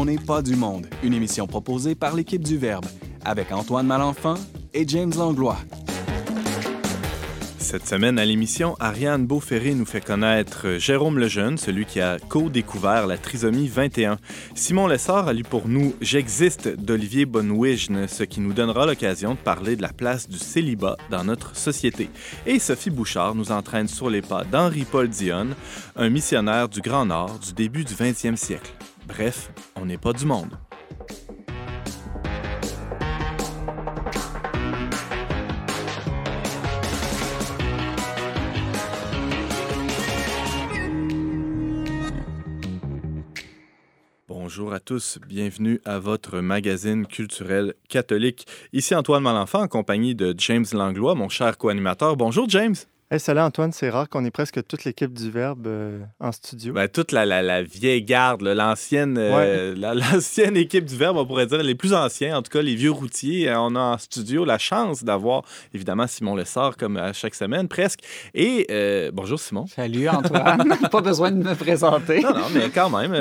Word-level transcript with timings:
On 0.00 0.04
n'est 0.04 0.16
pas 0.16 0.42
du 0.42 0.54
monde, 0.54 0.86
une 1.02 1.12
émission 1.12 1.48
proposée 1.48 1.96
par 1.96 2.14
l'équipe 2.14 2.44
du 2.44 2.56
Verbe, 2.56 2.86
avec 3.24 3.50
Antoine 3.50 3.88
Malenfant 3.88 4.36
et 4.72 4.86
James 4.86 5.12
Langlois. 5.18 5.58
Cette 7.58 7.84
semaine 7.84 8.16
à 8.16 8.24
l'émission, 8.24 8.76
Ariane 8.78 9.26
Beauferré 9.26 9.74
nous 9.74 9.84
fait 9.84 10.00
connaître 10.00 10.76
Jérôme 10.78 11.18
Lejeune, 11.18 11.58
celui 11.58 11.84
qui 11.84 12.00
a 12.00 12.20
co-découvert 12.20 13.08
la 13.08 13.18
trisomie 13.18 13.66
21. 13.66 14.18
Simon 14.54 14.86
Lessard 14.86 15.26
a 15.26 15.32
lu 15.32 15.42
pour 15.42 15.66
nous 15.66 15.92
J'existe 16.00 16.68
d'Olivier 16.68 17.26
Bonwigne, 17.26 18.06
ce 18.06 18.22
qui 18.22 18.38
nous 18.38 18.52
donnera 18.52 18.86
l'occasion 18.86 19.32
de 19.32 19.38
parler 19.40 19.74
de 19.74 19.82
la 19.82 19.92
place 19.92 20.28
du 20.28 20.38
célibat 20.38 20.96
dans 21.10 21.24
notre 21.24 21.56
société. 21.56 22.08
Et 22.46 22.60
Sophie 22.60 22.90
Bouchard 22.90 23.34
nous 23.34 23.50
entraîne 23.50 23.88
sur 23.88 24.10
les 24.10 24.22
pas 24.22 24.44
d'Henri-Paul 24.44 25.08
Dionne, 25.08 25.56
un 25.96 26.08
missionnaire 26.08 26.68
du 26.68 26.82
Grand 26.82 27.06
Nord 27.06 27.40
du 27.40 27.52
début 27.52 27.84
du 27.84 27.94
20e 27.94 28.36
siècle. 28.36 28.72
Bref, 29.08 29.50
on 29.74 29.86
n'est 29.86 29.96
pas 29.96 30.12
du 30.12 30.26
monde. 30.26 30.58
Bonjour 44.28 44.74
à 44.74 44.78
tous, 44.78 45.18
bienvenue 45.26 45.80
à 45.86 45.98
votre 45.98 46.40
magazine 46.40 47.06
culturel 47.06 47.74
catholique. 47.88 48.46
Ici 48.74 48.94
Antoine 48.94 49.22
Malenfant 49.22 49.62
en 49.62 49.68
compagnie 49.68 50.14
de 50.14 50.34
James 50.36 50.66
Langlois, 50.72 51.14
mon 51.14 51.30
cher 51.30 51.56
co-animateur. 51.56 52.16
Bonjour 52.16 52.46
James. 52.48 52.76
Hey, 53.10 53.18
salut 53.18 53.40
Antoine, 53.40 53.72
c'est 53.72 53.88
rare 53.88 54.06
qu'on 54.10 54.22
ait 54.26 54.30
presque 54.30 54.66
toute 54.66 54.84
l'équipe 54.84 55.14
du 55.14 55.30
Verbe 55.30 55.66
euh, 55.66 56.00
en 56.20 56.30
studio. 56.30 56.74
Ben, 56.74 56.88
toute 56.88 57.10
la, 57.10 57.24
la, 57.24 57.40
la, 57.40 57.62
vieille 57.62 58.02
garde, 58.02 58.42
l'ancienne 58.42 59.16
euh, 59.16 59.74
l'ancienne 59.94 60.58
équipe 60.58 60.84
du 60.84 60.94
Verbe, 60.94 61.16
on 61.16 61.24
pourrait 61.24 61.46
dire, 61.46 61.62
les 61.62 61.74
plus 61.74 61.94
anciens, 61.94 62.36
en 62.36 62.42
tout 62.42 62.50
cas 62.50 62.60
les 62.60 62.74
vieux 62.74 62.90
routiers. 62.90 63.48
Euh, 63.48 63.60
on 63.60 63.76
a 63.76 63.80
en 63.80 63.96
studio 63.96 64.44
la 64.44 64.58
chance 64.58 65.04
d'avoir 65.04 65.44
évidemment 65.72 66.06
Simon 66.06 66.36
Lessard 66.36 66.76
comme 66.76 66.98
à 66.98 67.14
chaque 67.14 67.34
semaine 67.34 67.66
presque. 67.66 68.00
Et 68.34 68.66
bonjour 69.14 69.40
Simon. 69.40 69.64
Salut 69.68 70.06
Antoine, 70.06 70.76
pas 70.92 71.00
besoin 71.00 71.30
de 71.30 71.42
me 71.42 71.54
présenter. 71.54 72.20
Non, 72.20 72.34
non, 72.34 72.46
mais 72.52 72.68
quand 72.68 72.90
même, 72.90 73.14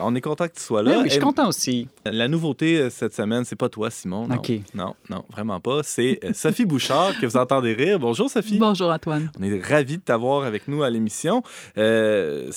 on 0.00 0.14
est 0.14 0.20
content 0.20 0.46
que 0.46 0.54
tu 0.54 0.62
sois 0.62 0.84
là. 0.84 1.00
Oui, 1.00 1.06
je 1.06 1.14
suis 1.14 1.20
content 1.20 1.48
aussi. 1.48 1.88
La 2.06 2.28
nouveauté 2.28 2.90
cette 2.90 3.12
semaine, 3.12 3.44
c'est 3.44 3.56
pas 3.56 3.68
toi 3.68 3.90
Simon. 3.90 4.28
Non, 4.28 4.36
OK. 4.36 4.52
Non, 4.72 4.94
non, 5.10 5.24
vraiment 5.32 5.58
pas. 5.58 5.80
C'est 5.82 6.20
Sophie 6.32 6.64
Bouchard 6.64 7.18
que 7.20 7.26
vous 7.26 7.36
entendez 7.36 7.72
rire. 7.72 7.98
Bonjour 7.98 8.30
Sophie. 8.30 8.58
Bonjour. 8.60 8.83
Antoine. 8.90 9.30
On 9.38 9.42
est 9.42 9.60
ravis 9.60 9.98
de 9.98 10.02
t'avoir 10.02 10.44
avec 10.44 10.68
nous 10.68 10.82
à 10.82 10.90
l'émission. 10.90 11.42
Euh, 11.78 12.50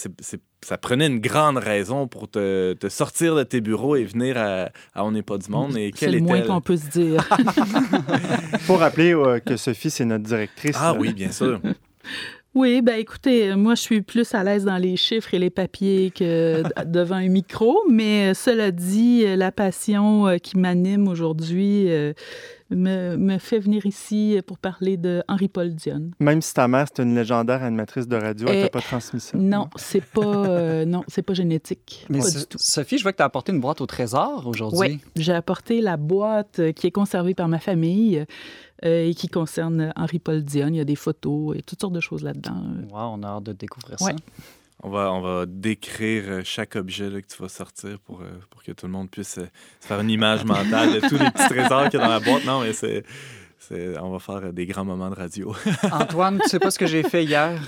ça 0.62 0.78
prenait 0.78 1.08
une 1.08 1.20
grande 1.20 1.58
raison 1.58 2.08
pour 2.08 2.30
te, 2.30 2.76
sortir 2.90 3.36
de 3.36 3.44
tes 3.44 3.62
bureaux 3.62 3.96
et 3.96 4.04
venir 4.04 4.38
à, 4.38 4.70
On 4.96 5.12
n'est 5.12 5.24
pas 5.24 5.38
du 5.38 5.50
monde. 5.50 5.78
Et 5.78 5.92
C'est 5.96 6.12
le 6.12 6.20
moins 6.20 6.42
qu'on 6.42 6.62
peut 6.62 6.78
se 6.78 6.88
dire. 6.88 7.28
pour 8.66 8.80
rappeler 8.80 9.14
euh, 9.14 9.40
que 9.40 9.56
Sophie, 9.58 9.90
c'est 9.90 10.06
notre 10.06 10.26
directrice. 10.26 10.76
Ah 10.80 10.94
oui, 10.94 11.14
bien 11.14 11.32
sûr. 11.32 11.60
Oui, 12.56 12.82
ben 12.82 12.98
écoutez, 12.98 13.54
moi 13.56 13.76
je 13.76 13.82
suis 13.82 14.02
plus 14.02 14.34
à 14.34 14.44
l'aise 14.44 14.66
dans 14.66 14.78
les 14.78 14.98
chiffres 14.98 15.32
et 15.36 15.38
les 15.38 15.52
papiers 15.52 16.10
que 16.10 16.64
devant 16.86 17.18
un 17.18 17.28
micro, 17.28 17.84
mais 17.88 18.34
cela 18.34 18.72
dit, 18.72 19.24
la 19.36 19.52
passion 19.52 20.28
euh, 20.28 20.38
qui 20.38 20.58
m'anime 20.58 21.08
aujourd'hui, 21.08 21.88
me, 22.70 23.16
me, 23.16 23.38
fait 23.38 23.60
venir 23.60 23.86
ici 23.86 24.40
pour 24.46 24.58
parler 24.58 24.98
de 24.98 25.24
Henri-Paul 25.28 25.74
Dionne. 25.74 26.12
Même 26.20 26.42
si 26.42 26.54
ta 26.54 26.68
mère, 26.68 26.88
c'est 26.88 27.04
une 27.04 27.16
légendaire 27.16 27.64
animatrice 27.64 28.08
de 28.08 28.16
radio, 28.16 28.48
elle 28.48 28.64
t'a 28.64 28.70
pas 28.70 28.82
transmis 28.82 29.20
ça? 29.20 29.38
Non, 29.38 29.70
c'est 29.76 30.04
pas, 30.04 30.22
euh, 30.22 30.86
non, 30.86 31.04
c'est 31.08 31.22
pas 31.22 31.34
génétique. 31.34 32.06
Mais 32.10 32.20
pas 32.20 32.30
du 32.30 32.46
tout. 32.46 32.58
Sophie, 32.60 32.98
je 32.98 33.04
vois 33.04 33.12
que 33.12 33.18
tu 33.18 33.24
as 33.24 33.28
apporté 33.28 33.52
une 33.52 33.60
boîte 33.60 33.82
au 33.82 33.86
trésor 33.86 34.46
aujourd'hui. 34.48 34.80
Oui, 34.80 35.00
j'ai 35.16 35.34
apporté 35.34 35.82
la 35.82 35.98
boîte 35.98 36.60
euh, 36.60 36.72
qui 36.72 36.88
est 36.88 36.92
conservée 36.92 37.34
par 37.34 37.48
ma 37.48 37.60
famille. 37.60 38.26
Euh, 38.86 39.08
et 39.08 39.16
qui 39.16 39.28
concerne 39.28 39.92
Henri-Paul 39.96 40.44
Dionne. 40.44 40.76
Il 40.76 40.78
y 40.78 40.82
a 40.82 40.86
des 40.86 40.96
photos 40.96 41.58
et 41.58 41.64
toutes 41.64 41.82
sortes 41.82 41.94
de 41.94 42.00
choses 42.00 42.22
là-dedans. 42.22 42.62
Wow, 42.92 43.16
on 43.16 43.24
a 43.24 43.28
hâte 43.28 43.46
de 43.46 43.54
découvrir 43.54 43.98
ça. 43.98 44.12
On 44.84 44.90
va, 44.90 45.12
on 45.12 45.22
va 45.22 45.46
décrire 45.48 46.24
euh, 46.28 46.42
chaque 46.44 46.76
objet 46.76 47.10
que 47.22 47.34
tu 47.34 47.42
vas 47.42 47.50
sortir 47.50 47.98
pour, 48.00 48.22
euh, 48.22 48.30
pour 48.52 48.62
que 48.62 48.72
tout 48.72 48.86
le 48.86 48.92
monde 48.92 49.10
puisse 49.10 49.40
euh, 49.40 49.48
se 49.80 49.88
faire 49.88 50.00
une 50.00 50.12
image 50.12 50.46
mentale 50.46 50.94
de 50.94 51.08
tous 51.08 51.18
les 51.18 51.32
petits 51.32 51.48
trésors 51.50 51.90
qu'il 51.90 52.00
y 52.00 52.04
a 52.04 52.06
dans 52.06 52.14
la 52.14 52.20
boîte. 52.20 52.46
Non, 52.46 52.62
mais 52.62 52.74
c'est, 52.74 53.04
on 54.00 54.12
va 54.12 54.20
faire 54.20 54.54
des 54.54 54.68
grands 54.68 54.86
moments 54.86 55.10
de 55.10 55.16
radio. 55.16 55.56
Antoine, 55.92 56.40
tu 56.44 56.50
sais 56.50 56.60
pas 56.60 56.70
ce 56.70 56.78
que 56.78 56.86
j'ai 56.86 57.02
fait 57.02 57.26
hier? 57.26 57.60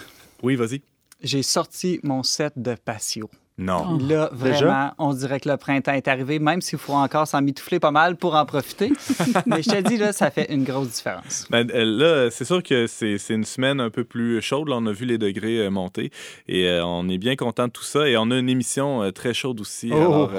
Oui, 0.43 0.55
vas-y. 0.55 0.81
J'ai 1.21 1.41
sorti 1.41 1.99
mon 2.03 2.21
set 2.21 2.53
de 2.55 2.75
patio. 2.75 3.29
Non. 3.59 3.97
Là, 3.97 4.29
vraiment, 4.31 4.93
on 4.97 5.13
dirait 5.13 5.41
que 5.41 5.49
le 5.49 5.57
printemps 5.57 5.91
est 5.91 6.07
arrivé, 6.07 6.39
même 6.39 6.61
s'il 6.61 6.79
faut 6.79 6.93
encore 6.93 7.27
s'en 7.27 7.41
mitoufler 7.41 7.81
pas 7.81 7.91
mal 7.91 8.15
pour 8.15 8.35
en 8.35 8.45
profiter. 8.45 8.93
Mais 9.45 9.61
je 9.61 9.69
te 9.69 9.81
dis, 9.81 9.97
là, 9.97 10.13
ça 10.13 10.31
fait 10.31 10.53
une 10.53 10.63
grosse 10.63 10.87
différence. 10.87 11.45
Ben, 11.49 11.69
euh, 11.71 11.83
là, 11.83 12.31
c'est 12.31 12.45
sûr 12.45 12.63
que 12.63 12.87
c'est 12.87 13.17
une 13.29 13.43
semaine 13.43 13.81
un 13.81 13.89
peu 13.89 14.05
plus 14.05 14.41
chaude. 14.41 14.69
Là, 14.69 14.77
on 14.77 14.85
a 14.85 14.93
vu 14.93 15.05
les 15.05 15.17
degrés 15.17 15.57
euh, 15.59 15.69
monter 15.69 16.09
et 16.47 16.69
euh, 16.69 16.85
on 16.85 17.09
est 17.09 17.17
bien 17.17 17.35
content 17.35 17.67
de 17.67 17.73
tout 17.73 17.83
ça. 17.83 18.07
Et 18.07 18.15
on 18.15 18.31
a 18.31 18.37
une 18.37 18.49
émission 18.49 19.11
très 19.11 19.33
chaude 19.33 19.59
aussi 19.59 19.91
oh. 19.93 20.29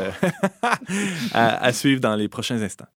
à 1.34 1.72
suivre 1.74 2.00
dans 2.00 2.16
les 2.16 2.28
prochains 2.28 2.62
instants. 2.62 2.88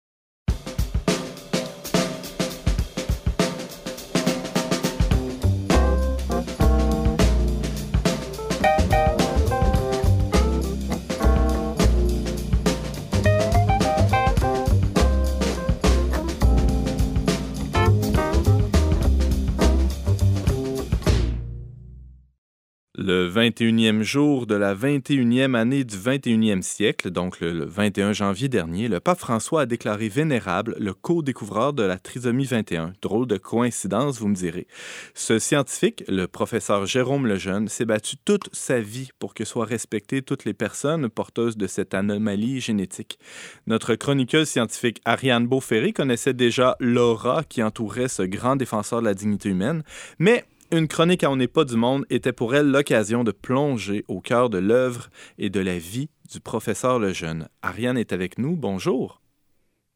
Le 23.02 23.28
21e 23.28 24.02
jour 24.02 24.46
de 24.46 24.54
la 24.54 24.76
21e 24.76 25.56
année 25.56 25.82
du 25.82 25.96
21e 25.96 26.62
siècle, 26.62 27.10
donc 27.10 27.40
le 27.40 27.64
21 27.64 28.12
janvier 28.12 28.48
dernier, 28.48 28.86
le 28.86 29.00
pape 29.00 29.18
François 29.18 29.62
a 29.62 29.66
déclaré 29.66 30.08
vénérable 30.08 30.76
le 30.78 30.94
co-découvreur 30.94 31.72
de 31.72 31.82
la 31.82 31.98
trisomie 31.98 32.44
21. 32.44 32.92
Drôle 33.02 33.26
de 33.26 33.38
coïncidence, 33.38 34.20
vous 34.20 34.28
me 34.28 34.36
direz. 34.36 34.68
Ce 35.14 35.40
scientifique, 35.40 36.04
le 36.06 36.28
professeur 36.28 36.86
Jérôme 36.86 37.26
Lejeune, 37.26 37.66
s'est 37.66 37.84
battu 37.84 38.16
toute 38.24 38.48
sa 38.52 38.80
vie 38.80 39.10
pour 39.18 39.34
que 39.34 39.44
soient 39.44 39.66
respectées 39.66 40.22
toutes 40.22 40.44
les 40.44 40.54
personnes 40.54 41.08
porteuses 41.08 41.56
de 41.56 41.66
cette 41.66 41.94
anomalie 41.94 42.60
génétique. 42.60 43.18
Notre 43.66 43.96
chroniqueuse 43.96 44.48
scientifique 44.48 45.00
Ariane 45.04 45.48
Beauferré 45.48 45.92
connaissait 45.92 46.34
déjà 46.34 46.76
l'aura 46.78 47.42
qui 47.42 47.64
entourait 47.64 48.06
ce 48.06 48.22
grand 48.22 48.54
défenseur 48.54 49.00
de 49.00 49.06
la 49.06 49.14
dignité 49.14 49.48
humaine, 49.48 49.82
mais 50.20 50.44
une 50.72 50.88
chronique 50.88 51.22
à 51.22 51.30
On 51.30 51.36
n'est 51.36 51.48
pas 51.48 51.64
du 51.64 51.76
monde 51.76 52.06
était 52.08 52.32
pour 52.32 52.54
elle 52.54 52.70
l'occasion 52.70 53.24
de 53.24 53.30
plonger 53.30 54.04
au 54.08 54.20
cœur 54.20 54.48
de 54.48 54.58
l'œuvre 54.58 55.10
et 55.38 55.50
de 55.50 55.60
la 55.60 55.78
vie 55.78 56.08
du 56.30 56.40
professeur 56.40 56.98
Lejeune. 56.98 57.48
Ariane 57.60 57.98
est 57.98 58.12
avec 58.12 58.38
nous. 58.38 58.56
Bonjour. 58.56 59.20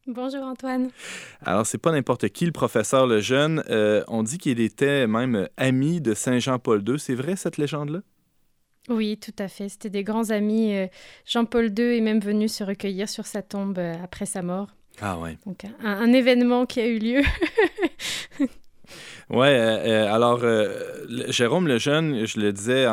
Bonjour 0.05 0.43
Antoine. 0.43 0.89
Alors, 1.41 1.65
c'est 1.65 1.79
pas 1.79 1.91
n'importe 1.91 2.29
qui 2.29 2.45
le 2.45 2.51
professeur 2.51 3.07
Lejeune. 3.07 3.63
Euh, 3.69 4.03
on 4.07 4.23
dit 4.23 4.37
qu'il 4.37 4.59
était 4.59 5.07
même 5.07 5.49
ami 5.57 5.99
de 5.99 6.13
Saint 6.13 6.39
Jean-Paul 6.39 6.87
II. 6.87 6.99
C'est 6.99 7.15
vrai 7.15 7.35
cette 7.35 7.57
légende-là? 7.57 8.01
Oui, 8.87 9.17
tout 9.17 9.35
à 9.39 9.47
fait. 9.47 9.67
C'était 9.69 9.89
des 9.89 10.03
grands 10.03 10.29
amis. 10.29 10.75
Euh, 10.75 10.87
Jean-Paul 11.25 11.73
II 11.77 11.97
est 11.97 12.01
même 12.01 12.21
venu 12.21 12.47
se 12.47 12.63
recueillir 12.63 13.09
sur 13.09 13.25
sa 13.25 13.41
tombe 13.41 13.79
euh, 13.79 13.95
après 14.01 14.25
sa 14.25 14.43
mort. 14.43 14.69
Ah 15.01 15.17
ouais. 15.17 15.37
Donc 15.45 15.65
un, 15.65 15.73
un 15.83 16.13
événement 16.13 16.65
qui 16.65 16.79
a 16.79 16.87
eu 16.87 16.99
lieu. 16.99 17.21
Oui, 19.29 19.47
euh, 19.47 20.05
euh, 20.07 20.13
alors 20.13 20.39
euh, 20.43 21.05
Jérôme 21.27 21.67
le 21.67 21.77
Jeune, 21.77 22.25
je 22.25 22.39
le 22.39 22.53
disais 22.53 22.85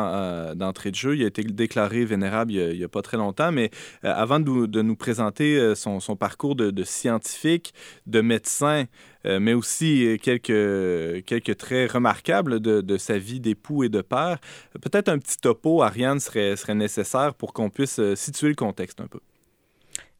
d'entrée 0.57 0.91
de 0.91 0.97
jeu, 0.97 1.17
il 1.17 1.23
a 1.23 1.29
été 1.29 1.45
déclaré 1.45 2.05
vénérable 2.05 2.51
il 2.51 2.77
n'y 2.77 2.83
a, 2.83 2.89
pas 2.89 3.03
très 3.03 3.17
longtemps, 3.17 3.53
mais 3.53 3.71
avant 4.03 4.41
de, 4.41 4.83
nous 4.83 4.97
présenter 4.97 5.75
son, 5.77 6.01
parcours 6.17 6.57
de, 6.57 6.83
scientifique, 6.83 7.73
de 8.07 8.21
médecin, 8.21 8.87
mais 9.25 9.55
aussi 9.55 10.19
quelques, 10.23 11.25
quelques 11.25 11.57
traits 11.57 11.93
remarquables 11.93 12.59
de, 12.59 12.97
sa 12.97 13.17
vie 13.17 13.39
d'époux 13.39 13.85
et 13.85 13.89
de 13.89 14.01
père, 14.01 14.39
peut-être 14.81 15.09
un 15.09 15.19
petit 15.19 15.39
topo, 15.39 15.83
Ariane, 15.83 16.19
serait, 16.19 16.57
serait 16.57 16.75
nécessaire 16.75 17.35
pour 17.35 17.53
qu'on 17.53 17.71
puisse 17.71 18.01
situer 18.15 18.49
le 18.49 18.57
contexte 18.57 19.01
un 19.01 19.07
peu. 19.07 19.21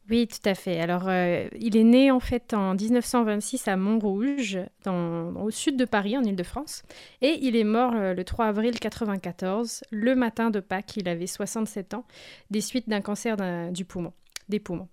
Oui, 0.07 0.27
tout 0.27 0.47
à 0.47 0.53
fait. 0.53 0.79
Alors, 0.79 1.07
euh, 1.07 1.47
il 1.59 1.75
est 1.75 1.83
né 1.83 2.11
en 2.11 2.19
fait 2.19 2.53
en 2.53 2.75
1926 2.75 3.67
à 3.67 3.75
Montrouge, 3.75 4.59
au 4.85 5.49
sud 5.49 5.77
de 5.77 5.85
Paris, 5.85 6.15
en 6.15 6.23
Ile-de-France. 6.23 6.83
Et 7.23 7.39
il 7.41 7.55
est 7.55 7.63
mort 7.63 7.93
euh, 7.95 8.13
le 8.13 8.23
3 8.23 8.45
avril 8.45 8.69
1994, 8.69 9.83
le 9.89 10.13
matin 10.13 10.51
de 10.51 10.59
Pâques. 10.59 10.97
Il 10.97 11.09
avait 11.09 11.25
67 11.25 11.95
ans, 11.95 12.05
des 12.51 12.61
suites 12.61 12.87
d'un 12.87 13.01
cancer 13.01 13.35
du 13.71 13.83
poumon. 13.83 14.13
des 14.47 14.59
poumons. 14.59 14.89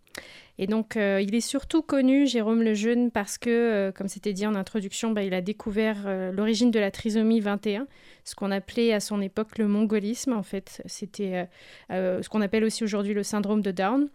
Et 0.59 0.67
donc, 0.67 0.97
euh, 0.97 1.21
il 1.21 1.35
est 1.35 1.41
surtout 1.43 1.83
connu, 1.83 2.27
Jérôme 2.27 2.63
Lejeune, 2.63 3.11
parce 3.11 3.37
que, 3.37 3.91
comme 3.95 4.09
c'était 4.09 4.33
dit 4.33 4.47
en 4.47 4.55
introduction, 4.55 5.11
bah, 5.11 5.25
il 5.25 5.35
a 5.35 5.43
découvert 5.43 6.33
l'origine 6.33 6.71
de 6.71 6.79
la 6.79 6.91
trisomie 6.91 7.41
21, 7.41 7.87
ce 8.25 8.35
qu'on 8.35 8.51
appelait 8.51 8.95
à 8.95 9.01
son 9.01 9.21
époque 9.21 9.59
le 9.59 9.69
mongolisme, 9.69 10.33
en 10.33 10.43
fait. 10.43 10.83
C'était 10.87 11.49
ce 11.91 12.27
qu'on 12.31 12.41
appelle 12.41 12.65
aussi 12.65 12.83
aujourd'hui 12.83 13.13
le 13.13 13.23
syndrome 13.23 13.61
de 13.61 13.73
Down. 13.73 14.09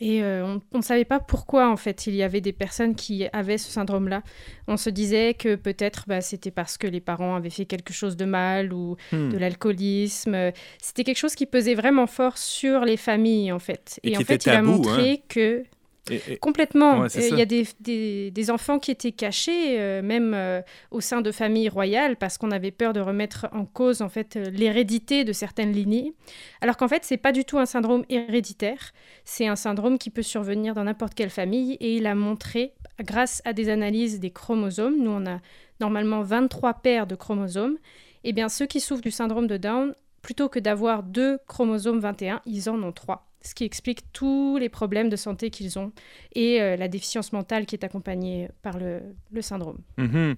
Et 0.00 0.20
on 0.22 0.60
ne 0.78 0.82
savait 0.82 1.04
pas 1.04 1.20
pourquoi, 1.20 1.70
en 1.70 1.76
fait, 1.76 2.08
il 2.08 2.16
y 2.16 2.24
avait 2.24 2.40
des 2.40 2.52
personnes 2.52 2.96
qui 2.96 3.24
avaient 3.32 3.56
ce 3.58 3.70
syndrome-là. 3.70 4.22
On 4.66 4.76
se 4.76 4.90
disait 4.90 5.34
que 5.34 5.54
peut-être 5.54 6.04
bah, 6.08 6.20
c'était 6.20 6.50
parce 6.50 6.76
que 6.76 6.88
les 6.88 7.00
parents 7.00 7.36
avaient 7.36 7.50
fait 7.50 7.66
quelque 7.66 7.92
chose 7.92 8.16
de 8.16 8.24
mal 8.24 8.72
ou 8.72 8.96
Hmm. 9.12 9.28
de 9.30 9.38
l'alcoolisme. 9.38 10.50
C'était 10.80 11.04
quelque 11.04 11.18
chose 11.18 11.34
qui 11.36 11.46
pesait 11.46 11.74
vraiment 11.74 12.06
fort 12.08 12.36
sur 12.36 12.84
les 12.84 12.96
familles, 12.96 13.52
en 13.52 13.58
fait. 13.60 14.00
Et 14.02 14.16
en 14.16 14.20
fait, 14.20 14.44
il 14.44 14.50
a 14.50 14.54
tabou, 14.56 14.70
hein. 14.70 14.76
montré 14.76 15.22
que 15.28 15.62
Et- 16.10 16.20
et- 16.32 16.36
Complètement. 16.38 16.98
Ouais, 17.00 17.06
Euh. 17.16 17.28
Il 17.30 17.38
y 17.38 17.42
a 17.42 17.44
des, 17.46 17.66
des- 17.80 18.30
des 18.32 18.50
enfants 18.50 18.78
qui 18.80 18.90
étaient 18.90 19.12
cachés, 19.12 19.78
euh, 19.80 20.02
même 20.02 20.32
euh, 20.34 20.60
au 20.90 21.00
sein 21.00 21.20
de 21.20 21.30
familles 21.30 21.68
royales, 21.68 22.16
parce 22.16 22.38
qu'on 22.38 22.50
avait 22.50 22.72
peur 22.72 22.92
de 22.92 22.98
remettre 23.00 23.46
en 23.52 23.64
cause 23.64 24.02
en 24.02 24.08
fait 24.08 24.34
l'hérédité 24.34 25.22
de 25.24 25.32
certaines 25.32 25.72
lignées. 25.72 26.12
Alors 26.60 26.76
qu'en 26.76 26.88
fait, 26.88 27.04
c'est 27.04 27.16
pas 27.18 27.30
du 27.32 27.44
tout 27.44 27.58
un 27.58 27.66
syndrome 27.66 28.04
héréditaire. 28.08 28.92
C'est 29.24 29.46
un 29.46 29.54
syndrome 29.56 29.96
qui 29.98 30.10
peut 30.10 30.22
survenir 30.22 30.74
dans 30.74 30.84
n'importe 30.84 31.14
quelle 31.14 31.30
famille. 31.30 31.74
Et 31.74 31.96
il 31.96 32.06
a 32.06 32.14
montré, 32.16 32.72
grâce 33.00 33.40
à 33.44 33.52
des 33.52 33.68
analyses 33.68 34.18
des 34.18 34.30
chromosomes, 34.32 34.96
nous 34.98 35.10
on 35.12 35.24
a 35.26 35.38
normalement 35.80 36.22
23 36.22 36.74
paires 36.74 37.06
de 37.06 37.14
chromosomes. 37.14 37.76
Et 38.24 38.32
bien 38.32 38.48
ceux 38.48 38.66
qui 38.66 38.80
souffrent 38.80 39.02
du 39.02 39.10
syndrome 39.12 39.46
de 39.46 39.56
Down, 39.56 39.94
plutôt 40.20 40.48
que 40.48 40.58
d'avoir 40.58 41.02
deux 41.04 41.38
chromosomes 41.48 41.98
21, 42.00 42.40
ils 42.46 42.68
en 42.68 42.80
ont 42.82 42.92
trois. 42.92 43.28
Ce 43.44 43.54
qui 43.54 43.64
explique 43.64 44.12
tous 44.12 44.56
les 44.56 44.68
problèmes 44.68 45.08
de 45.08 45.16
santé 45.16 45.50
qu'ils 45.50 45.78
ont 45.78 45.92
et 46.34 46.62
euh, 46.62 46.76
la 46.76 46.88
déficience 46.88 47.32
mentale 47.32 47.66
qui 47.66 47.74
est 47.74 47.84
accompagnée 47.84 48.48
par 48.62 48.78
le, 48.78 49.00
le 49.32 49.42
syndrome. 49.42 49.78
Mhm. 49.98 50.36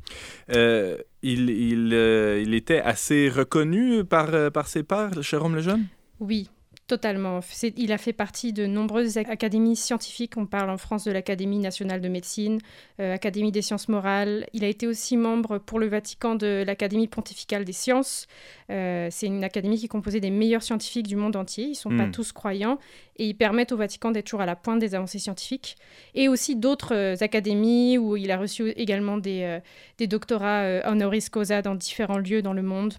Euh, 0.51 0.99
il, 1.23 1.51
il, 1.51 1.91
euh, 1.93 2.43
il 2.43 2.55
était 2.55 2.81
assez 2.81 3.29
reconnu 3.29 4.05
par, 4.05 4.51
par 4.53 4.69
ses 4.69 4.83
pairs, 4.83 5.23
Jérôme 5.23 5.55
Lejeune? 5.55 5.87
Oui, 6.21 6.49
totalement. 6.87 7.41
Il 7.77 7.93
a 7.93 7.99
fait 7.99 8.13
partie 8.13 8.53
de 8.53 8.67
nombreuses 8.67 9.17
ac- 9.17 9.29
académies 9.29 9.77
scientifiques. 9.77 10.37
On 10.37 10.47
parle 10.47 10.71
en 10.71 10.77
France 10.77 11.05
de 11.05 11.13
l'Académie 11.13 11.59
nationale 11.59 12.01
de 12.01 12.09
médecine, 12.09 12.59
euh, 13.01 13.15
Académie 13.15 13.53
des 13.53 13.63
sciences 13.63 13.89
morales. 13.89 14.47
Il 14.53 14.65
a 14.65 14.69
été 14.69 14.87
aussi 14.87 15.17
membre 15.17 15.59
pour 15.59 15.79
le 15.79 15.87
Vatican 15.87 16.35
de 16.35 16.63
l'Académie 16.67 17.09
pontificale 17.09 17.65
des 17.65 17.73
sciences. 17.73 18.27
Euh, 18.71 19.09
C'est 19.11 19.27
une 19.27 19.45
académie 19.45 19.79
qui 19.79 19.87
est 19.87 19.89
composée 19.89 20.21
des 20.21 20.31
meilleurs 20.31 20.63
scientifiques 20.63 21.07
du 21.07 21.17
monde 21.17 21.37
entier. 21.37 21.65
Ils 21.65 21.71
ne 21.71 21.75
sont 21.75 21.97
pas 21.97 22.07
Mm. 22.07 22.13
tous 22.13 22.33
croyants 22.33 22.79
et 23.17 23.27
ils 23.29 23.35
permettent 23.35 23.73
au 23.73 23.77
Vatican 23.77 24.11
d'être 24.11 24.27
toujours 24.27 24.41
à 24.43 24.47
la 24.47 24.57
pointe 24.57 24.79
des 24.79 24.95
avancées 24.95 25.19
scientifiques. 25.19 25.77
Et 26.15 26.29
aussi 26.29 26.55
d'autres 26.57 26.95
euh, 26.95 27.17
académies 27.21 27.97
où 27.99 28.17
il 28.17 28.31
a 28.31 28.37
reçu 28.37 28.71
également 28.71 29.17
des, 29.19 29.59
des 29.99 30.07
doctorats 30.07 30.81
honoris 30.87 31.29
causa 31.31 31.63
dans 31.63 31.75
différents 31.75 32.19
lieux 32.19 32.43
dans 32.43 32.53
le 32.53 32.63
monde. 32.63 32.95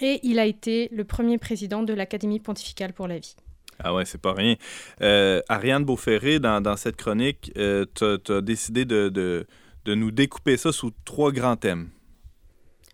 Et 0.00 0.20
il 0.22 0.38
a 0.38 0.46
été 0.46 0.88
le 0.92 1.04
premier 1.04 1.38
président 1.38 1.82
de 1.82 1.92
l'Académie 1.92 2.40
pontificale 2.40 2.92
pour 2.92 3.08
la 3.08 3.18
vie. 3.18 3.36
Ah 3.78 3.94
ouais, 3.94 4.04
c'est 4.04 4.20
pas 4.20 4.32
rien. 4.32 4.56
Euh, 5.02 5.40
Ariane 5.48 5.84
Beauferré, 5.84 6.38
dans, 6.38 6.60
dans 6.60 6.76
cette 6.76 6.96
chronique, 6.96 7.52
euh, 7.56 7.84
tu 7.94 8.32
as 8.32 8.40
décidé 8.40 8.84
de, 8.84 9.08
de, 9.08 9.46
de 9.84 9.94
nous 9.94 10.10
découper 10.10 10.56
ça 10.56 10.72
sous 10.72 10.92
trois 11.04 11.32
grands 11.32 11.56
thèmes. 11.56 11.90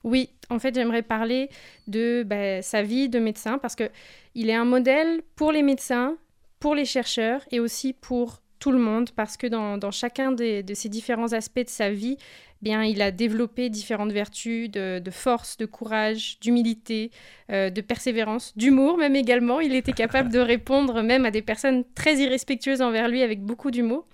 Oui, 0.03 0.31
en 0.49 0.59
fait, 0.59 0.75
j'aimerais 0.75 1.03
parler 1.03 1.51
de 1.87 2.23
bah, 2.23 2.63
sa 2.63 2.83
vie 2.83 3.09
de 3.09 3.19
médecin 3.19 3.59
parce 3.59 3.77
que 3.77 3.91
il 4.35 4.49
est 4.49 4.55
un 4.55 4.65
modèle 4.65 5.21
pour 5.37 5.53
les 5.53 5.63
médecins, 5.63 6.17
pour 6.59 6.75
les 6.75 6.87
chercheurs 6.87 7.43
et 7.51 7.61
aussi 7.61 7.93
pour 7.93 8.41
tout 8.61 8.71
le 8.71 8.79
monde 8.79 9.11
parce 9.11 9.37
que 9.37 9.49
dans, 9.49 9.79
dans 9.79 9.91
chacun 9.91 10.31
de 10.31 10.63
ces 10.75 10.89
différents 10.89 11.33
aspects 11.33 11.65
de 11.65 11.69
sa 11.69 11.91
vie, 11.91 12.17
bien, 12.63 12.85
il 12.85 13.01
a 13.03 13.11
développé 13.11 13.71
différentes 13.71 14.13
vertus 14.13 14.71
de, 14.71 15.03
force, 15.11 15.57
de 15.57 15.67
courage, 15.67 16.39
d'humilité, 16.41 17.11
euh, 17.51 17.71
de 17.71 17.81
persévérance, 17.81 18.57
d'humour 18.57 18.99
même 18.99 19.17
également. 19.17 19.61
Il 19.61 19.75
était 19.75 19.93
capable 19.93 20.31
de 20.31 20.39
répondre 20.39 21.03
même 21.03 21.25
à 21.25 21.31
des 21.31 21.43
personnes 21.43 21.85
très 21.95 22.17
irrespectueuses 22.17 22.83
envers 22.83 23.09
lui 23.09 23.23
avec 23.23 23.43
beaucoup 23.43 23.71
d'humour. 23.71 24.07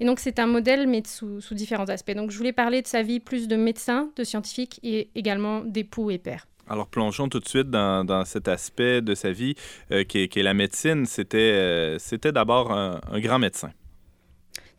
Et 0.00 0.04
donc 0.04 0.20
c'est 0.20 0.38
un 0.38 0.46
modèle, 0.46 0.86
mais 0.86 1.02
sous, 1.06 1.40
sous 1.40 1.54
différents 1.54 1.88
aspects. 1.88 2.14
Donc 2.14 2.30
je 2.30 2.36
voulais 2.36 2.52
parler 2.52 2.82
de 2.82 2.86
sa 2.86 3.02
vie 3.02 3.20
plus 3.20 3.48
de 3.48 3.56
médecin, 3.56 4.10
de 4.16 4.24
scientifique 4.24 4.80
et 4.82 5.10
également 5.14 5.60
d'époux 5.60 6.10
et 6.10 6.18
père. 6.18 6.46
Alors 6.66 6.86
plongeons 6.86 7.28
tout 7.28 7.40
de 7.40 7.48
suite 7.48 7.68
dans, 7.68 8.04
dans 8.04 8.24
cet 8.24 8.48
aspect 8.48 9.02
de 9.02 9.14
sa 9.14 9.32
vie 9.32 9.54
euh, 9.92 10.04
qui, 10.04 10.18
est, 10.22 10.36
la 10.42 10.54
médecine. 10.54 11.04
C'était 11.04 11.52
euh, 11.54 11.98
d'abord 12.32 12.72
un 12.72 13.20
grand 13.20 13.38
médecin. 13.38 13.70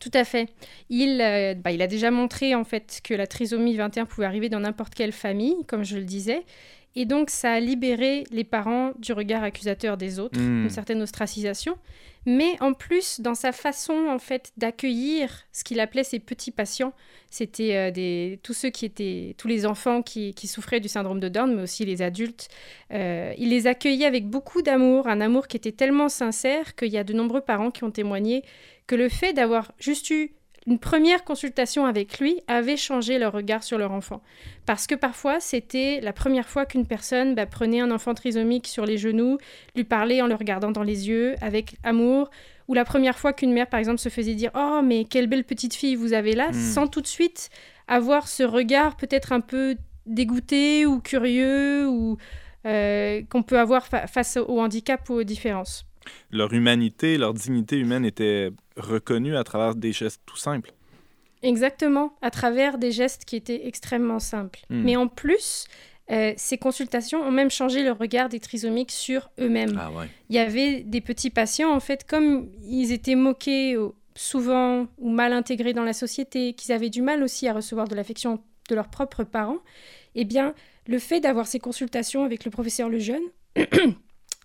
Tout 0.05 0.15
à 0.15 0.23
fait. 0.23 0.49
Il, 0.91 1.19
euh, 1.19 1.55
bah, 1.55 1.71
il 1.71 1.81
a 1.81 1.87
déjà 1.87 2.11
montré 2.11 2.53
en 2.53 2.63
fait 2.63 2.99
que 3.03 3.15
la 3.15 3.25
trisomie 3.25 3.75
21 3.75 4.05
pouvait 4.05 4.27
arriver 4.27 4.49
dans 4.49 4.59
n'importe 4.59 4.93
quelle 4.93 5.11
famille, 5.11 5.55
comme 5.65 5.83
je 5.83 5.97
le 5.97 6.03
disais. 6.03 6.43
Et 6.95 7.05
donc 7.05 7.31
ça 7.31 7.53
a 7.53 7.59
libéré 7.59 8.23
les 8.29 8.43
parents 8.43 8.91
du 8.99 9.13
regard 9.13 9.41
accusateur 9.43 9.97
des 9.97 10.19
autres, 10.19 10.39
Hmm. 10.39 10.65
une 10.65 10.69
certaine 10.69 11.01
ostracisation. 11.01 11.75
Mais 12.27 12.55
en 12.59 12.73
plus, 12.73 13.19
dans 13.19 13.35
sa 13.35 13.51
façon 13.51 14.07
en 14.09 14.19
fait 14.19 14.51
d'accueillir 14.57 15.45
ce 15.51 15.63
qu'il 15.63 15.79
appelait 15.79 16.03
ses 16.03 16.19
petits 16.19 16.51
patients, 16.51 16.93
c'était 17.31 17.75
euh, 17.75 17.91
des 17.91 18.39
tous 18.43 18.53
ceux 18.53 18.69
qui 18.69 18.85
étaient 18.85 19.35
tous 19.37 19.47
les 19.47 19.65
enfants 19.65 20.01
qui, 20.03 20.33
qui 20.35 20.47
souffraient 20.47 20.79
du 20.79 20.87
syndrome 20.87 21.19
de 21.19 21.29
Down, 21.29 21.53
mais 21.55 21.63
aussi 21.63 21.83
les 21.83 22.01
adultes. 22.03 22.47
Euh, 22.93 23.33
il 23.37 23.49
les 23.49 23.65
accueillait 23.67 24.05
avec 24.05 24.27
beaucoup 24.27 24.61
d'amour, 24.61 25.07
un 25.07 25.19
amour 25.19 25.47
qui 25.47 25.57
était 25.57 25.71
tellement 25.71 26.09
sincère 26.09 26.75
qu'il 26.75 26.89
y 26.89 26.97
a 26.97 27.03
de 27.03 27.13
nombreux 27.13 27.41
parents 27.41 27.71
qui 27.71 27.83
ont 27.83 27.91
témoigné 27.91 28.43
que 28.87 28.95
le 28.95 29.09
fait 29.09 29.33
d'avoir 29.33 29.71
juste 29.79 30.09
eu 30.09 30.31
une 30.67 30.79
première 30.79 31.23
consultation 31.23 31.85
avec 31.85 32.19
lui 32.19 32.41
avait 32.47 32.75
changé 32.77 33.19
leur 33.19 33.33
regard 33.33 33.61
sur 33.63 33.77
leur 33.77 33.91
enfant. 33.91 34.21
Parce 34.65 34.87
que 34.87 34.95
parfois, 34.95 35.39
c'était 35.39 35.99
la 36.01 36.11
première 36.11 36.49
fois 36.49 36.65
qu'une 36.65 36.87
personne 36.87 37.35
bah, 37.35 37.45
prenait 37.45 37.81
un 37.81 37.91
enfant 37.91 38.15
trisomique 38.15 38.65
sur 38.65 38.83
les 38.85 38.97
genoux, 38.97 39.37
lui 39.75 39.83
parlait 39.83 40.23
en 40.23 40.27
le 40.27 40.33
regardant 40.33 40.71
dans 40.71 40.81
les 40.81 41.07
yeux, 41.07 41.35
avec 41.41 41.75
amour, 41.83 42.31
ou 42.67 42.73
la 42.73 42.83
première 42.83 43.19
fois 43.19 43.31
qu'une 43.31 43.53
mère, 43.53 43.67
par 43.67 43.79
exemple, 43.79 43.99
se 43.99 44.09
faisait 44.09 44.33
dire 44.33 44.49
Oh, 44.55 44.81
mais 44.83 45.05
quelle 45.05 45.27
belle 45.27 45.43
petite 45.43 45.75
fille 45.75 45.95
vous 45.95 46.13
avez 46.13 46.33
là, 46.33 46.49
Mm. 46.49 46.53
sans 46.53 46.87
tout 46.87 47.01
de 47.01 47.07
suite 47.07 47.51
avoir 47.87 48.27
ce 48.27 48.41
regard 48.41 48.97
peut-être 48.97 49.33
un 49.33 49.41
peu 49.41 49.75
dégoûté 50.07 50.87
ou 50.87 50.99
curieux, 50.99 51.87
ou 51.87 52.17
euh, 52.65 53.21
qu'on 53.29 53.43
peut 53.43 53.59
avoir 53.59 53.85
fa- 53.85 54.07
face 54.07 54.37
au 54.37 54.59
handicap 54.59 55.07
ou 55.11 55.13
aux 55.13 55.23
différences. 55.23 55.85
Leur 56.31 56.53
humanité, 56.53 57.17
leur 57.17 57.33
dignité 57.33 57.77
humaine 57.77 58.05
était 58.05 58.51
reconnue 58.77 59.35
à 59.35 59.43
travers 59.43 59.75
des 59.75 59.91
gestes 59.91 60.21
tout 60.25 60.37
simples. 60.37 60.73
Exactement, 61.41 62.13
à 62.21 62.31
travers 62.31 62.77
des 62.77 62.91
gestes 62.91 63.25
qui 63.25 63.35
étaient 63.35 63.67
extrêmement 63.67 64.19
simples. 64.19 64.61
Hmm. 64.69 64.83
Mais 64.83 64.95
en 64.95 65.07
plus, 65.07 65.67
euh, 66.11 66.33
ces 66.37 66.57
consultations 66.57 67.21
ont 67.21 67.31
même 67.31 67.51
changé 67.51 67.83
le 67.83 67.91
regard 67.91 68.29
des 68.29 68.39
trisomiques 68.39 68.91
sur 68.91 69.29
eux-mêmes. 69.39 69.79
Ah 69.79 69.91
ouais. 69.91 70.09
Il 70.29 70.35
y 70.35 70.39
avait 70.39 70.81
des 70.81 71.01
petits 71.01 71.29
patients, 71.29 71.71
en 71.71 71.79
fait, 71.79 72.05
comme 72.05 72.49
ils 72.63 72.91
étaient 72.91 73.15
moqués 73.15 73.77
souvent 74.15 74.87
ou 74.97 75.09
mal 75.09 75.33
intégrés 75.33 75.73
dans 75.73 75.83
la 75.83 75.93
société, 75.93 76.53
qu'ils 76.53 76.71
avaient 76.71 76.89
du 76.89 77.01
mal 77.01 77.21
aussi 77.21 77.47
à 77.47 77.53
recevoir 77.53 77.87
de 77.87 77.95
l'affection 77.95 78.41
de 78.69 78.75
leurs 78.75 78.89
propres 78.89 79.23
parents, 79.23 79.59
eh 80.15 80.25
bien, 80.25 80.55
le 80.87 80.99
fait 80.99 81.19
d'avoir 81.19 81.47
ces 81.47 81.59
consultations 81.59 82.23
avec 82.23 82.45
le 82.45 82.51
professeur 82.51 82.89
Lejeune 82.89 83.23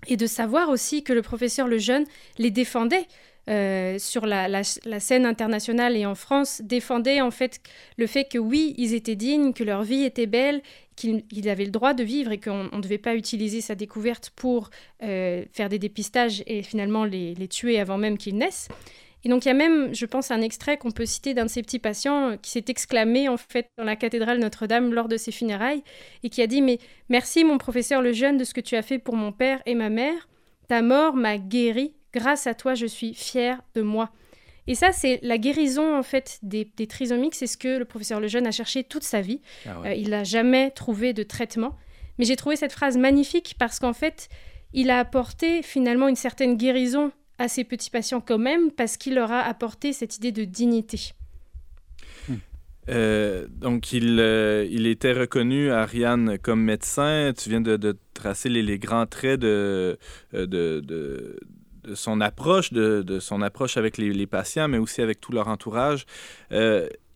et 0.08 0.16
de 0.16 0.26
savoir 0.26 0.68
aussi 0.68 1.02
que 1.02 1.12
le 1.12 1.22
professeur 1.22 1.68
Lejeune 1.68 2.04
les 2.38 2.50
défendait 2.50 3.06
euh, 3.48 3.98
sur 3.98 4.26
la, 4.26 4.62
scène 4.62 5.26
internationale 5.26 5.96
et 5.96 6.06
en 6.06 6.14
France, 6.14 6.60
défendait 6.62 7.20
en 7.20 7.30
fait 7.30 7.60
le 7.96 8.06
fait 8.06 8.24
que 8.24 8.38
oui, 8.38 8.74
ils 8.78 8.94
étaient 8.94 9.16
dignes, 9.16 9.52
que 9.52 9.64
leur 9.64 9.82
vie 9.82 10.04
était 10.04 10.26
belle, 10.26 10.62
qu'ils 10.94 11.48
avaient 11.48 11.64
le 11.64 11.70
droit 11.70 11.94
de 11.94 12.04
vivre 12.04 12.30
et 12.30 12.38
qu'on 12.38 12.64
ne 12.64 12.80
devait 12.80 12.98
pas 12.98 13.14
utiliser 13.14 13.62
sa 13.62 13.74
découverte 13.74 14.30
pour 14.36 14.70
euh, 15.02 15.44
faire 15.52 15.70
des 15.70 15.78
dépistages 15.78 16.42
et 16.46 16.62
finalement 16.62 17.04
les 17.04 17.48
tuer 17.48 17.80
avant 17.80 17.96
même 17.96 18.18
qu'ils 18.18 18.36
naissent. 18.36 18.68
Et 19.24 19.28
donc 19.28 19.44
il 19.44 19.48
y 19.48 19.50
a 19.50 19.54
même, 19.54 19.94
je 19.94 20.06
pense, 20.06 20.30
un 20.30 20.40
extrait 20.40 20.78
qu'on 20.78 20.90
peut 20.90 21.06
citer 21.06 21.34
d'un 21.34 21.44
de 21.44 21.50
ces 21.50 21.62
petits 21.62 21.78
patients 21.78 22.30
euh, 22.30 22.36
qui 22.36 22.50
s'est 22.50 22.64
exclamé 22.68 23.28
en 23.28 23.36
fait 23.36 23.66
dans 23.76 23.84
la 23.84 23.96
cathédrale 23.96 24.38
Notre-Dame 24.38 24.94
lors 24.94 25.08
de 25.08 25.16
ses 25.16 25.32
funérailles 25.32 25.82
et 26.22 26.30
qui 26.30 26.42
a 26.42 26.46
dit 26.46 26.62
mais 26.62 26.78
merci 27.08 27.44
mon 27.44 27.58
professeur 27.58 28.00
le 28.02 28.12
jeune 28.12 28.38
de 28.38 28.44
ce 28.44 28.54
que 28.54 28.60
tu 28.60 28.76
as 28.76 28.82
fait 28.82 28.98
pour 28.98 29.16
mon 29.16 29.32
père 29.32 29.60
et 29.66 29.74
ma 29.74 29.90
mère. 29.90 30.28
Ta 30.68 30.82
mort 30.82 31.14
m'a 31.14 31.36
guéri. 31.38 31.94
Grâce 32.12 32.46
à 32.46 32.54
toi, 32.54 32.74
je 32.74 32.86
suis 32.86 33.14
fière 33.14 33.60
de 33.74 33.82
moi. 33.82 34.10
Et 34.66 34.74
ça, 34.74 34.92
c'est 34.92 35.18
la 35.22 35.38
guérison 35.38 35.96
en 35.96 36.02
fait 36.02 36.38
des, 36.42 36.70
des 36.76 36.86
trisomiques. 36.86 37.34
C'est 37.34 37.46
ce 37.46 37.56
que 37.56 37.78
le 37.78 37.84
professeur 37.84 38.20
Lejeune 38.20 38.46
a 38.46 38.50
cherché 38.52 38.84
toute 38.84 39.02
sa 39.02 39.20
vie. 39.20 39.40
Ah 39.66 39.82
Euh, 39.86 39.94
il 39.94 40.10
n'a 40.10 40.24
jamais 40.24 40.70
trouvé 40.70 41.12
de 41.12 41.22
traitement. 41.22 41.76
Mais 42.18 42.24
j'ai 42.24 42.36
trouvé 42.36 42.56
cette 42.56 42.72
phrase 42.72 42.96
magnifique 42.96 43.56
parce 43.58 43.78
qu'en 43.78 43.92
fait, 43.92 44.28
il 44.72 44.90
a 44.90 44.98
apporté 44.98 45.62
finalement 45.62 46.08
une 46.08 46.16
certaine 46.16 46.56
guérison 46.56 47.12
à 47.40 47.48
ses 47.48 47.64
petits 47.64 47.90
patients 47.90 48.20
quand 48.20 48.38
même 48.38 48.70
parce 48.70 48.96
qu'il 48.98 49.14
leur 49.14 49.32
a 49.32 49.40
apporté 49.40 49.92
cette 49.92 50.18
idée 50.18 50.30
de 50.30 50.44
dignité. 50.44 51.12
Euh, 52.88 53.46
donc, 53.50 53.92
il, 53.92 54.18
euh, 54.18 54.66
il 54.68 54.86
était 54.86 55.12
reconnu, 55.12 55.70
Ariane, 55.70 56.38
comme 56.38 56.62
médecin. 56.62 57.32
Tu 57.36 57.48
viens 57.48 57.60
de, 57.60 57.76
de 57.76 57.96
tracer 58.14 58.48
les, 58.48 58.78
grands 58.78 59.06
traits 59.06 59.38
de, 59.40 59.96
euh, 60.34 60.46
de, 60.46 60.80
de, 60.80 61.38
son 61.94 62.20
approche, 62.20 62.72
de, 62.72 63.20
son 63.20 63.42
approche 63.42 63.76
avec 63.76 63.96
les, 63.96 64.26
patients, 64.26 64.68
mais 64.68 64.78
aussi 64.78 65.02
avec 65.02 65.20
tout 65.20 65.32
leur 65.32 65.48
entourage. 65.48 66.04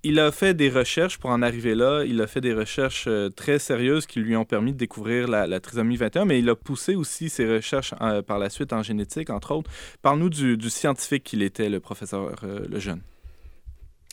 Il 0.05 0.21
a 0.21 0.31
fait 0.31 0.55
des 0.55 0.69
recherches 0.69 1.19
pour 1.19 1.31
en 1.31 1.43
arriver 1.43 1.75
là. 1.75 2.05
Il 2.05 2.21
a 2.21 2.27
fait 2.27 2.41
des 2.41 2.53
recherches 2.53 3.07
euh, 3.09 3.31
très 3.31 3.59
sérieuses 3.59 4.07
qui 4.07 4.21
lui 4.21 4.37
ont 4.37 4.45
permis 4.45 4.73
de 4.73 4.77
découvrir 4.77 5.27
la, 5.27 5.61
trisomie 5.61 5.97
21, 5.97 6.27
mais 6.27 6.39
il 6.39 6.49
a 6.49 6.55
poussé 6.55 6.95
aussi 6.95 7.31
ses 7.31 7.47
recherches 7.47 7.95
par 8.27 8.39
la 8.39 8.51
suite 8.51 8.73
en 8.73 8.83
génétique, 8.83 9.31
entre 9.31 9.53
autres. 9.53 9.71
Parle-nous 10.03 10.29
du, 10.29 10.71
scientifique 10.71 11.25
qu'il 11.25 11.43
était, 11.43 11.69
le 11.69 11.81
professeur 11.81 12.35
Lejeune. 12.69 13.01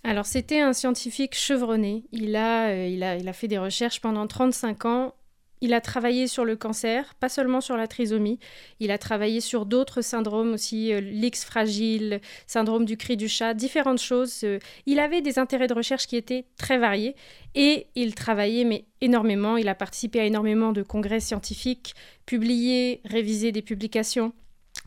Alors, 0.04 0.26
c'était 0.26 0.62
un 0.62 0.74
scientifique 0.74 1.36
chevronné. 1.36 2.06
Il 2.12 2.36
a, 2.36 2.88
il, 2.88 3.04
a, 3.04 3.18
il 3.18 3.28
a 3.28 3.34
fait 3.34 3.48
des 3.48 3.60
recherches 3.60 4.02
pendant 4.02 4.26
35 4.26 4.86
ans 4.86 5.14
il 5.62 5.74
a 5.74 5.82
travaillé 5.82 6.28
sur 6.28 6.44
le 6.44 6.56
cancer, 6.56 7.14
pas 7.16 7.30
seulement 7.30 7.62
sur 7.62 7.78
la 7.78 7.88
trisomie. 7.88 8.40
Il 8.80 8.90
a 8.90 8.98
travaillé 8.98 9.42
sur 9.42 9.68
d'autres 9.68 10.02
syndromes 10.02 10.54
aussi, 10.54 10.92
euh, 10.92 11.00
l'X 11.00 11.46
fragile, 11.46 12.20
syndrome 12.48 12.86
du 12.86 12.98
cri 12.98 13.16
du 13.16 13.30
chat, 13.30 13.54
différentes 13.54 14.02
choses. 14.02 14.42
Euh. 14.44 14.60
il 14.88 15.00
avait 15.00 15.22
des 15.22 15.38
intérêts 15.38 15.68
de 15.68 15.74
recherche 15.74 16.08
qui 16.08 16.18
étaient 16.18 16.46
très 16.58 16.80
variés 16.80 17.16
et 17.54 17.88
il 17.96 18.16
travaillait 18.16 18.64
mais 18.64 18.86
énormément. 19.02 19.56
Il 19.56 19.70
a 19.70 19.76
participé 19.76 20.20
à 20.20 20.26
énormément 20.26 20.72
de 20.72 20.82
congrès 20.82 21.20
scientifiques, 21.20 21.94
publié, 22.26 23.02
révisé 23.06 23.52
des 23.52 23.62
publications 23.62 24.34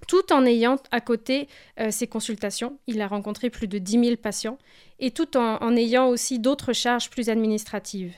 tout 0.08 0.32
en 0.32 0.44
ayant 0.44 0.76
à 0.90 1.00
côté 1.00 1.48
euh, 1.80 1.90
ses 1.90 2.06
consultations. 2.06 2.78
Il 2.86 3.00
a 3.00 3.06
rencontré 3.06 3.48
plus 3.48 3.68
de 3.68 3.78
10 3.78 4.04
000 4.04 4.16
patients 4.16 4.58
et 4.98 5.12
tout 5.12 5.36
en 5.36 5.76
ayant 5.76 6.08
aussi 6.08 6.38
d'autres 6.38 6.72
charges 6.72 7.10
plus 7.10 7.30
administratives. 7.30 8.12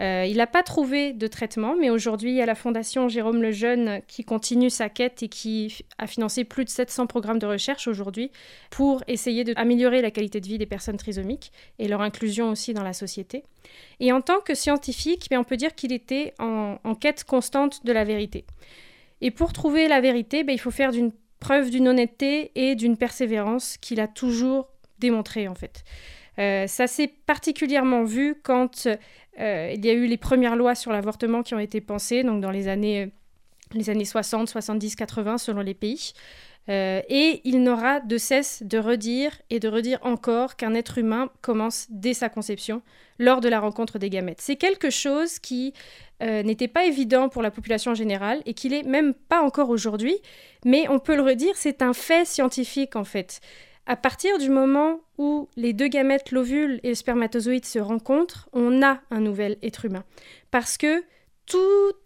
Euh, 0.00 0.24
il 0.26 0.38
n'a 0.38 0.46
pas 0.46 0.62
trouvé 0.62 1.12
de 1.12 1.26
traitement, 1.26 1.76
mais 1.78 1.90
aujourd'hui, 1.90 2.30
il 2.30 2.36
y 2.36 2.40
a 2.40 2.46
la 2.46 2.54
Fondation 2.54 3.08
Jérôme 3.08 3.42
Lejeune 3.42 4.00
qui 4.06 4.24
continue 4.24 4.70
sa 4.70 4.88
quête 4.88 5.22
et 5.22 5.28
qui 5.28 5.84
a 5.98 6.06
financé 6.06 6.44
plus 6.44 6.64
de 6.64 6.70
700 6.70 7.06
programmes 7.06 7.38
de 7.38 7.46
recherche 7.46 7.86
aujourd'hui 7.86 8.30
pour 8.70 9.04
essayer 9.08 9.44
d'améliorer 9.44 10.00
la 10.00 10.10
qualité 10.10 10.40
de 10.40 10.46
vie 10.46 10.56
des 10.56 10.66
personnes 10.66 10.96
trisomiques 10.96 11.52
et 11.78 11.86
leur 11.86 12.00
inclusion 12.00 12.48
aussi 12.50 12.72
dans 12.72 12.82
la 12.82 12.94
société. 12.94 13.44
Et 14.00 14.10
en 14.10 14.22
tant 14.22 14.40
que 14.40 14.54
scientifique, 14.54 15.28
on 15.30 15.44
peut 15.44 15.58
dire 15.58 15.74
qu'il 15.74 15.92
était 15.92 16.32
en, 16.38 16.78
quête 16.98 17.24
constante 17.24 17.84
de 17.84 17.92
la 17.92 18.04
vérité. 18.04 18.46
Et 19.20 19.30
pour 19.30 19.52
trouver 19.52 19.86
la 19.86 20.00
vérité, 20.00 20.44
ben, 20.44 20.54
il 20.54 20.58
faut 20.58 20.70
faire 20.70 20.92
preuve 21.40 21.70
d'une 21.70 21.88
honnêteté 21.88 22.52
et 22.54 22.74
d'une 22.74 22.96
persévérance 22.96 23.76
qu'il 23.76 24.00
a 24.00 24.08
toujours 24.08 24.68
démontré 24.98 25.46
en 25.48 25.54
fait. 25.54 25.84
Euh, 26.38 26.66
ça 26.66 26.86
s'est 26.86 27.08
particulièrement 27.26 28.04
vu 28.04 28.34
quand 28.42 28.86
il 29.40 29.84
y 29.84 29.90
a 29.90 29.92
eu 29.92 30.06
les 30.06 30.16
premières 30.16 30.56
lois 30.56 30.74
sur 30.74 30.92
l'avortement 30.92 31.42
qui 31.42 31.54
ont 31.54 31.58
été 31.58 31.80
pensées, 31.80 32.22
donc 32.22 32.40
dans 32.40 32.50
les 32.50 32.68
années, 32.68 33.04
euh, 33.04 33.06
les 33.72 33.90
années 33.90 34.04
60, 34.04 34.48
70, 34.48 34.96
80, 34.96 35.38
selon 35.38 35.60
les 35.60 35.74
pays. 35.74 36.12
et 36.68 37.40
il 37.44 37.62
n'aura 37.64 37.98
de 37.98 38.16
cesse 38.16 38.62
de 38.62 38.78
redire 38.78 39.32
et 39.50 39.58
de 39.58 39.68
redire 39.68 39.98
encore 40.02 40.54
qu'un 40.54 40.74
être 40.74 40.98
humain 40.98 41.30
commence 41.40 41.86
dès 41.90 42.14
sa 42.14 42.28
conception, 42.28 42.82
lors 43.18 43.40
de 43.40 43.48
la 43.48 43.58
rencontre 43.58 43.98
des 43.98 44.08
gamètes. 44.08 44.40
C'est 44.40 44.54
quelque 44.56 44.90
chose 44.90 45.40
qui 45.40 45.72
n'était 46.20 46.68
pas 46.68 46.84
évident 46.84 47.28
pour 47.28 47.42
la 47.42 47.50
population 47.50 47.94
générale 47.94 48.40
et 48.46 48.54
qui 48.54 48.68
l'est 48.68 48.84
même 48.84 49.14
pas 49.14 49.42
encore 49.42 49.70
aujourd'hui, 49.70 50.16
mais 50.64 50.86
on 50.88 51.00
peut 51.00 51.16
le 51.16 51.22
redire, 51.22 51.56
c'est 51.56 51.82
un 51.82 51.92
fait 51.92 52.24
scientifique 52.24 52.94
en 52.94 53.04
fait. 53.04 53.40
À 53.90 53.96
partir 53.96 54.38
du 54.38 54.50
moment 54.50 55.00
où 55.18 55.48
les 55.56 55.72
deux 55.72 55.88
gamètes, 55.88 56.30
l'ovule 56.30 56.78
et 56.84 56.90
le 56.90 56.94
spermatozoïde 56.94 57.64
se 57.64 57.80
rencontrent, 57.80 58.48
on 58.52 58.84
a 58.84 59.00
un 59.10 59.18
nouvel 59.18 59.58
être 59.64 59.84
humain. 59.84 60.04
Parce 60.52 60.76
que 60.76 61.02
tout 61.44 61.96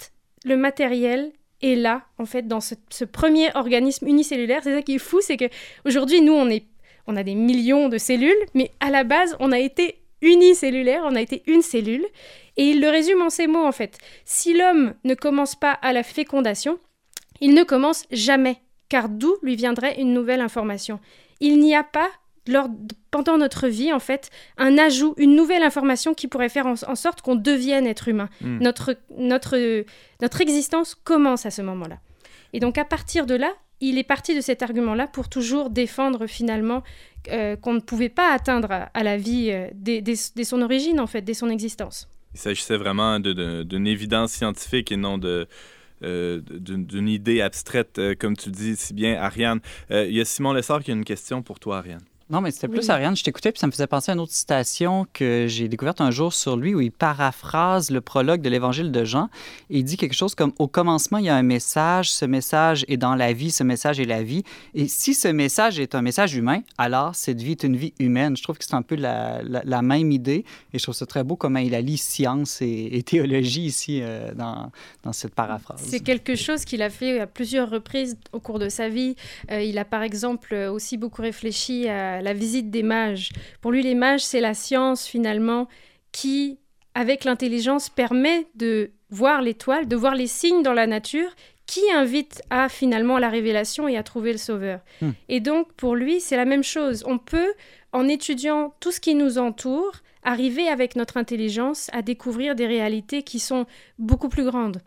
le 0.46 0.56
matériel 0.56 1.30
est 1.60 1.74
là, 1.74 2.06
en 2.16 2.24
fait, 2.24 2.48
dans 2.48 2.62
ce, 2.62 3.04
premier 3.04 3.54
organisme 3.54 4.08
unicellulaire. 4.08 4.62
C'est 4.62 4.74
ça 4.74 4.80
qui 4.80 4.94
est 4.94 4.98
fou, 4.98 5.20
c'est 5.20 5.36
qu'aujourd'hui, 5.36 6.22
nous, 6.22 6.32
on, 6.32 6.48
est, 6.48 6.64
on 7.06 7.16
a 7.16 7.22
des 7.22 7.34
millions 7.34 7.90
de 7.90 7.98
cellules, 7.98 8.32
mais 8.54 8.70
à 8.80 8.88
la 8.88 9.04
base, 9.04 9.36
on 9.38 9.52
a 9.52 9.58
été 9.58 9.98
unicellulaire, 10.22 11.02
on 11.04 11.14
a 11.14 11.20
été 11.20 11.42
une 11.46 11.60
cellule. 11.60 12.06
Et 12.56 12.64
il 12.70 12.80
le 12.80 12.88
résume 12.88 13.20
en 13.20 13.28
ces 13.28 13.46
mots, 13.46 13.66
en 13.66 13.72
fait. 13.72 13.98
Si 14.24 14.56
l'homme 14.56 14.94
ne 15.04 15.14
commence 15.14 15.54
pas 15.54 15.72
à 15.72 15.92
la 15.92 16.02
fécondation, 16.02 16.78
il 17.42 17.52
ne 17.52 17.62
commence 17.62 18.06
jamais, 18.10 18.56
car 18.88 19.10
d'où 19.10 19.36
lui 19.42 19.54
viendrait 19.54 20.00
une 20.00 20.14
nouvelle 20.14 20.40
information? 20.40 20.98
Il 21.40 21.58
n'y 21.60 21.74
a 21.74 21.84
pas 21.84 22.10
pendant 23.10 23.38
notre 23.38 23.68
vie, 23.68 23.92
en 23.92 23.98
fait, 23.98 24.30
un 24.58 24.76
ajout, 24.76 25.14
une 25.16 25.34
nouvelle 25.34 25.62
information 25.62 26.14
qui 26.14 26.28
pourrait 26.28 26.48
faire 26.48 26.66
en, 26.66 26.94
sorte 26.94 27.22
qu'on 27.22 27.36
devienne 27.36 27.86
être 27.86 28.08
humain. 28.08 28.28
Hmm. 28.40 28.58
Notre, 28.58 28.96
notre, 29.16 29.84
notre 30.20 30.40
existence 30.40 30.94
commence 30.94 31.46
à 31.46 31.50
ce 31.50 31.62
moment-là. 31.62 31.98
Et 32.52 32.60
donc, 32.60 32.76
à 32.76 32.84
partir 32.84 33.26
de 33.26 33.34
là, 33.34 33.52
il 33.80 33.98
est 33.98 34.04
parti 34.04 34.34
de 34.34 34.40
cet 34.40 34.62
argument-là 34.62 35.06
pour 35.06 35.28
toujours 35.28 35.70
défendre 35.70 36.26
finalement 36.26 36.82
euh, 37.30 37.56
qu'on 37.56 37.74
ne 37.74 37.80
pouvait 37.80 38.08
pas 38.08 38.32
atteindre 38.32 38.88
à, 38.92 39.02
la 39.02 39.16
vie 39.16 39.50
euh, 39.50 39.68
dès, 39.74 40.44
son 40.44 40.62
origine, 40.62 41.00
en 41.00 41.06
fait, 41.06 41.22
dès 41.22 41.34
son 41.34 41.48
existence. 41.48 42.08
Il 42.34 42.40
s'agissait 42.40 42.76
vraiment 42.76 43.20
d'une 43.20 43.86
évidence 43.86 44.32
scientifique 44.32 44.90
et 44.92 44.96
non 44.96 45.18
de, 45.18 45.46
euh, 46.02 46.40
d'une 46.40 47.08
idée 47.08 47.40
abstraite, 47.40 47.98
euh, 47.98 48.14
comme 48.18 48.36
tu 48.36 48.50
dis 48.50 48.76
si 48.76 48.94
bien, 48.94 49.16
Ariane. 49.20 49.60
Euh, 49.90 50.06
il 50.06 50.14
y 50.14 50.20
a 50.20 50.24
Simon 50.24 50.52
Lessard 50.52 50.82
qui 50.82 50.90
a 50.90 50.94
une 50.94 51.04
question 51.04 51.42
pour 51.42 51.60
toi, 51.60 51.78
Ariane. 51.78 52.02
Non, 52.30 52.40
mais 52.40 52.50
c'était 52.50 52.68
plus 52.68 52.88
Ariane. 52.88 53.14
Je 53.14 53.22
t'écoutais, 53.22 53.52
puis 53.52 53.58
ça 53.58 53.66
me 53.66 53.72
faisait 53.72 53.86
penser 53.86 54.10
à 54.10 54.14
une 54.14 54.20
autre 54.20 54.32
citation 54.32 55.06
que 55.12 55.44
j'ai 55.46 55.68
découverte 55.68 56.00
un 56.00 56.10
jour 56.10 56.32
sur 56.32 56.56
lui 56.56 56.74
où 56.74 56.80
il 56.80 56.90
paraphrase 56.90 57.90
le 57.90 58.00
prologue 58.00 58.40
de 58.40 58.48
l'Évangile 58.48 58.90
de 58.92 59.04
Jean. 59.04 59.28
Et 59.68 59.80
il 59.80 59.84
dit 59.84 59.98
quelque 59.98 60.14
chose 60.14 60.34
comme 60.34 60.52
Au 60.58 60.66
commencement, 60.66 61.18
il 61.18 61.26
y 61.26 61.28
a 61.28 61.36
un 61.36 61.42
message, 61.42 62.10
ce 62.10 62.24
message 62.24 62.86
est 62.88 62.96
dans 62.96 63.14
la 63.14 63.34
vie, 63.34 63.50
ce 63.50 63.62
message 63.62 64.00
est 64.00 64.06
la 64.06 64.22
vie. 64.22 64.42
Et 64.74 64.88
si 64.88 65.12
ce 65.12 65.28
message 65.28 65.78
est 65.78 65.94
un 65.94 66.00
message 66.00 66.34
humain, 66.34 66.62
alors 66.78 67.14
cette 67.14 67.42
vie 67.42 67.52
est 67.52 67.62
une 67.62 67.76
vie 67.76 67.92
humaine. 67.98 68.38
Je 68.38 68.42
trouve 68.42 68.56
que 68.56 68.64
c'est 68.64 68.74
un 68.74 68.82
peu 68.82 68.94
la, 68.94 69.42
la, 69.42 69.82
même 69.82 70.10
idée. 70.10 70.46
Et 70.72 70.78
je 70.78 70.82
trouve 70.82 70.94
ça 70.94 71.04
très 71.04 71.24
beau 71.24 71.36
comment 71.36 71.58
il 71.58 71.74
allie 71.74 71.98
science 71.98 72.62
et, 72.62 73.02
théologie 73.04 73.66
ici 73.66 74.00
euh, 74.02 74.32
dans, 74.32 74.72
dans, 75.02 75.12
cette 75.12 75.34
paraphrase. 75.34 75.82
C'est 75.84 76.00
quelque 76.00 76.36
chose 76.36 76.64
qu'il 76.64 76.80
a 76.80 76.88
fait 76.88 77.20
à 77.20 77.26
plusieurs 77.26 77.68
reprises 77.68 78.16
au 78.32 78.40
cours 78.40 78.58
de 78.58 78.70
sa 78.70 78.88
vie. 78.88 79.14
Euh, 79.50 79.60
il 79.60 79.76
a 79.78 79.84
par 79.84 80.02
exemple 80.02 80.54
aussi 80.54 80.96
beaucoup 80.96 81.20
réfléchi 81.20 81.86
à 81.86 82.13
la, 82.22 82.32
visite 82.32 82.70
des 82.70 82.82
mages. 82.82 83.30
Pour 83.60 83.72
lui, 83.72 83.82
les 83.82 83.94
mages, 83.94 84.24
c'est 84.24 84.40
la 84.40 84.54
science 84.54 85.06
finalement 85.06 85.68
qui, 86.12 86.58
avec 86.94 87.24
l'intelligence, 87.24 87.88
permet 87.88 88.46
de 88.54 88.90
voir 89.10 89.42
l'étoile, 89.42 89.86
de 89.88 89.96
voir 89.96 90.14
les 90.14 90.26
signes 90.26 90.62
dans 90.62 90.72
la 90.72 90.86
nature 90.86 91.30
qui 91.66 91.80
invite 91.92 92.42
à 92.50 92.68
finalement 92.68 93.18
la 93.18 93.30
révélation 93.30 93.88
et 93.88 93.96
à 93.96 94.02
trouver 94.02 94.32
le 94.32 94.38
sauveur. 94.38 94.80
Hmm. 95.00 95.12
Et 95.28 95.40
donc 95.40 95.72
pour 95.72 95.94
lui, 95.96 96.20
c'est 96.20 96.36
la 96.36 96.44
même 96.44 96.64
chose. 96.64 97.04
On 97.06 97.18
peut, 97.18 97.54
en 97.92 98.06
étudiant 98.08 98.74
tout 98.80 98.92
ce 98.92 99.00
qui 99.00 99.14
nous 99.14 99.38
entoure, 99.38 99.92
arriver 100.22 100.68
avec 100.68 100.96
notre 100.96 101.16
intelligence 101.16 101.88
à 101.92 102.02
découvrir 102.02 102.54
des 102.54 102.66
réalités 102.66 103.22
qui 103.22 103.38
sont 103.38 103.66
beaucoup 103.98 104.28
plus 104.28 104.44
grandes. 104.44 104.82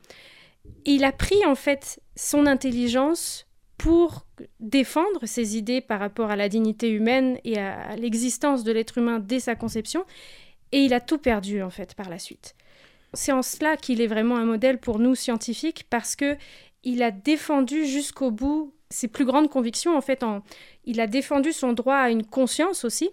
Il 0.86 1.04
a 1.04 1.12
pris 1.12 1.46
en 1.46 1.56
fait 1.56 2.00
son 2.16 2.46
intelligence 2.46 3.47
pour 3.78 4.26
défendre 4.60 5.26
ses 5.26 5.58
idées 5.58 5.82
par 5.82 6.00
rapport 6.00 6.32
à 6.32 6.36
la 6.36 6.50
dignité 6.50 6.90
humaine 6.90 7.40
et 7.44 7.60
à 7.60 7.96
l'existence 7.96 8.64
de 8.64 8.72
l'être 8.72 8.98
humain 8.98 9.20
dès 9.20 9.40
sa 9.40 9.56
conception, 9.56 10.04
et 10.72 10.82
il 10.82 10.94
a 10.94 11.00
tout 11.00 11.18
perdu 11.18 11.62
en 11.62 11.70
fait 11.70 11.94
par 11.94 12.10
la 12.10 12.20
suite. 12.20 12.56
C'est 13.14 13.32
en 13.32 13.42
cela 13.42 13.78
qu'il 13.78 14.02
est 14.02 14.08
vraiment 14.08 14.36
un 14.36 14.46
modèle 14.46 14.80
pour 14.80 15.00
nous 15.00 15.16
scientifiques 15.16 15.86
parce 15.90 16.16
que 16.16 16.38
il 16.84 17.04
a 17.04 17.12
défendu 17.12 17.86
jusqu'au 17.86 18.32
bout 18.32 18.74
ses 18.90 19.08
plus 19.08 19.26
grandes 19.26 19.50
convictions 19.50 19.98
en 19.98 20.02
fait 20.02 20.24
il 20.86 21.02
a 21.02 21.08
défendu 21.08 21.52
son 21.52 21.74
droit 21.74 21.96
à 21.96 22.10
une 22.10 22.26
conscience 22.26 22.86
aussi 22.86 23.10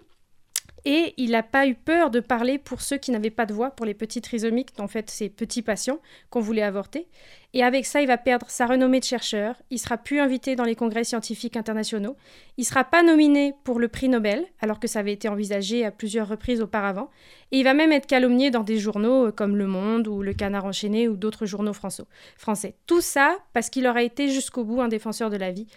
et 0.85 1.13
il 1.17 1.31
n'a 1.31 1.43
pas 1.43 1.67
eu 1.67 1.73
peur 1.73 2.11
de 2.11 2.19
parler 2.19 2.59
pour 2.59 2.81
ceux 2.81 2.97
qui 2.97 3.11
n'avaient 3.11 3.31
pas 3.31 3.45
de 3.45 3.53
voix, 3.53 3.71
pour 3.71 3.85
les 3.85 3.95
petits 3.95 4.21
trisomiques, 4.21 4.69
en 4.79 4.87
fait 4.87 5.09
ces 5.09 5.29
petits 5.29 5.63
patients 5.63 5.99
qu'on 6.29 6.39
voulait 6.39 6.61
avorter. 6.61 7.07
Et 7.53 7.63
avec 7.63 7.85
ça, 7.85 8.01
il 8.01 8.07
va 8.07 8.17
perdre 8.17 8.49
sa 8.49 8.65
renommée 8.65 8.99
de 8.99 9.05
chercheur, 9.05 9.55
il 9.69 9.79
sera 9.79 9.97
plus 9.97 10.19
invité 10.19 10.55
dans 10.55 10.65
les 10.65 10.75
congrès 10.75 11.05
scientifiques 11.05 11.55
internationaux, 11.55 12.17
il 12.57 12.65
sera 12.65 12.83
pas 12.83 13.01
nominé 13.01 13.53
pour 13.63 13.79
le 13.79 13.87
prix 13.87 14.09
Nobel, 14.09 14.45
alors 14.59 14.79
que 14.79 14.87
ça 14.87 14.99
avait 14.99 15.13
été 15.13 15.29
envisagé 15.29 15.85
à 15.85 15.91
plusieurs 15.91 16.27
reprises 16.27 16.61
auparavant, 16.61 17.09
et 17.51 17.59
il 17.59 17.63
va 17.63 17.73
même 17.73 17.93
être 17.93 18.07
calomnié 18.07 18.51
dans 18.51 18.63
des 18.63 18.77
journaux 18.77 19.27
euh, 19.27 19.31
comme 19.31 19.55
Le 19.55 19.67
Monde 19.67 20.07
ou 20.07 20.21
Le 20.21 20.33
Canard 20.33 20.65
enchaîné 20.65 21.07
ou 21.07 21.15
d'autres 21.15 21.45
journaux 21.45 21.73
français. 21.73 22.75
Tout 22.85 23.01
ça 23.01 23.37
parce 23.53 23.69
qu'il 23.69 23.87
aura 23.87 24.03
été 24.03 24.27
jusqu'au 24.27 24.65
bout 24.65 24.81
un 24.81 24.89
défenseur 24.89 25.29
de 25.29 25.37
la 25.37 25.51
vie 25.51 25.67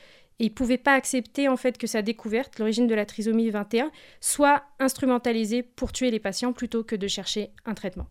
et 0.41 0.45
il 0.45 0.51
ne 0.51 0.55
pouvait 0.55 0.79
pas 0.79 0.95
accepter 0.95 1.49
en 1.49 1.57
fait 1.57 1.79
que 1.79 1.87
sa 1.87 2.03
découverte, 2.03 2.59
l'origine 2.59 2.87
de 2.87 2.95
la 2.95 3.07
trisomie 3.07 3.51
21, 3.51 3.91
soit 4.21 4.63
instrumentalisée 4.79 5.63
pour 5.63 5.93
tuer 5.93 6.11
les 6.11 6.21
patients 6.21 6.53
plutôt 6.53 6.85
que 6.85 6.97
de 6.97 7.09
chercher 7.09 7.51
un 7.65 7.75
traitement. 7.75 8.07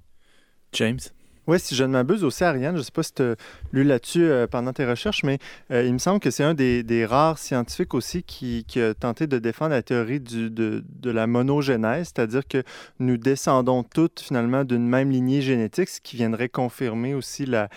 James? 0.73 0.99
Oui, 1.47 1.61
si 1.61 1.75
je 1.75 1.85
ne 1.85 1.91
m'abuse 1.91 2.25
aussi, 2.25 2.43
Ariane, 2.43 2.75
je 2.75 2.79
ne 2.79 2.83
sais 2.83 2.91
pas 2.91 3.03
si 3.03 3.13
tu 3.13 3.21
as 3.23 3.35
lu 3.71 3.85
là-dessus 3.85 4.25
euh, 4.25 4.47
pendant 4.47 4.73
tes 4.73 4.85
recherches, 4.85 5.23
mais 5.23 5.39
euh, 5.71 5.81
il 5.85 5.93
me 5.93 5.97
semble 5.97 6.19
que 6.19 6.29
c'est 6.29 6.43
un 6.43 6.53
des, 6.53 7.05
rares 7.05 7.37
scientifiques 7.37 7.93
aussi 7.93 8.23
qui, 8.23 8.65
a 8.75 8.93
tenté 8.93 9.27
de 9.27 9.39
défendre 9.39 9.71
la 9.71 9.81
théorie 9.81 10.19
du, 10.19 10.49
de, 10.49 10.83
de, 10.99 11.09
la 11.09 11.25
monogénèse, 11.25 12.11
c'est-à-dire 12.13 12.45
que 12.45 12.63
nous 12.99 13.15
descendons 13.15 13.83
toutes 13.83 14.19
finalement 14.19 14.65
d'une 14.65 14.85
même 14.89 15.09
lignée 15.09 15.41
génétique, 15.41 15.87
ce 15.87 16.01
qui 16.01 16.17
viendrait 16.17 16.49
confirmer 16.49 17.13
aussi 17.13 17.45
la, 17.45 17.69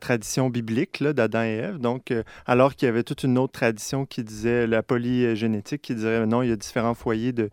tradition 0.00 0.50
biblique 0.50 1.04
d'Adam 1.04 1.44
et 1.44 1.58
Ève. 1.58 1.78
Donc, 1.78 2.10
euh, 2.10 2.24
alors 2.46 2.74
qu'il 2.74 2.86
y 2.86 2.88
avait 2.88 3.04
toute 3.04 3.22
une 3.22 3.38
autre 3.38 3.52
tradition 3.52 4.06
qui 4.06 4.24
disait 4.24 4.66
la 4.66 4.82
polygénétique, 4.82 5.82
qui 5.82 5.94
disait 5.94 6.26
non, 6.26 6.42
il 6.42 6.48
y 6.48 6.52
a 6.52 6.56
différents 6.56 6.94
foyers 6.94 7.32
de, 7.32 7.48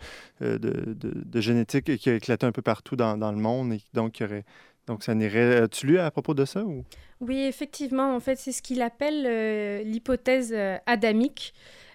génétique 1.36 1.98
qui 1.98 2.10
éclataient 2.10 2.48
un 2.48 2.52
peu 2.52 2.64
partout 2.64 2.96
dans, 2.96 3.16
dans 3.16 3.32
le 3.32 3.38
monde 3.38 3.74
et 3.74 3.82
donc 3.94 4.20
il 4.20 4.24
y 4.24 4.26
aurait 4.26 4.46
donc, 4.88 5.04
ça 5.04 5.16
n'irait. 5.16 5.62
As-tu 5.62 5.88
lu 5.88 6.00
à 6.00 6.12
propos 6.12 6.34
de 6.34 6.46
ça 6.46 6.64
ou? 6.64 6.84
Oui, 7.22 7.44
effectivement. 7.44 8.16
En 8.16 8.20
fait, 8.20 8.36
c'est 8.36 8.52
ce 8.52 8.62
qu'il 8.62 8.82
appelle 8.82 9.24
euh, 9.26 9.84
l'hypothèse 9.84 10.52
euh, 10.54 10.78
adamique. 10.86 11.54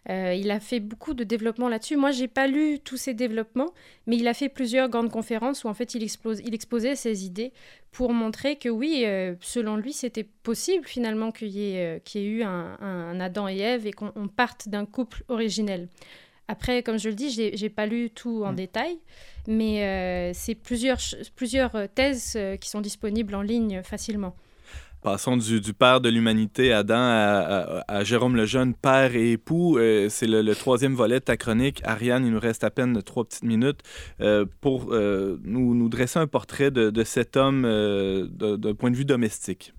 Euh, 0.09 0.33
il 0.33 0.51
a 0.51 0.59
fait 0.59 0.81
beaucoup 0.81 1.13
de 1.13 1.23
développement 1.23 1.69
là-dessus. 1.69 1.97
Moi, 1.97 2.13
j'ai 2.13 2.29
pas 2.29 2.47
lu 2.47 2.79
tous 2.83 2.97
ces 2.97 3.13
développements, 3.13 3.75
mais 4.07 4.17
il 4.17 4.27
a 4.27 4.33
fait 4.33 4.49
plusieurs 4.49 4.89
grandes 4.89 5.11
conférences 5.11 5.65
où 5.65 5.69
en 5.69 5.75
fait 5.75 5.95
il, 5.95 6.03
il 6.03 6.55
exposait 6.55 6.97
ses 6.97 7.27
idées 7.27 7.53
pour 7.93 8.15
montrer 8.15 8.57
que 8.57 8.71
oui, 8.71 9.05
selon 9.41 9.77
lui, 9.77 9.93
c'était 9.93 10.25
possible 10.25 10.87
finalement 10.87 11.31
qu'il 11.31 11.49
y, 11.49 11.77
ait 11.77 12.01
eu 12.15 12.43
un, 12.43 13.21
Adam 13.21 13.49
et 13.49 13.59
Ève 13.59 13.87
et 13.87 13.93
qu'on 13.93 14.29
parte 14.29 14.71
d'un 14.71 14.87
couple 14.87 15.25
originel. 15.29 15.89
Après, 16.49 16.83
comme 16.83 16.99
je 16.99 17.11
le 17.11 17.15
dis, 17.15 17.31
j'ai, 17.31 17.55
n'ai 17.55 17.69
pas 17.69 17.85
lu 17.85 18.11
tout 18.11 18.43
en 18.45 18.53
mm. 18.53 18.57
détail, 18.57 18.99
mais 19.47 19.85
euh, 19.85 20.33
c'est 20.35 20.55
plusieurs, 20.55 20.99
plusieurs 21.37 21.77
euh, 21.77 21.87
thèses 21.95 22.35
euh, 22.37 22.57
qui 22.57 22.71
sont 22.71 22.81
disponibles 22.81 23.35
en 23.35 23.43
ligne 23.43 23.83
facilement. 23.83 24.35
Passons 25.03 25.37
du, 25.37 25.61
père 25.75 26.01
de 26.01 26.09
l'humanité, 26.09 26.73
Adam, 26.73 26.97
à, 26.99 27.85
à, 27.87 28.03
Jérôme 28.03 28.35
le 28.35 28.47
Jeune, 28.47 28.75
père 28.75 29.15
et 29.15 29.33
époux. 29.33 29.79
c'est 30.09 30.27
le, 30.27 30.55
troisième 30.55 30.95
volet 30.95 31.21
de 31.21 31.25
ta 31.25 31.37
chronique. 31.37 31.81
Ariane, 31.85 32.27
il 32.27 32.33
nous 32.33 32.41
reste 32.41 32.65
à 32.65 32.71
peine 32.71 33.01
trois 33.05 33.25
petites 33.25 33.45
minutes 33.45 33.79
pour 34.61 34.87
nous, 34.91 35.75
nous, 35.77 35.89
dresser 35.89 36.19
un 36.19 36.27
portrait 36.27 36.73
de, 36.73 36.91
de 36.91 37.05
cet 37.05 37.37
homme 37.37 37.63
d'un 37.63 38.75
point 38.75 38.91
de 38.91 38.97
vue 38.97 39.05
domestique. 39.05 39.73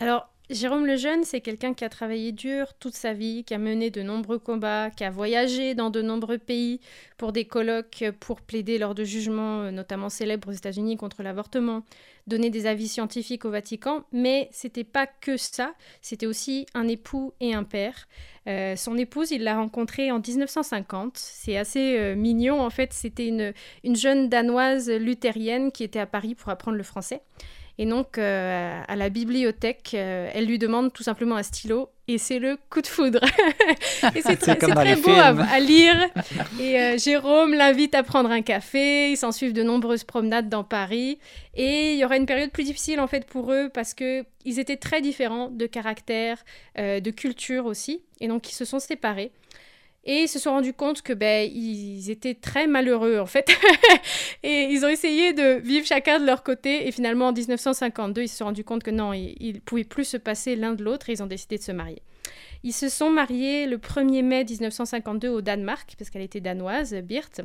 Alors, 0.00 0.31
Jérôme 0.52 0.86
Lejeune, 0.86 1.24
c'est 1.24 1.40
quelqu'un 1.40 1.72
qui 1.72 1.82
a 1.82 1.88
travaillé 1.88 2.30
dur 2.30 2.74
toute 2.74 2.94
sa 2.94 3.14
vie, 3.14 3.42
qui 3.42 3.54
a 3.54 3.58
mené 3.58 3.88
de 3.90 4.02
nombreux 4.02 4.38
combats, 4.38 4.90
qui 4.90 5.02
a 5.02 5.10
voyagé 5.10 5.74
dans 5.74 5.88
de 5.88 6.02
nombreux 6.02 6.36
pays 6.36 6.78
pour 7.16 7.32
des 7.32 7.46
colloques, 7.46 8.04
pour 8.20 8.42
plaider 8.42 8.76
lors 8.76 8.94
de 8.94 9.02
jugements, 9.02 9.62
euh, 9.62 9.70
notamment 9.70 10.10
célèbres 10.10 10.48
aux 10.48 10.52
États-Unis 10.52 10.98
contre 10.98 11.22
l'avortement, 11.22 11.84
donner 12.26 12.50
des 12.50 12.66
avis 12.66 12.88
scientifiques 12.88 13.46
au 13.46 13.50
Vatican. 13.50 14.04
Mais 14.12 14.50
c'était 14.52 14.84
pas 14.84 15.06
que 15.06 15.38
ça, 15.38 15.72
c'était 16.02 16.26
aussi 16.26 16.66
un 16.74 16.86
époux 16.86 17.32
et 17.40 17.54
un 17.54 17.64
père. 17.64 18.06
Euh, 18.46 18.76
son 18.76 18.98
épouse, 18.98 19.30
il 19.30 19.44
l'a 19.44 19.56
rencontrée 19.56 20.10
en 20.12 20.20
1950. 20.20 21.16
C'est 21.16 21.56
assez 21.56 21.96
euh, 21.96 22.14
mignon 22.14 22.60
en 22.60 22.70
fait. 22.70 22.92
C'était 22.92 23.28
une, 23.28 23.54
une 23.84 23.96
jeune 23.96 24.28
danoise 24.28 24.90
luthérienne 24.90 25.72
qui 25.72 25.82
était 25.82 26.00
à 26.00 26.06
Paris 26.06 26.34
pour 26.34 26.50
apprendre 26.50 26.76
le 26.76 26.82
français. 26.82 27.22
Et 27.78 27.86
donc, 27.86 28.18
euh, 28.18 28.80
à 28.86 28.96
la 28.96 29.08
bibliothèque, 29.08 29.92
euh, 29.94 30.30
elle 30.34 30.46
lui 30.46 30.58
demande 30.58 30.92
tout 30.92 31.02
simplement 31.02 31.36
un 31.36 31.42
stylo 31.42 31.88
et 32.06 32.18
c'est 32.18 32.38
le 32.38 32.58
coup 32.68 32.82
de 32.82 32.86
foudre. 32.86 33.20
et 34.14 34.20
c'est 34.20 34.36
très, 34.36 34.56
beau 34.56 35.10
à, 35.10 35.60
lire. 35.60 36.08
Et 36.60 36.78
euh, 36.78 36.98
Jérôme 36.98 37.54
l'invite 37.54 37.94
à 37.94 38.02
prendre 38.02 38.30
un 38.30 38.42
café. 38.42 39.10
Ils 39.10 39.16
s'en 39.16 39.32
suivent 39.32 39.54
de 39.54 39.62
nombreuses 39.62 40.04
promenades 40.04 40.48
dans 40.48 40.64
Paris. 40.64 41.18
Et 41.54 41.94
il 41.94 41.98
y 41.98 42.04
aura 42.04 42.16
une 42.16 42.26
période 42.26 42.50
plus 42.50 42.64
difficile 42.64 43.00
en 43.00 43.06
fait 43.06 43.24
pour 43.24 43.52
eux 43.52 43.70
parce 43.72 43.94
que 43.94 44.24
ils 44.44 44.58
étaient 44.58 44.76
très 44.76 45.00
différents 45.00 45.48
de 45.48 45.66
caractère, 45.66 46.44
de 46.76 47.10
culture 47.10 47.66
aussi. 47.66 48.02
Et 48.20 48.28
donc, 48.28 48.50
ils 48.50 48.54
se 48.54 48.64
sont 48.64 48.80
séparés. 48.80 49.30
Et 50.04 50.22
ils 50.22 50.28
se 50.28 50.38
sont 50.38 50.50
rendus 50.50 50.72
compte 50.72 51.02
que 51.02 51.12
ben 51.12 51.48
ils 51.48 52.10
étaient 52.10 52.34
très 52.34 52.66
malheureux 52.66 53.18
en 53.18 53.26
fait. 53.26 53.48
et 54.42 54.64
ils 54.64 54.84
ont 54.84 54.88
essayé 54.88 55.32
de 55.32 55.60
vivre 55.60 55.86
chacun 55.86 56.18
de 56.18 56.26
leur 56.26 56.42
côté. 56.42 56.88
Et 56.88 56.92
finalement, 56.92 57.28
en 57.28 57.32
1952, 57.32 58.22
ils 58.22 58.28
se 58.28 58.38
sont 58.38 58.46
rendus 58.46 58.64
compte 58.64 58.82
que 58.82 58.90
non, 58.90 59.12
ils 59.12 59.54
ne 59.54 59.60
pouvaient 59.60 59.84
plus 59.84 60.04
se 60.04 60.16
passer 60.16 60.56
l'un 60.56 60.74
de 60.74 60.82
l'autre 60.82 61.08
et 61.08 61.12
ils 61.12 61.22
ont 61.22 61.26
décidé 61.26 61.56
de 61.56 61.62
se 61.62 61.72
marier. 61.72 62.02
Ils 62.64 62.72
se 62.72 62.88
sont 62.88 63.10
mariés 63.10 63.66
le 63.66 63.78
1er 63.78 64.22
mai 64.22 64.44
1952 64.44 65.28
au 65.28 65.40
Danemark, 65.40 65.94
parce 65.98 66.10
qu'elle 66.10 66.22
était 66.22 66.40
danoise, 66.40 66.94
Birth. 66.94 67.40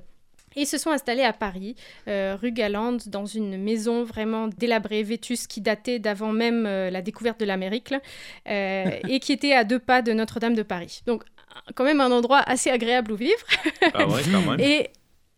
Et 0.56 0.62
ils 0.62 0.68
se 0.68 0.78
sont 0.78 0.92
installés 0.92 1.24
à 1.24 1.34
Paris, 1.34 1.76
euh, 2.08 2.36
rue 2.40 2.52
Galande, 2.52 3.04
dans 3.08 3.26
une 3.26 3.58
maison 3.58 4.04
vraiment 4.04 4.48
délabrée, 4.48 5.04
vétuste, 5.04 5.48
qui 5.48 5.62
datait 5.62 6.00
d'avant 6.00 6.32
même 6.32 6.66
euh, 6.66 6.90
la 6.90 7.02
découverte 7.02 7.40
de 7.40 7.46
l'Amérique, 7.46 7.94
euh, 8.48 8.90
et 9.08 9.20
qui 9.20 9.34
était 9.34 9.54
à 9.54 9.64
deux 9.64 9.80
pas 9.80 10.02
de 10.02 10.14
Notre-Dame 10.14 10.56
de 10.56 10.64
Paris. 10.64 11.02
Donc 11.06 11.24
quand 11.76 11.84
même 11.84 12.02
un 12.02 12.12
endroit 12.12 12.40
assez 12.40 12.70
agréable 12.70 13.12
où 13.12 13.16
vivre. 13.16 13.46
Ah 13.94 14.08
ouais, 14.08 14.22
quand 14.32 14.42
même. 14.42 14.60
Et 14.60 14.90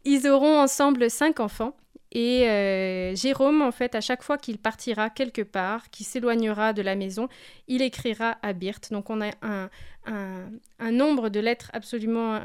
ils 0.06 0.28
auront 0.28 0.60
ensemble 0.60 1.10
cinq 1.10 1.40
enfants. 1.40 1.76
Et 2.12 2.48
euh, 2.48 3.16
Jérôme, 3.16 3.62
en 3.62 3.72
fait, 3.72 3.94
à 3.94 4.02
chaque 4.02 4.24
fois 4.24 4.38
qu'il 4.38 4.58
partira 4.58 5.10
quelque 5.12 5.44
part, 5.44 5.90
qu'il 5.92 6.06
s'éloignera 6.06 6.74
de 6.74 6.82
la 6.82 6.96
maison, 6.96 7.28
il 7.68 7.82
écrira 7.84 8.38
à 8.42 8.54
Birth. 8.54 8.92
Donc 8.92 9.10
on 9.12 9.22
a 9.22 9.30
un, 9.44 9.70
un, 10.08 10.50
un 10.80 10.92
nombre 10.92 11.30
de 11.30 11.40
lettres 11.40 11.70
absolument 11.74 12.40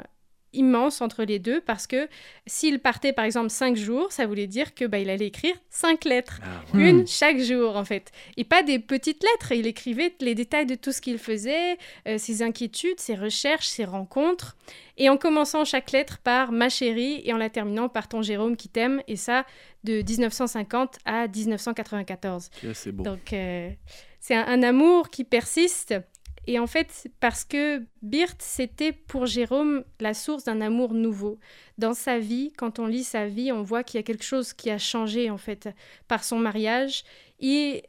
immense 0.54 1.00
entre 1.00 1.24
les 1.24 1.38
deux 1.38 1.60
parce 1.60 1.86
que 1.86 2.08
s'il 2.46 2.78
partait 2.78 3.12
par 3.12 3.24
exemple 3.24 3.50
cinq 3.50 3.76
jours, 3.76 4.12
ça 4.12 4.26
voulait 4.26 4.46
dire 4.46 4.74
que 4.74 4.84
bah, 4.84 4.98
il 4.98 5.10
allait 5.10 5.26
écrire 5.26 5.54
cinq 5.70 6.04
lettres, 6.04 6.40
ah, 6.42 6.76
une 6.76 7.02
hmm. 7.02 7.06
chaque 7.06 7.38
jour 7.38 7.76
en 7.76 7.84
fait, 7.84 8.12
et 8.36 8.44
pas 8.44 8.62
des 8.62 8.78
petites 8.78 9.22
lettres. 9.22 9.52
Il 9.52 9.66
écrivait 9.66 10.14
les 10.20 10.34
détails 10.34 10.66
de 10.66 10.74
tout 10.74 10.92
ce 10.92 11.00
qu'il 11.00 11.18
faisait, 11.18 11.76
euh, 12.06 12.18
ses 12.18 12.42
inquiétudes, 12.42 13.00
ses 13.00 13.14
recherches, 13.14 13.66
ses 13.66 13.84
rencontres, 13.84 14.56
et 14.96 15.08
en 15.08 15.16
commençant 15.16 15.64
chaque 15.64 15.90
lettre 15.92 16.18
par 16.18 16.52
ma 16.52 16.68
chérie 16.68 17.22
et 17.24 17.32
en 17.32 17.38
la 17.38 17.50
terminant 17.50 17.88
par 17.88 18.08
ton 18.08 18.22
Jérôme 18.22 18.56
qui 18.56 18.68
t'aime, 18.68 19.02
et 19.08 19.16
ça 19.16 19.44
de 19.82 20.02
1950 20.02 20.98
à 21.04 21.28
1994. 21.28 22.50
c'est. 22.72 22.94
Donc 22.94 23.32
euh, 23.32 23.70
c'est 24.20 24.34
un 24.34 24.62
amour 24.62 25.10
qui 25.10 25.24
persiste 25.24 25.94
et 26.46 26.58
en 26.58 26.66
fait, 26.66 27.08
parce 27.20 27.44
que 27.44 27.82
Birth, 28.02 28.40
c'était 28.40 28.92
pour 28.92 29.26
Jérôme 29.26 29.84
la 30.00 30.14
source 30.14 30.44
d'un 30.44 30.60
amour 30.60 30.94
nouveau. 30.94 31.38
Dans 31.78 31.94
sa 31.94 32.18
vie, 32.18 32.52
quand 32.56 32.78
on 32.78 32.86
lit 32.86 33.04
sa 33.04 33.26
vie, 33.26 33.52
on 33.52 33.62
voit 33.62 33.82
qu'il 33.82 33.98
y 33.98 34.00
a 34.00 34.02
quelque 34.02 34.24
chose 34.24 34.52
qui 34.52 34.70
a 34.70 34.78
changé, 34.78 35.30
en 35.30 35.38
fait, 35.38 35.68
par 36.08 36.24
son 36.24 36.38
mariage. 36.38 37.04
Et 37.40 37.84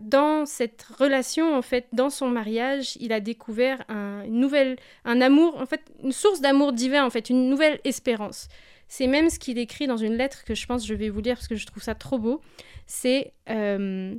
dans 0.00 0.46
cette 0.46 0.82
relation, 0.98 1.56
en 1.56 1.62
fait, 1.62 1.88
dans 1.92 2.10
son 2.10 2.28
mariage, 2.28 2.96
il 3.00 3.12
a 3.12 3.20
découvert 3.20 3.84
un, 3.88 4.22
une 4.24 4.38
nouvelle, 4.38 4.76
un 5.04 5.20
amour, 5.20 5.56
en 5.60 5.66
fait, 5.66 5.82
une 6.02 6.12
source 6.12 6.40
d'amour 6.40 6.72
divin, 6.72 7.04
en 7.04 7.10
fait, 7.10 7.30
une 7.30 7.48
nouvelle 7.48 7.80
espérance. 7.84 8.48
C'est 8.88 9.08
même 9.08 9.30
ce 9.30 9.38
qu'il 9.38 9.58
écrit 9.58 9.88
dans 9.88 9.96
une 9.96 10.16
lettre 10.16 10.44
que 10.44 10.54
je 10.54 10.64
pense 10.66 10.86
je 10.86 10.94
vais 10.94 11.08
vous 11.08 11.20
lire 11.20 11.34
parce 11.34 11.48
que 11.48 11.56
je 11.56 11.66
trouve 11.66 11.82
ça 11.82 11.96
trop 11.96 12.18
beau. 12.18 12.40
C'est 12.86 13.32
euh, 13.50 14.14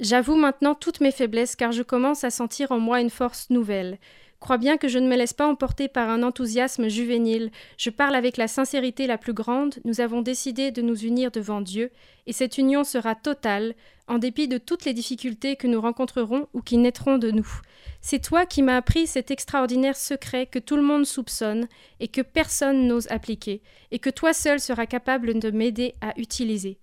J'avoue 0.00 0.34
maintenant 0.34 0.74
toutes 0.74 1.02
mes 1.02 1.10
faiblesses 1.10 1.56
car 1.56 1.72
je 1.72 1.82
commence 1.82 2.24
à 2.24 2.30
sentir 2.30 2.72
en 2.72 2.78
moi 2.78 3.02
une 3.02 3.10
force 3.10 3.50
nouvelle. 3.50 3.98
Crois 4.40 4.56
bien 4.56 4.78
que 4.78 4.88
je 4.88 4.98
ne 4.98 5.06
me 5.06 5.14
laisse 5.14 5.34
pas 5.34 5.46
emporter 5.46 5.88
par 5.88 6.08
un 6.08 6.22
enthousiasme 6.22 6.88
juvénile. 6.88 7.50
Je 7.76 7.90
parle 7.90 8.14
avec 8.14 8.38
la 8.38 8.48
sincérité 8.48 9.06
la 9.06 9.18
plus 9.18 9.34
grande. 9.34 9.74
Nous 9.84 10.00
avons 10.00 10.22
décidé 10.22 10.70
de 10.70 10.80
nous 10.80 10.96
unir 10.96 11.30
devant 11.30 11.60
Dieu, 11.60 11.90
et 12.26 12.32
cette 12.32 12.56
union 12.56 12.82
sera 12.82 13.14
totale, 13.14 13.74
en 14.08 14.16
dépit 14.16 14.48
de 14.48 14.56
toutes 14.56 14.86
les 14.86 14.94
difficultés 14.94 15.56
que 15.56 15.66
nous 15.66 15.82
rencontrerons 15.82 16.48
ou 16.54 16.62
qui 16.62 16.78
naîtront 16.78 17.18
de 17.18 17.30
nous. 17.30 17.60
C'est 18.00 18.24
toi 18.24 18.46
qui 18.46 18.62
m'as 18.62 18.78
appris 18.78 19.06
cet 19.06 19.30
extraordinaire 19.30 19.96
secret 19.96 20.46
que 20.46 20.58
tout 20.58 20.76
le 20.76 20.82
monde 20.82 21.04
soupçonne 21.04 21.68
et 22.00 22.08
que 22.08 22.22
personne 22.22 22.86
n'ose 22.86 23.10
appliquer, 23.10 23.60
et 23.90 23.98
que 23.98 24.08
toi 24.08 24.32
seul 24.32 24.60
seras 24.60 24.86
capable 24.86 25.38
de 25.38 25.50
m'aider 25.50 25.94
à 26.00 26.18
utiliser. 26.18 26.78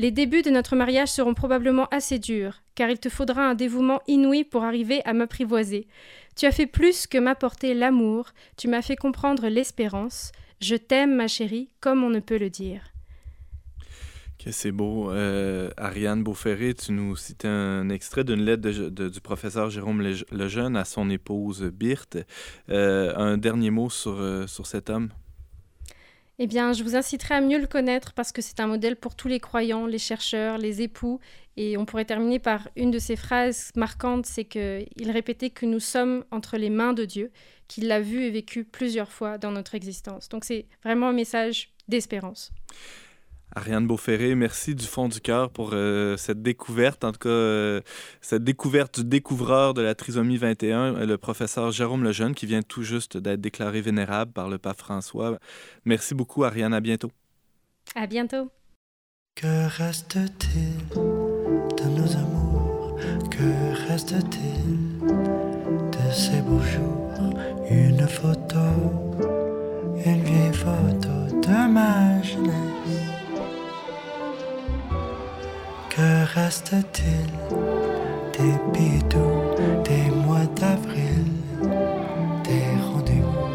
Les 0.00 0.12
débuts 0.12 0.42
de 0.42 0.50
notre 0.50 0.76
mariage 0.76 1.08
seront 1.08 1.34
probablement 1.34 1.88
assez 1.90 2.20
durs, 2.20 2.62
car 2.76 2.88
il 2.88 3.00
te 3.00 3.08
faudra 3.08 3.42
un 3.42 3.56
dévouement 3.56 4.00
inouï 4.06 4.44
pour 4.44 4.62
arriver 4.62 5.02
à 5.04 5.12
m'apprivoiser. 5.12 5.88
Tu 6.36 6.46
as 6.46 6.52
fait 6.52 6.68
plus 6.68 7.08
que 7.08 7.18
m'apporter 7.18 7.74
l'amour, 7.74 8.30
tu 8.56 8.68
m'as 8.68 8.80
fait 8.80 8.94
comprendre 8.94 9.48
l'espérance. 9.48 10.30
Je 10.60 10.76
t'aime, 10.76 11.16
ma 11.16 11.26
chérie, 11.26 11.70
comme 11.80 12.04
on 12.04 12.10
ne 12.10 12.20
peut 12.20 12.38
le 12.38 12.48
dire. 12.48 12.92
Que 14.38 14.52
c'est 14.52 14.70
beau. 14.70 15.10
Euh, 15.10 15.70
Ariane 15.76 16.22
Beauferré, 16.22 16.74
tu 16.74 16.92
nous 16.92 17.16
cites 17.16 17.44
un 17.44 17.88
extrait 17.88 18.22
d'une 18.22 18.42
lettre 18.42 18.68
du 19.08 19.20
professeur 19.20 19.68
Jérôme 19.68 20.00
Lejeune 20.30 20.76
à 20.76 20.84
son 20.84 21.10
épouse 21.10 21.64
Birthe. 21.64 22.18
Euh, 22.68 23.16
un 23.16 23.36
dernier 23.36 23.72
mot 23.72 23.90
sur, 23.90 24.12
euh, 24.12 24.46
sur 24.46 24.68
cet 24.68 24.90
homme? 24.90 25.08
Eh 26.40 26.46
bien, 26.46 26.72
je 26.72 26.84
vous 26.84 26.94
inciterai 26.94 27.34
à 27.34 27.40
mieux 27.40 27.58
le 27.58 27.66
connaître 27.66 28.12
parce 28.12 28.30
que 28.30 28.42
c'est 28.42 28.60
un 28.60 28.68
modèle 28.68 28.94
pour 28.94 29.16
tous 29.16 29.26
les 29.26 29.40
croyants, 29.40 29.86
les 29.86 29.98
chercheurs, 29.98 30.56
les 30.56 30.82
époux. 30.82 31.18
Et 31.56 31.76
on 31.76 31.84
pourrait 31.84 32.04
terminer 32.04 32.38
par 32.38 32.68
une 32.76 32.92
de 32.92 33.00
ses 33.00 33.16
phrases 33.16 33.72
marquantes, 33.74 34.24
c'est 34.24 34.44
qu'il 34.44 35.10
répétait 35.10 35.50
que 35.50 35.66
nous 35.66 35.80
sommes 35.80 36.24
entre 36.30 36.56
les 36.56 36.70
mains 36.70 36.92
de 36.92 37.04
Dieu, 37.04 37.32
qu'il 37.66 37.88
l'a 37.88 38.00
vu 38.00 38.22
et 38.22 38.30
vécu 38.30 38.62
plusieurs 38.62 39.10
fois 39.10 39.36
dans 39.36 39.50
notre 39.50 39.74
existence. 39.74 40.28
Donc 40.28 40.44
c'est 40.44 40.66
vraiment 40.84 41.08
un 41.08 41.12
message 41.12 41.72
d'espérance. 41.88 42.52
Ariane 43.58 43.88
Beauferré, 43.88 44.36
merci 44.36 44.76
du 44.76 44.86
fond 44.86 45.08
du 45.08 45.20
cœur 45.20 45.50
pour 45.50 45.70
euh, 45.72 46.16
cette 46.16 46.42
découverte, 46.42 47.02
en 47.02 47.10
tout 47.10 47.18
cas, 47.18 47.28
euh, 47.28 47.80
cette 48.20 48.44
découverte 48.44 49.00
du 49.00 49.06
découvreur 49.06 49.74
de 49.74 49.82
la 49.82 49.96
trisomie 49.96 50.36
21, 50.36 51.04
le 51.04 51.18
professeur 51.18 51.72
Jérôme 51.72 52.04
Lejeune, 52.04 52.36
qui 52.36 52.46
vient 52.46 52.62
tout 52.62 52.84
juste 52.84 53.16
d'être 53.16 53.40
déclaré 53.40 53.80
vénérable 53.80 54.30
par 54.30 54.48
le 54.48 54.58
pape 54.58 54.78
François. 54.78 55.40
Merci 55.84 56.14
beaucoup, 56.14 56.44
Ariane. 56.44 56.72
À 56.72 56.78
bientôt. 56.78 57.10
À 57.96 58.06
bientôt. 58.06 58.48
Que 59.34 59.66
reste-t-il 59.76 60.94
de 60.94 62.00
nos 62.00 62.16
amours? 62.16 62.96
Que 63.28 63.88
reste-t-il 63.88 65.00
de 65.00 66.12
ces 66.12 66.40
beaux 66.42 66.60
jours? 66.60 67.34
Une 67.68 68.06
photo, 68.06 69.18
une 70.06 70.22
vieille 70.22 70.54
photo 70.54 71.40
de 71.42 71.72
ma 71.72 72.22
jeunesse. 72.22 72.97
Que 75.98 76.24
reste-t-il 76.38 77.26
des 78.38 78.56
bidous, 78.72 79.82
des 79.82 80.08
mois 80.14 80.46
d'avril, 80.54 81.24
des 82.44 82.70
rendez-vous, 82.86 83.50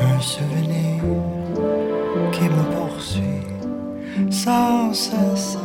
un 0.00 0.18
souvenir 0.18 1.02
qui 2.32 2.44
me 2.44 2.62
poursuit 2.74 3.44
sans 4.30 4.94
cesse. 4.94 5.58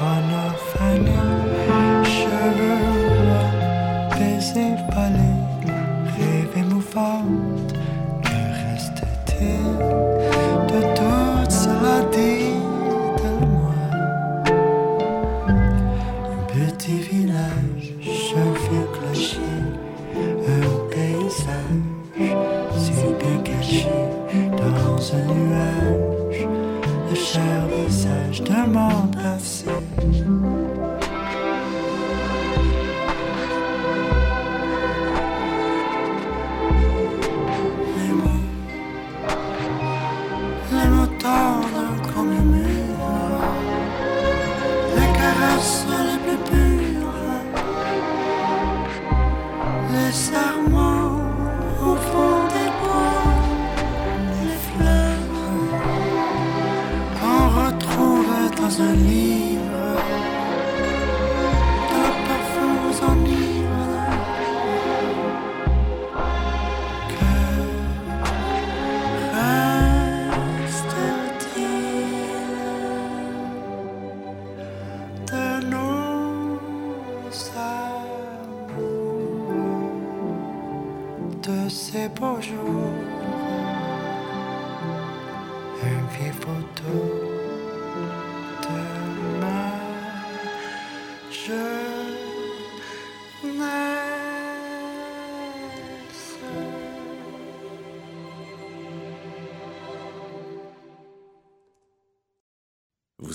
Bonne 0.00 0.38
famille, 0.74 2.02
cheveux, 2.02 2.85
monde 29.26 29.38
passé. 29.38 30.95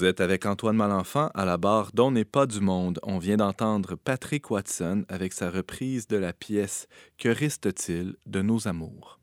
Vous 0.02 0.08
êtes 0.08 0.20
avec 0.20 0.48
Antoine 0.48 0.78
Malenfant 0.78 1.30
à 1.36 1.46
la 1.46 1.58
barre 1.58 1.92
d'On 1.94 2.10
n'est 2.10 2.26
pas 2.26 2.48
du 2.48 2.60
monde. 2.60 3.00
On 3.04 3.20
vient 3.20 3.38
d'entendre 3.38 3.94
Patrick 3.94 4.50
Watson 4.50 5.06
avec 5.10 5.32
sa 5.32 5.52
reprise 5.52 6.08
de 6.08 6.18
la 6.18 6.34
pièce 6.34 6.88
Que 7.20 7.30
reste-t-il 7.30 8.16
de 8.26 8.42
nos 8.42 8.68
amours? 8.68 9.20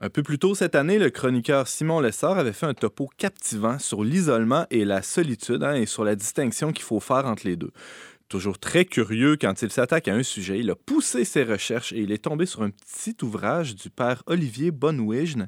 Un 0.00 0.10
peu 0.10 0.24
plus 0.24 0.40
tôt 0.40 0.56
cette 0.56 0.74
année, 0.74 0.98
le 0.98 1.10
chroniqueur 1.10 1.68
Simon 1.68 2.00
Lessard 2.00 2.38
avait 2.38 2.52
fait 2.52 2.66
un 2.66 2.74
topo 2.74 3.08
captivant 3.16 3.78
sur 3.78 4.02
l'isolement 4.02 4.66
et 4.72 4.84
la 4.84 5.00
solitude 5.00 5.62
hein, 5.62 5.74
et 5.74 5.86
sur 5.86 6.02
la 6.02 6.16
distinction 6.16 6.72
qu'il 6.72 6.84
faut 6.84 6.98
faire 6.98 7.26
entre 7.26 7.46
les 7.46 7.54
deux. 7.54 7.70
Toujours 8.28 8.58
très 8.58 8.84
curieux 8.84 9.36
quand 9.40 9.62
il 9.62 9.70
s'attaque 9.70 10.08
à 10.08 10.14
un 10.14 10.24
sujet, 10.24 10.58
il 10.58 10.70
a 10.70 10.74
poussé 10.74 11.24
ses 11.24 11.44
recherches 11.44 11.92
et 11.92 12.00
il 12.00 12.10
est 12.10 12.24
tombé 12.24 12.46
sur 12.46 12.62
un 12.62 12.70
petit 12.70 13.14
ouvrage 13.22 13.76
du 13.76 13.90
père 13.90 14.24
Olivier 14.26 14.72
Bonouigne. 14.72 15.46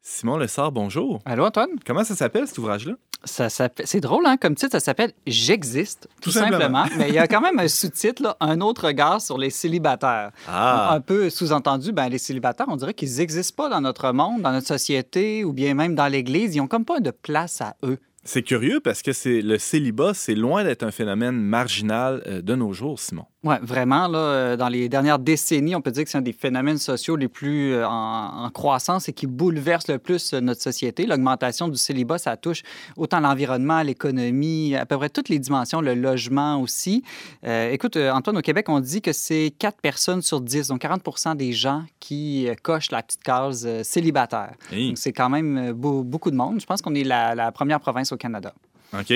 Simon 0.00 0.38
Lessard, 0.38 0.72
bonjour. 0.72 1.22
Allô, 1.24 1.44
Antoine? 1.44 1.78
Comment 1.86 2.02
ça 2.02 2.16
s'appelle 2.16 2.48
cet 2.48 2.58
ouvrage-là? 2.58 2.96
Ça, 3.24 3.48
s'appelle- 3.48 3.86
c'est 3.86 4.00
drôle, 4.00 4.26
hein, 4.26 4.36
comme 4.36 4.54
titre, 4.54 4.72
ça 4.72 4.80
s'appelle 4.80 5.12
J'existe, 5.26 6.08
tout, 6.20 6.30
Tout 6.30 6.30
simplement. 6.32 6.84
simplement. 6.84 6.98
Mais 6.98 7.08
il 7.08 7.14
y 7.14 7.18
a 7.18 7.26
quand 7.28 7.40
même 7.40 7.58
un 7.58 7.68
sous-titre, 7.68 8.22
là, 8.22 8.36
Un 8.40 8.60
autre 8.60 8.86
regard 8.86 9.20
sur 9.20 9.38
les 9.38 9.50
célibataires. 9.50 10.30
Ah, 10.48 10.92
Un 10.94 11.00
peu 11.00 11.30
sous-entendu, 11.30 11.92
ben, 11.92 12.08
les 12.08 12.18
célibataires, 12.18 12.66
on 12.68 12.76
dirait 12.76 12.94
qu'ils 12.94 13.16
n'existent 13.16 13.54
pas 13.64 13.68
dans 13.68 13.80
notre 13.80 14.12
monde, 14.12 14.42
dans 14.42 14.52
notre 14.52 14.66
société 14.66 15.44
ou 15.44 15.52
bien 15.52 15.74
même 15.74 15.94
dans 15.94 16.08
l'Église. 16.08 16.54
Ils 16.54 16.58
n'ont 16.58 16.66
comme 16.68 16.84
pas 16.84 17.00
de 17.00 17.10
place 17.10 17.60
à 17.60 17.76
eux. 17.84 17.98
c'est 18.24 18.42
curieux 18.42 18.80
parce 18.80 19.02
que 19.02 19.12
c'est 19.12 19.40
le 19.42 19.58
célibat, 19.58 20.14
c'est 20.14 20.34
loin 20.36 20.62
d'être 20.64 20.82
un 20.84 20.90
phénomène 20.92 21.36
marginal 21.36 22.22
euh, 22.26 22.40
de 22.42 22.54
nos 22.54 22.72
jours, 22.72 22.98
Simon. 23.00 23.24
Oui, 23.44 23.56
vraiment, 23.60 24.06
là, 24.06 24.18
euh, 24.18 24.56
dans 24.56 24.68
les 24.68 24.88
dernières 24.88 25.18
décennies, 25.18 25.74
on 25.74 25.80
peut 25.80 25.90
dire 25.90 26.04
que 26.04 26.10
c'est 26.10 26.18
un 26.18 26.22
des 26.22 26.32
phénomènes 26.32 26.78
sociaux 26.78 27.16
les 27.16 27.26
plus 27.26 27.72
euh, 27.74 27.84
en, 27.88 28.44
en 28.44 28.50
croissance 28.50 29.08
et 29.08 29.12
qui 29.12 29.26
bouleverse 29.26 29.88
le 29.88 29.98
plus 29.98 30.32
euh, 30.32 30.40
notre 30.40 30.62
société. 30.62 31.06
L'augmentation 31.06 31.66
du 31.66 31.76
célibat, 31.76 32.18
ça 32.18 32.36
touche 32.36 32.62
autant 32.96 33.18
l'environnement, 33.18 33.82
l'économie, 33.82 34.76
à 34.76 34.86
peu 34.86 34.96
près 34.96 35.08
toutes 35.08 35.28
les 35.28 35.40
dimensions, 35.40 35.80
le 35.80 35.94
logement 35.94 36.60
aussi. 36.60 37.02
Euh, 37.44 37.72
écoute, 37.72 37.96
Antoine, 37.96 38.36
au 38.38 38.42
Québec, 38.42 38.66
on 38.68 38.78
dit 38.78 39.02
que 39.02 39.12
c'est 39.12 39.52
4 39.58 39.80
personnes 39.80 40.22
sur 40.22 40.40
10, 40.40 40.68
donc 40.68 40.82
40% 40.82 41.34
des 41.36 41.52
gens 41.52 41.82
qui 41.98 42.46
cochent 42.62 42.92
la 42.92 43.02
petite 43.02 43.24
case 43.24 43.68
célibataire. 43.82 44.52
Hey, 44.70 44.88
Donc, 44.90 44.98
c'est 44.98 45.12
quand 45.12 45.28
même 45.30 45.72
beau- 45.72 46.04
beaucoup 46.04 46.30
de 46.30 46.36
monde. 46.36 46.60
Je 46.60 46.66
pense 46.66 46.80
qu'on 46.80 46.94
est 46.94 47.02
la, 47.02 47.34
la 47.34 47.50
première 47.50 47.80
province 47.80 48.12
au 48.12 48.16
Canada. 48.16 48.54
OK? 48.92 49.12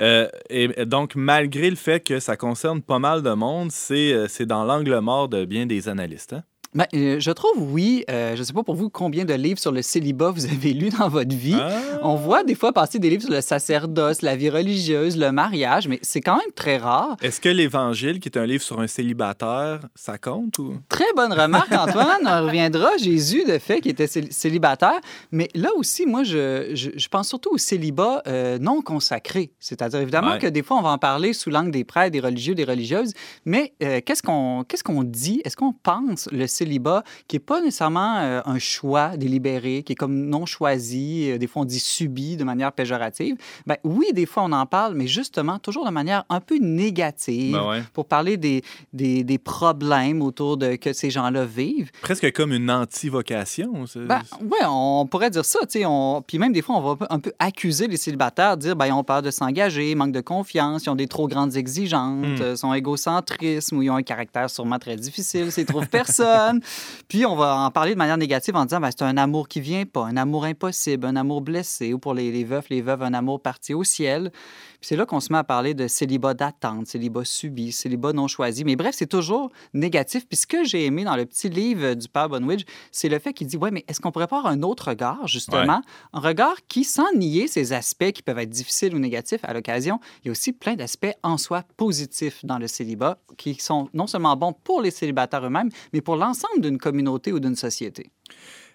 Euh, 0.00 0.28
et 0.48 0.68
donc, 0.86 1.16
malgré 1.16 1.70
le 1.70 1.76
fait 1.76 2.00
que 2.00 2.20
ça 2.20 2.36
concerne 2.36 2.82
pas 2.82 2.98
mal 2.98 3.22
de 3.22 3.32
monde, 3.32 3.72
c'est 3.72 4.12
euh, 4.12 4.26
dans 4.46 4.64
l'angle 4.64 4.98
mort 5.00 5.28
de 5.28 5.44
bien 5.44 5.66
des 5.66 5.88
analystes. 5.88 6.34
hein? 6.34 6.44
Ben, 6.74 6.84
euh, 6.94 7.18
je 7.18 7.30
trouve, 7.30 7.72
oui. 7.72 8.04
Euh, 8.10 8.34
je 8.34 8.40
ne 8.40 8.44
sais 8.44 8.52
pas 8.52 8.62
pour 8.62 8.74
vous 8.74 8.90
combien 8.90 9.24
de 9.24 9.32
livres 9.34 9.58
sur 9.58 9.72
le 9.72 9.80
célibat 9.82 10.30
vous 10.30 10.44
avez 10.44 10.72
lu 10.74 10.90
dans 10.90 11.08
votre 11.08 11.34
vie. 11.34 11.56
Ah! 11.58 11.70
On 12.02 12.14
voit 12.14 12.44
des 12.44 12.54
fois 12.54 12.72
passer 12.72 12.98
des 12.98 13.08
livres 13.08 13.22
sur 13.22 13.32
le 13.32 13.40
sacerdoce, 13.40 14.20
la 14.22 14.36
vie 14.36 14.50
religieuse, 14.50 15.16
le 15.16 15.32
mariage, 15.32 15.88
mais 15.88 15.98
c'est 16.02 16.20
quand 16.20 16.36
même 16.36 16.52
très 16.54 16.76
rare. 16.76 17.16
Est-ce 17.22 17.40
que 17.40 17.48
l'Évangile, 17.48 18.20
qui 18.20 18.28
est 18.28 18.36
un 18.38 18.44
livre 18.44 18.62
sur 18.62 18.80
un 18.80 18.86
célibataire, 18.86 19.80
ça 19.94 20.18
compte 20.18 20.58
ou? 20.58 20.74
Très 20.88 21.06
bonne 21.16 21.32
remarque, 21.32 21.72
Antoine. 21.72 22.20
On 22.26 22.46
reviendra. 22.46 22.90
Jésus, 22.98 23.44
de 23.44 23.58
fait, 23.58 23.80
qui 23.80 23.88
était 23.88 24.06
cél- 24.06 24.30
célibataire. 24.30 25.00
Mais 25.32 25.48
là 25.54 25.70
aussi, 25.76 26.04
moi, 26.06 26.22
je, 26.22 26.72
je- 26.74 26.90
je 26.94 27.08
pense 27.08 27.28
surtout 27.28 27.50
au 27.52 27.58
célibat 27.58 28.22
euh, 28.26 28.58
non 28.58 28.82
consacré. 28.82 29.52
C'est-à-dire, 29.58 30.00
évidemment, 30.00 30.32
Ouais. 30.32 30.38
que 30.38 30.46
des 30.46 30.62
fois, 30.62 30.76
on 30.76 30.82
va 30.82 30.90
en 30.90 30.98
parler 30.98 31.32
sous 31.32 31.48
l'angle 31.48 31.70
des 31.70 31.84
prêtres, 31.84 32.12
des 32.12 32.20
religieux, 32.20 32.54
des 32.54 32.64
religieuses. 32.64 33.12
Mais 33.46 33.72
qu'est-ce 33.78 34.22
qu'on 34.22 34.64
qu'est-ce 34.68 34.84
qu'on 34.84 35.02
dit? 35.02 35.40
Est-ce 35.44 35.56
qu'on 35.56 35.72
pense 35.72 36.28
le 36.30 36.46
célibat 36.58 37.02
qui 37.26 37.36
n'est 37.36 37.40
pas 37.40 37.60
nécessairement 37.60 38.18
euh, 38.18 38.40
un 38.44 38.58
choix 38.58 39.16
délibéré, 39.16 39.82
qui 39.84 39.92
est 39.92 39.96
comme 39.96 40.26
non 40.28 40.46
choisi, 40.46 41.30
euh, 41.30 41.38
des 41.38 41.46
fois 41.46 41.62
on 41.62 41.64
dit 41.64 41.80
subi 41.80 42.36
de 42.36 42.44
manière 42.44 42.72
péjorative? 42.72 43.36
Ben 43.66 43.76
oui, 43.84 44.06
des 44.12 44.26
fois 44.26 44.42
on 44.44 44.52
en 44.52 44.66
parle, 44.66 44.94
mais 44.94 45.06
justement, 45.06 45.58
toujours 45.58 45.86
de 45.86 45.90
manière 45.90 46.24
un 46.28 46.40
peu 46.40 46.58
négative 46.58 47.52
Ben 47.52 47.68
ouais. 47.68 47.82
pour 47.92 48.06
parler 48.06 48.36
des, 48.36 48.62
des, 48.92 49.24
des 49.24 49.38
problèmes 49.38 50.22
autour 50.22 50.56
de 50.56 50.76
que 50.76 50.92
ces 50.92 51.10
gens-là 51.10 51.44
vivent. 51.44 51.90
Presque 52.02 52.32
comme 52.32 52.52
une 52.52 52.70
anti-vocation. 52.70 53.84
Ben, 53.96 54.22
ouais, 54.40 54.64
on 54.66 55.06
pourrait 55.10 55.30
dire 55.30 55.44
ça. 55.44 55.60
On... 55.84 56.22
Puis 56.26 56.38
même 56.38 56.52
des 56.52 56.62
fois, 56.62 56.76
on 56.76 56.80
va 56.80 57.06
un 57.10 57.18
peu- 57.18 57.32
accuser 57.38 57.86
les 57.86 57.96
célibataires, 57.96 58.56
dire, 58.56 58.76
ben, 58.76 58.86
ils 58.86 58.92
ont 58.92 59.04
peur 59.04 59.22
de 59.22 59.30
s'engager, 59.30 59.94
manque 59.94 60.12
de 60.12 60.20
confiance, 60.20 60.84
ils 60.84 60.90
ont 60.90 60.94
des 61.04 61.08
trop 61.08 61.28
grandes 61.28 61.56
exigences, 61.56 62.40
euh, 62.40 62.56
sont 62.56 62.72
égocentrisme 62.74 63.76
ou 63.76 63.82
ils 63.82 63.90
ont 63.90 63.96
un 63.96 64.02
caractère 64.02 64.48
sûrement 64.50 64.78
très 64.78 64.96
difficile, 64.96 65.50
s'ils 65.52 65.66
trouvent 65.66 65.88
personne. 65.88 66.47
Puis 67.08 67.26
on 67.26 67.36
va 67.36 67.56
en 67.56 67.70
parler 67.70 67.92
de 67.92 67.98
manière 67.98 68.18
négative 68.18 68.56
en 68.56 68.64
disant 68.64 68.80
ben, 68.80 68.90
c'est 68.90 69.02
un 69.02 69.16
amour 69.16 69.48
qui 69.48 69.60
vient 69.60 69.84
pas, 69.84 70.04
un 70.04 70.16
amour 70.16 70.44
impossible, 70.44 71.06
un 71.06 71.16
amour 71.16 71.40
blessé, 71.40 71.92
ou 71.92 71.98
pour 71.98 72.14
les, 72.14 72.30
les 72.30 72.44
veufs, 72.44 72.68
les 72.68 72.82
veuves, 72.82 73.02
un 73.02 73.14
amour 73.14 73.40
parti 73.40 73.74
au 73.74 73.84
ciel. 73.84 74.32
Puis 74.80 74.88
c'est 74.88 74.96
là 74.96 75.06
qu'on 75.06 75.20
se 75.20 75.32
met 75.32 75.38
à 75.38 75.44
parler 75.44 75.74
de 75.74 75.88
célibat 75.88 76.34
d'attente, 76.34 76.86
célibat 76.86 77.24
subi, 77.24 77.72
célibat 77.72 78.12
non 78.12 78.28
choisi. 78.28 78.64
Mais 78.64 78.76
bref, 78.76 78.94
c'est 78.96 79.06
toujours 79.06 79.50
négatif. 79.74 80.26
Puis 80.28 80.36
ce 80.36 80.46
que 80.46 80.64
j'ai 80.64 80.84
aimé 80.84 81.04
dans 81.04 81.16
le 81.16 81.26
petit 81.26 81.48
livre 81.48 81.94
du 81.94 82.08
père 82.08 82.28
Bonwidge, 82.28 82.64
c'est 82.92 83.08
le 83.08 83.18
fait 83.18 83.32
qu'il 83.32 83.46
dit 83.46 83.56
Ouais, 83.56 83.70
mais 83.70 83.84
est-ce 83.88 84.00
qu'on 84.00 84.12
pourrait 84.12 84.28
pas 84.28 84.38
avoir 84.38 84.52
un 84.52 84.62
autre 84.62 84.88
regard, 84.88 85.26
justement? 85.26 85.82
Un 86.12 86.20
regard 86.20 86.56
qui, 86.68 86.84
sans 86.84 87.12
nier 87.14 87.48
ces 87.48 87.72
aspects 87.72 88.12
qui 88.12 88.22
peuvent 88.22 88.38
être 88.38 88.50
difficiles 88.50 88.94
ou 88.94 88.98
négatifs 88.98 89.40
à 89.42 89.52
l'occasion, 89.52 89.98
il 90.22 90.26
y 90.26 90.28
a 90.28 90.32
aussi 90.32 90.52
plein 90.52 90.74
d'aspects 90.74 91.14
en 91.22 91.38
soi 91.38 91.64
positifs 91.76 92.44
dans 92.44 92.58
le 92.58 92.68
célibat 92.68 93.18
qui 93.36 93.54
sont 93.54 93.88
non 93.94 94.06
seulement 94.06 94.36
bons 94.36 94.52
pour 94.52 94.80
les 94.80 94.90
célibataires 94.90 95.44
eux-mêmes, 95.44 95.70
mais 95.92 96.00
pour 96.00 96.16
l'ensemble 96.16 96.60
d'une 96.60 96.78
communauté 96.78 97.32
ou 97.32 97.40
d'une 97.40 97.56
société. 97.56 98.10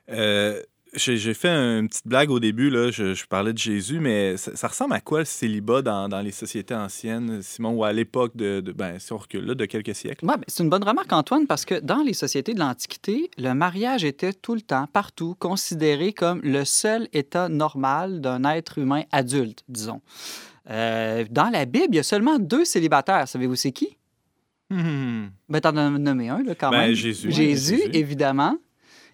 Euh, 0.10 0.62
j'ai 0.96 1.34
fait 1.34 1.50
une 1.50 1.88
petite 1.88 2.08
blague 2.08 2.30
au 2.30 2.40
début, 2.40 2.70
là. 2.70 2.92
Je, 2.92 3.14
je 3.14 3.26
parlais 3.26 3.54
de 3.54 3.58
Jésus, 3.58 4.00
mais 4.00 4.38
ça, 4.38 4.56
ça 4.56 4.68
ressemble 4.68 4.94
à 4.94 5.02
quoi 5.02 5.20
le 5.20 5.26
célibat 5.26 5.82
dans, 5.82 6.08
dans 6.08 6.22
les 6.22 6.32
sociétés 6.32 6.76
anciennes, 6.76 7.42
Simon, 7.42 7.72
ou 7.72 7.84
à 7.84 7.92
l'époque 7.94 8.36
de, 8.36 8.60
de- 8.62 8.72
ben, 8.72 9.00
si 9.00 9.12
on 9.14 9.18
recule, 9.18 9.46
là, 9.46 9.56
de 9.56 9.66
quelques 9.66 9.96
siècles? 9.96 10.26
Ouais, 10.26 10.36
c'est 10.48 10.64
une 10.64 10.70
bonne 10.70 10.84
remarque, 10.84 11.12
Antoine, 11.14 11.48
parce 11.48 11.66
que 11.66 11.80
dans 11.80 12.04
les 12.04 12.14
sociétés 12.14 12.54
de 12.54 12.60
l'Antiquité, 12.60 13.30
le 13.38 13.54
mariage 13.54 14.04
était 14.04 14.34
tout 14.34 14.56
le 14.56 14.62
temps, 14.62 14.88
partout, 14.92 15.36
considéré 15.40 16.14
comme 16.14 16.42
le 16.44 16.64
seul 16.66 17.08
état 17.14 17.50
normal 17.50 18.22
d'un 18.22 18.44
être 18.44 18.78
humain 18.78 19.04
adulte, 19.12 19.64
disons. 19.68 20.02
Euh, 20.70 21.26
dans 21.30 21.50
la 21.50 21.66
Bible, 21.66 21.88
il 21.90 21.96
y 21.96 22.00
a 22.00 22.04
seulement 22.04 22.40
deux 22.40 22.66
célibataires. 22.66 23.28
Savez-vous 23.28 23.56
c'est 23.56 23.72
qui? 23.74 23.98
Hmm. 24.70 25.26
Ben, 25.50 25.60
t'en 25.60 25.76
as 25.76 25.90
nommé 25.90 26.30
un, 26.30 26.42
là, 26.44 26.56
quand 26.56 26.72
Ben, 26.72 26.80
même. 26.88 26.94
Jésus. 26.94 27.32
Jésus, 27.32 27.74
Ouais, 27.76 27.80
Jésus. 27.82 27.90
évidemment. 27.98 28.58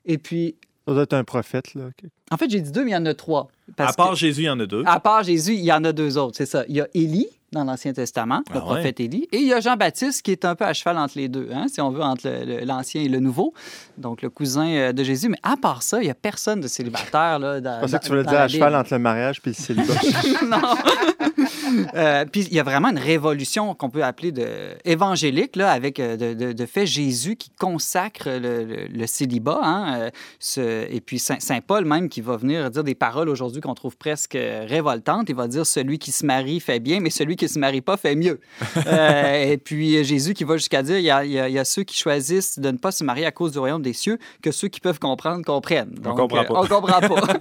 Et 0.06 0.18
puis, 0.18 0.56
Ça 0.88 0.94
doit 0.94 1.04
être 1.04 1.14
un 1.14 1.24
prophète, 1.24 1.74
là. 1.76 1.90
en 2.32 2.38
fait, 2.38 2.50
j'ai 2.50 2.62
dit 2.62 2.72
deux, 2.72 2.84
mais 2.84 2.92
il 2.92 2.94
y 2.94 2.98
en 2.98 3.06
a 3.06 3.14
trois. 3.14 3.48
Parce 3.76 3.94
À 3.94 3.96
part 3.96 4.10
que- 4.12 4.16
Jésus, 4.18 4.42
il 4.42 4.46
y 4.46 4.50
en 4.50 4.60
a 4.60 4.66
deux. 4.66 4.84
à 4.88 5.00
part 5.00 5.24
Jésus, 5.24 5.54
il 5.54 5.64
y 5.64 5.72
en 5.72 5.84
a 5.84 5.92
deux 5.92 6.18
autres, 6.18 6.36
c'est 6.38 6.46
ça. 6.48 6.64
Il 6.68 6.76
y 6.76 6.82
a 6.82 6.88
Élie 6.96 7.28
dans 7.52 7.64
l'Ancien 7.64 7.94
Testament, 7.94 8.42
le 8.50 8.56
Ah 8.56 8.58
ouais? 8.60 8.62
prophète 8.62 9.00
Élie, 9.00 9.28
et 9.32 9.38
il 9.38 9.48
y 9.48 9.54
a 9.54 9.60
Jean-Baptiste 9.60 10.22
qui 10.22 10.32
est 10.32 10.46
un 10.46 10.56
peu 10.56 10.66
à 10.66 10.74
cheval 10.74 10.98
entre 10.98 11.18
les 11.18 11.28
deux, 11.28 11.50
hein, 11.54 11.66
si 11.72 11.82
on 11.82 11.90
veut, 11.90 12.02
entre 12.02 12.30
l'Ancien 12.66 13.02
et 13.02 13.08
le 13.10 13.20
Nouveau, 13.20 13.54
donc 13.98 14.22
le 14.22 14.30
cousin 14.30 14.68
euh, 14.68 14.92
de 14.94 15.04
Jésus. 15.04 15.30
Mais 15.30 15.38
à 15.44 15.56
part 15.58 15.82
ça, 15.84 16.00
il 16.02 16.06
n'y 16.06 16.12
a 16.12 16.16
personne 16.16 16.62
de 16.62 16.68
célibataire. 16.68 17.40
Là, 17.40 17.60
dans, 17.62 17.76
Je 17.78 17.82
pensais 17.82 17.98
que 18.00 18.04
tu 18.04 18.10
voulais 18.10 18.24
dire 18.24 18.40
à 18.40 18.48
cheval 18.48 18.76
entre 18.76 18.94
le 18.94 19.00
mariage 19.00 19.42
puis 19.42 19.52
le 19.52 19.56
célibat. 19.56 19.94
non. 20.50 20.76
Euh, 21.96 22.26
puis 22.26 22.42
il 22.42 22.54
y 22.54 22.60
a 22.60 22.64
vraiment 22.64 22.90
une 22.90 22.98
révolution 23.00 23.74
qu'on 23.76 23.90
peut 23.90 24.04
appeler 24.04 24.32
de, 24.32 24.48
évangélique, 24.86 25.56
là, 25.56 25.72
avec 25.72 26.00
euh, 26.00 26.18
de, 26.18 26.34
de- 26.34 26.52
de 26.52 26.66
fait 26.66 26.86
Jésus 26.86 27.36
qui 27.36 27.50
consacre 27.52 28.28
le, 28.30 28.64
le- 28.64 28.88
le 28.88 29.08
célibat. 29.08 29.60
hein, 29.62 30.10
ce- 30.40 30.92
et 30.92 31.02
puis 31.02 31.20
Saint, 31.20 31.40
Saint 31.40 31.62
Paul 31.62 31.86
même 31.86 32.10
qui 32.10 32.22
va 32.22 32.38
venir 32.38 32.70
dire 32.72 32.84
des 32.84 32.96
paroles 32.96 33.30
aujourd'hui 33.30 33.62
qu'on 33.62 33.74
trouve 33.76 33.98
presque 33.98 34.34
révoltantes. 34.38 35.28
Il 35.30 35.36
va 35.36 35.48
dire 35.48 35.66
celui 35.66 36.00
qui 36.00 36.12
se 36.12 36.26
marie 36.26 36.60
fait 36.60 36.80
bien, 36.80 37.00
mais 37.00 37.10
celui 37.10 37.36
qui 37.40 37.50
se 37.50 37.58
marie 37.58 37.82
pas 37.82 37.98
fait 37.98 38.16
mieux. 38.16 38.40
Euh, 38.88 39.52
et 39.52 39.58
puis 39.58 39.98
euh, 39.98 40.04
Jésus 40.04 40.34
qui 40.34 40.44
va 40.44 40.58
jusqu'à 40.58 40.84
dire 40.84 40.98
il 40.98 41.04
y, 41.04 41.10
a, 41.12 41.24
il 41.26 41.32
y 41.32 41.60
a- 41.60 41.66
ceux 41.66 41.84
qui 41.84 41.96
choisissent 41.98 42.60
de 42.60 42.70
ne 42.72 42.78
pas 42.78 42.92
se 42.92 43.04
marier 43.04 43.26
à 43.26 43.32
cause 43.32 43.52
du 43.54 43.60
royaume 43.60 43.82
des 43.82 43.94
cieux 43.94 44.18
que 44.42 44.52
ceux 44.52 44.68
qui 44.68 44.80
peuvent 44.80 45.00
comprendre 45.00 45.44
comprennent. 45.46 45.96
On 46.06 46.14
comprend 46.16 46.44
pas. 46.44 46.62
on 46.62 46.68
comprend 46.68 47.00
pas. 47.00 47.34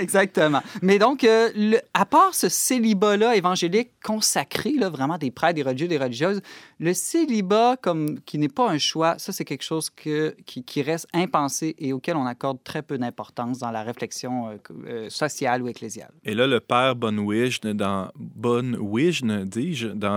Exactement. 0.00 0.60
Mais 0.82 0.98
donc, 0.98 1.24
euh, 1.24 1.50
le- 1.54 1.80
à 1.94 2.04
part 2.06 2.34
ce 2.34 2.48
célibat-là 2.48 3.36
évangélique 3.36 3.90
consacré, 4.06 4.70
là, 4.78 4.88
vraiment 4.88 5.18
des 5.18 5.32
prêtres, 5.32 5.56
des 5.56 5.64
religieux, 5.64 5.88
des 5.88 5.98
religieuses, 5.98 6.40
le 6.78 6.94
célibat 6.94 7.76
comme 7.76 8.20
qui 8.20 8.38
n'est 8.38 8.48
pas 8.48 8.70
un 8.70 8.78
choix, 8.78 9.18
ça 9.18 9.32
c'est 9.32 9.44
quelque 9.44 9.64
chose 9.64 9.90
que, 9.90 10.36
qui, 10.46 10.82
reste 10.82 11.08
impensé 11.12 11.74
et 11.80 11.92
auquel 11.92 12.16
on 12.16 12.24
accorde 12.24 12.62
très 12.62 12.82
peu 12.82 12.98
d'importance 12.98 13.58
dans 13.58 13.72
la 13.72 13.82
réflexion 13.82 14.50
euh, 14.50 14.58
euh, 14.86 15.10
sociale 15.10 15.60
ou 15.62 15.66
ecclésiale. 15.66 16.12
Et 16.24 16.34
là, 16.34 16.46
le 16.46 16.60
père 16.60 16.94
Bonwichne, 16.94 17.72
dans 17.72 18.12
dans 18.14 18.60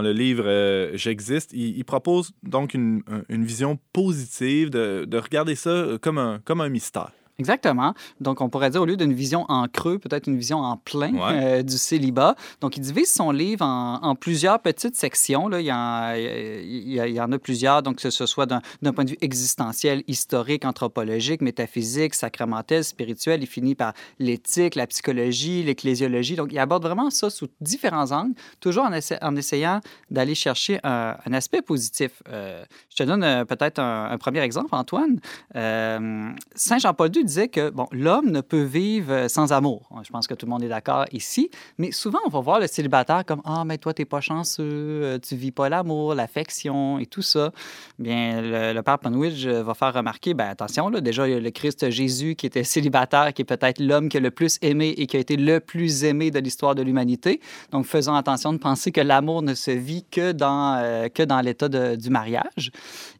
le 0.01 0.11
livre 0.11 0.43
euh, 0.45 0.91
J'existe, 0.93 1.51
il, 1.53 1.83
propose 1.83 2.31
donc 2.43 2.75
une, 2.75 3.01
un- 3.07 3.23
une 3.29 3.43
vision 3.43 3.79
positive 3.91 4.69
de, 4.69 5.05
de 5.05 5.17
regarder 5.17 5.55
ça 5.55 5.97
comme 5.99 6.19
un, 6.19 6.41
comme 6.45 6.61
un 6.61 6.69
mystère. 6.69 7.11
Exactement. 7.39 7.93
Donc, 8.19 8.41
on 8.41 8.49
pourrait 8.49 8.69
dire, 8.69 8.81
au 8.81 8.85
lieu 8.85 8.97
d'une 8.97 9.13
vision 9.13 9.45
en 9.49 9.67
creux, 9.67 9.97
peut-être 9.97 10.27
une 10.27 10.37
vision 10.37 10.59
en 10.59 10.77
plein 10.77 11.13
Ouais. 11.13 11.43
euh, 11.43 11.63
du 11.63 11.77
célibat. 11.77 12.35
Donc, 12.61 12.77
il 12.77 12.81
divise 12.81 13.11
son 13.13 13.31
livre 13.31 13.65
en, 13.65 13.95
en 14.03 14.15
plusieurs 14.15 14.59
petites 14.59 14.95
sections. 14.97 15.47
Là. 15.47 15.61
Il, 15.61 15.65
y 15.65 15.71
en, 15.71 16.13
il 16.15 17.13
y 17.13 17.19
a- 17.19 17.23
en 17.25 17.29
plusieurs, 17.39 17.81
donc 17.81 17.97
que 17.97 18.09
ce 18.09 18.25
soit 18.25 18.45
d'un 18.45 18.93
point 18.93 19.05
de 19.05 19.11
vue 19.11 19.17
existentiel, 19.21 20.03
historique, 20.07 20.65
anthropologique, 20.65 21.41
métaphysique, 21.41 22.13
sacramentel, 22.13 22.83
spirituel. 22.83 23.41
Il 23.41 23.47
finit 23.47 23.75
par 23.75 23.93
l'éthique, 24.19 24.75
la 24.75 24.85
psychologie, 24.87 25.63
l'ecclésiologie. 25.63 26.35
Donc, 26.35 26.49
il 26.51 26.59
aborde 26.59 26.83
vraiment 26.83 27.09
ça 27.09 27.29
sous 27.29 27.47
différents 27.61 28.11
angles, 28.11 28.33
toujours 28.59 28.83
en, 28.85 28.91
essa- 28.91 29.19
en 29.21 29.35
essayant 29.35 29.79
d'aller 30.11 30.35
chercher 30.35 30.79
un, 30.83 31.15
un 31.25 31.33
aspect 31.33 31.61
positif. 31.61 32.11
Euh, 32.29 32.63
je 32.89 32.97
te 32.97 33.03
donne 33.03 33.23
euh, 33.23 33.45
peut-être 33.45 33.79
un, 33.79 34.09
un 34.11 34.17
premier 34.17 34.41
exemple, 34.41 34.69
Antoine. 34.73 35.19
Saint 35.53 36.77
Jean-Paul 36.77 37.09
II 37.15 37.23
disait 37.29 37.47
que 37.47 37.69
bon, 37.69 37.87
l'homme 37.91 38.31
ne 38.31 38.41
peut 38.41 38.63
vivre 38.63 39.11
euh, 39.13 39.27
sans 39.27 39.53
amour. 39.53 39.87
Je 40.03 40.09
pense 40.09 40.27
que 40.27 40.33
tout 40.33 40.45
le 40.45 40.49
monde 40.49 40.63
est 40.63 40.69
d'accord 40.69 41.05
ici. 41.11 41.49
Mais 41.77 41.91
souvent, 41.91 42.19
on 42.25 42.29
va 42.29 42.41
voir 42.41 42.59
le 42.59 42.67
célibataire 42.67 43.23
comme 43.25 43.41
Ah, 43.45 43.63
mais 43.65 43.77
toi, 43.77 43.93
t'es 43.93 44.05
pas 44.05 44.19
chanceux, 44.19 44.63
euh, 44.63 45.19
tu 45.19 45.35
vis 45.35 45.51
pas 45.51 45.69
l'amour, 45.69 46.15
l'affection 46.15 46.99
et 46.99 47.05
tout 47.05 47.21
ça. 47.21 47.51
Bien, 47.99 48.41
le, 48.41 48.73
le 48.73 48.81
père 48.81 48.99
Panwidge 48.99 49.47
va 49.47 49.73
faire 49.73 49.93
remarquer 49.93 50.33
ben, 50.33 50.49
attention, 50.49 50.89
là, 50.89 51.01
déjà, 51.01 51.27
il 51.27 51.33
y 51.33 51.35
a 51.35 51.39
le 51.39 51.51
Christ 51.51 51.89
Jésus 51.89 52.35
qui 52.35 52.45
était 52.45 52.63
célibataire, 52.75 53.33
qui 53.33 53.43
est 53.43 53.45
peut-être 53.45 53.79
l'homme 53.79 54.09
qui 54.09 54.17
a 54.17 54.19
le 54.19 54.31
plus 54.31 54.57
aimé 54.61 54.93
et 54.97 55.07
qui 55.07 55.17
a 55.17 55.19
été 55.19 55.37
le 55.37 55.59
plus 55.59 56.03
aimé 56.03 56.31
de 56.31 56.39
l'histoire 56.39 56.75
de 56.75 56.81
l'humanité. 56.81 57.39
Donc, 57.71 57.85
faisons 57.85 58.15
attention 58.15 58.53
de 58.53 58.57
penser 58.57 58.91
que 58.91 59.01
l'amour 59.01 59.43
ne 59.43 59.53
se 59.53 59.71
vit 59.71 60.03
que 60.09 60.31
dans, 60.31 60.75
euh, 60.81 61.07
dans 61.27 61.41
l'état 61.41 61.69
du 61.69 62.09
mariage. 62.09 62.71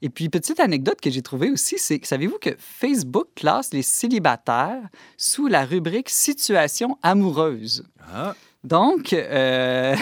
Et 0.02 0.10
puis, 0.10 0.30
petite 0.30 0.60
anecdote 0.60 1.00
que 1.00 1.10
j'ai 1.10 1.22
trouvée 1.22 1.52
aussi, 1.52 1.76
c'est, 1.78 2.04
savez-vous 2.04 2.38
que 2.42 2.50
Facebook 2.58 3.28
classe 3.36 3.74
les 3.74 3.84
célibataires 4.00 4.88
sous 5.18 5.48
la 5.48 5.66
rubrique 5.66 6.10
situation 6.10 6.98
amoureuse. 7.04 7.84
Ah, 8.14 8.34
Donc, 8.66 9.14
euh, 9.14 9.96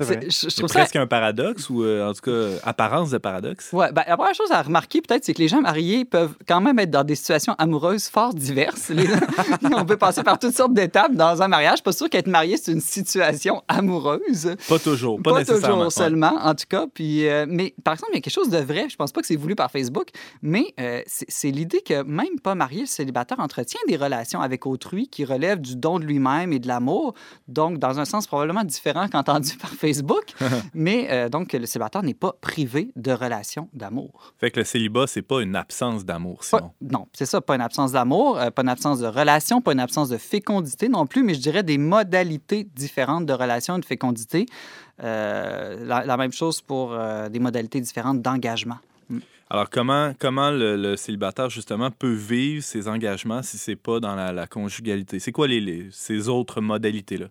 je, 0.00 0.56
trouve 0.56 0.68
ça 0.68 0.78
presque 0.80 0.94
un 0.94 1.08
paradoxe, 1.08 1.68
ou 1.68 1.82
euh, 1.82 2.08
en 2.08 2.12
tout 2.14 2.20
cas, 2.20 2.60
apparence 2.62 3.10
de 3.10 3.18
paradoxe. 3.18 3.72
Ouais, 3.72 3.90
ben, 3.92 4.04
la 4.06 4.16
première 4.16 4.34
chose 4.34 4.52
à 4.52 4.62
remarquer, 4.62 5.02
peut-être, 5.02 5.24
c'est 5.24 5.34
que 5.34 5.40
les 5.40 5.48
gens 5.48 5.60
mariés 5.60 6.04
peuvent 6.04 6.36
quand 6.46 6.60
même 6.60 6.78
être 6.78 6.90
dans 6.90 7.02
des 7.02 7.16
situations 7.16 7.54
amoureuses 7.58 8.08
fort 8.08 8.32
diverses. 8.32 8.90
Les- 8.90 9.08
on 9.74 9.84
peut 9.84 9.96
passer 9.96 10.22
par 10.22 10.38
toutes 10.38 10.54
sortes 10.54 10.74
d'étapes 10.74 11.12
dans 11.14 11.42
un 11.42 11.48
mariage. 11.48 11.82
Pas 11.82 11.90
sûr 11.90 12.08
qu'être 12.08 12.28
marié, 12.28 12.56
c'est 12.56 12.70
une 12.70 12.80
situation 12.80 13.62
amoureuse. 13.66 14.54
Pas 14.68 14.78
toujours, 14.78 15.20
pas, 15.20 15.32
Pas, 15.32 15.38
nécessairement. 15.40 15.66
toujours 15.66 15.84
ouais. 15.84 15.90
seulement, 15.90 16.36
en 16.40 16.54
tout 16.54 16.66
cas. 16.68 16.86
Puis, 16.94 17.26
euh, 17.26 17.46
mais 17.48 17.74
par 17.82 17.94
exemple, 17.94 18.12
il 18.12 18.16
y 18.16 18.18
a 18.18 18.20
quelque 18.20 18.32
chose 18.32 18.50
de 18.50 18.58
vrai. 18.58 18.86
Je 18.88 18.96
pense 18.96 19.10
pas 19.10 19.22
que 19.22 19.26
c'est 19.26 19.34
voulu 19.34 19.56
par 19.56 19.72
Facebook, 19.72 20.08
mais 20.40 20.72
euh, 20.78 21.02
c'est 21.06 21.26
c'est 21.28 21.50
l'idée 21.50 21.80
que 21.80 22.02
même 22.04 22.38
pas 22.42 22.54
marié, 22.54 22.82
le 22.82 22.86
célibataire 22.86 23.40
entretient 23.40 23.80
des 23.88 23.96
relations 23.96 24.40
avec 24.40 24.66
autrui 24.66 25.08
qui 25.08 25.24
relèvent 25.24 25.60
du 25.60 25.74
don 25.76 25.98
de 25.98 26.04
lui-même 26.04 26.52
et 26.52 26.58
de 26.60 26.68
l'amour. 26.68 27.14
Donc, 27.48 27.78
dans 27.78 27.98
un 27.98 28.03
sens 28.04 28.26
probablement 28.26 28.64
différent 28.64 29.08
qu'entendu 29.08 29.56
par 29.60 29.70
Facebook. 29.70 30.24
mais 30.74 31.08
euh, 31.10 31.28
donc, 31.28 31.52
le 31.52 31.66
célibataire 31.66 32.02
n'est 32.02 32.14
pas 32.14 32.34
privé 32.40 32.90
de 32.96 33.12
relations 33.12 33.68
d'amour. 33.72 34.32
Fait 34.38 34.50
que 34.50 34.60
le 34.60 34.64
célibat, 34.64 35.06
c'est 35.06 35.22
pas 35.22 35.40
une 35.42 35.56
absence 35.56 36.04
d'amour, 36.04 36.38
Pas- 36.50 36.58
Simon. 36.58 36.70
non, 36.80 37.06
c'est 37.12 37.26
ça, 37.26 37.40
pas 37.40 37.54
une 37.54 37.60
absence 37.60 37.92
d'amour, 37.92 38.38
euh, 38.38 38.50
pas 38.50 38.62
une 38.62 38.68
absence 38.68 38.98
de 39.00 39.06
relation, 39.06 39.60
pas 39.60 39.72
une 39.72 39.80
absence 39.80 40.08
de 40.08 40.16
fécondité 40.18 40.88
non 40.88 41.06
plus, 41.06 41.22
mais 41.22 41.34
je 41.34 41.40
dirais 41.40 41.62
des 41.62 41.78
modalités 41.78 42.64
différentes 42.74 43.26
de 43.26 43.32
relation 43.32 43.76
et 43.76 43.80
de 43.80 43.84
fécondité. 43.84 44.46
Euh, 45.02 45.84
la, 45.84 46.04
la 46.04 46.16
même 46.16 46.32
chose 46.32 46.60
pour 46.60 46.96
des 47.30 47.38
modalités 47.40 47.80
différentes 47.80 48.22
d'engagement. 48.22 48.76
Alors, 49.50 49.68
comment, 49.68 50.12
comment 50.18 50.50
le, 50.50 50.76
le 50.76 50.96
célibataire, 50.96 51.50
justement, 51.50 51.90
peut 51.90 52.12
vivre 52.14 52.62
ses 52.64 52.88
engagements 52.88 53.42
si 53.42 53.58
c'est 53.58 53.76
pas 53.76 54.00
dans 54.00 54.14
la, 54.14 54.32
la 54.32 54.46
conjugalité? 54.46 55.18
C'est 55.18 55.32
quoi 55.32 55.46
les, 55.46 55.60
les- 55.60 55.88
ces 55.92 56.28
autres 56.28 56.60
modalités-là? 56.60 57.26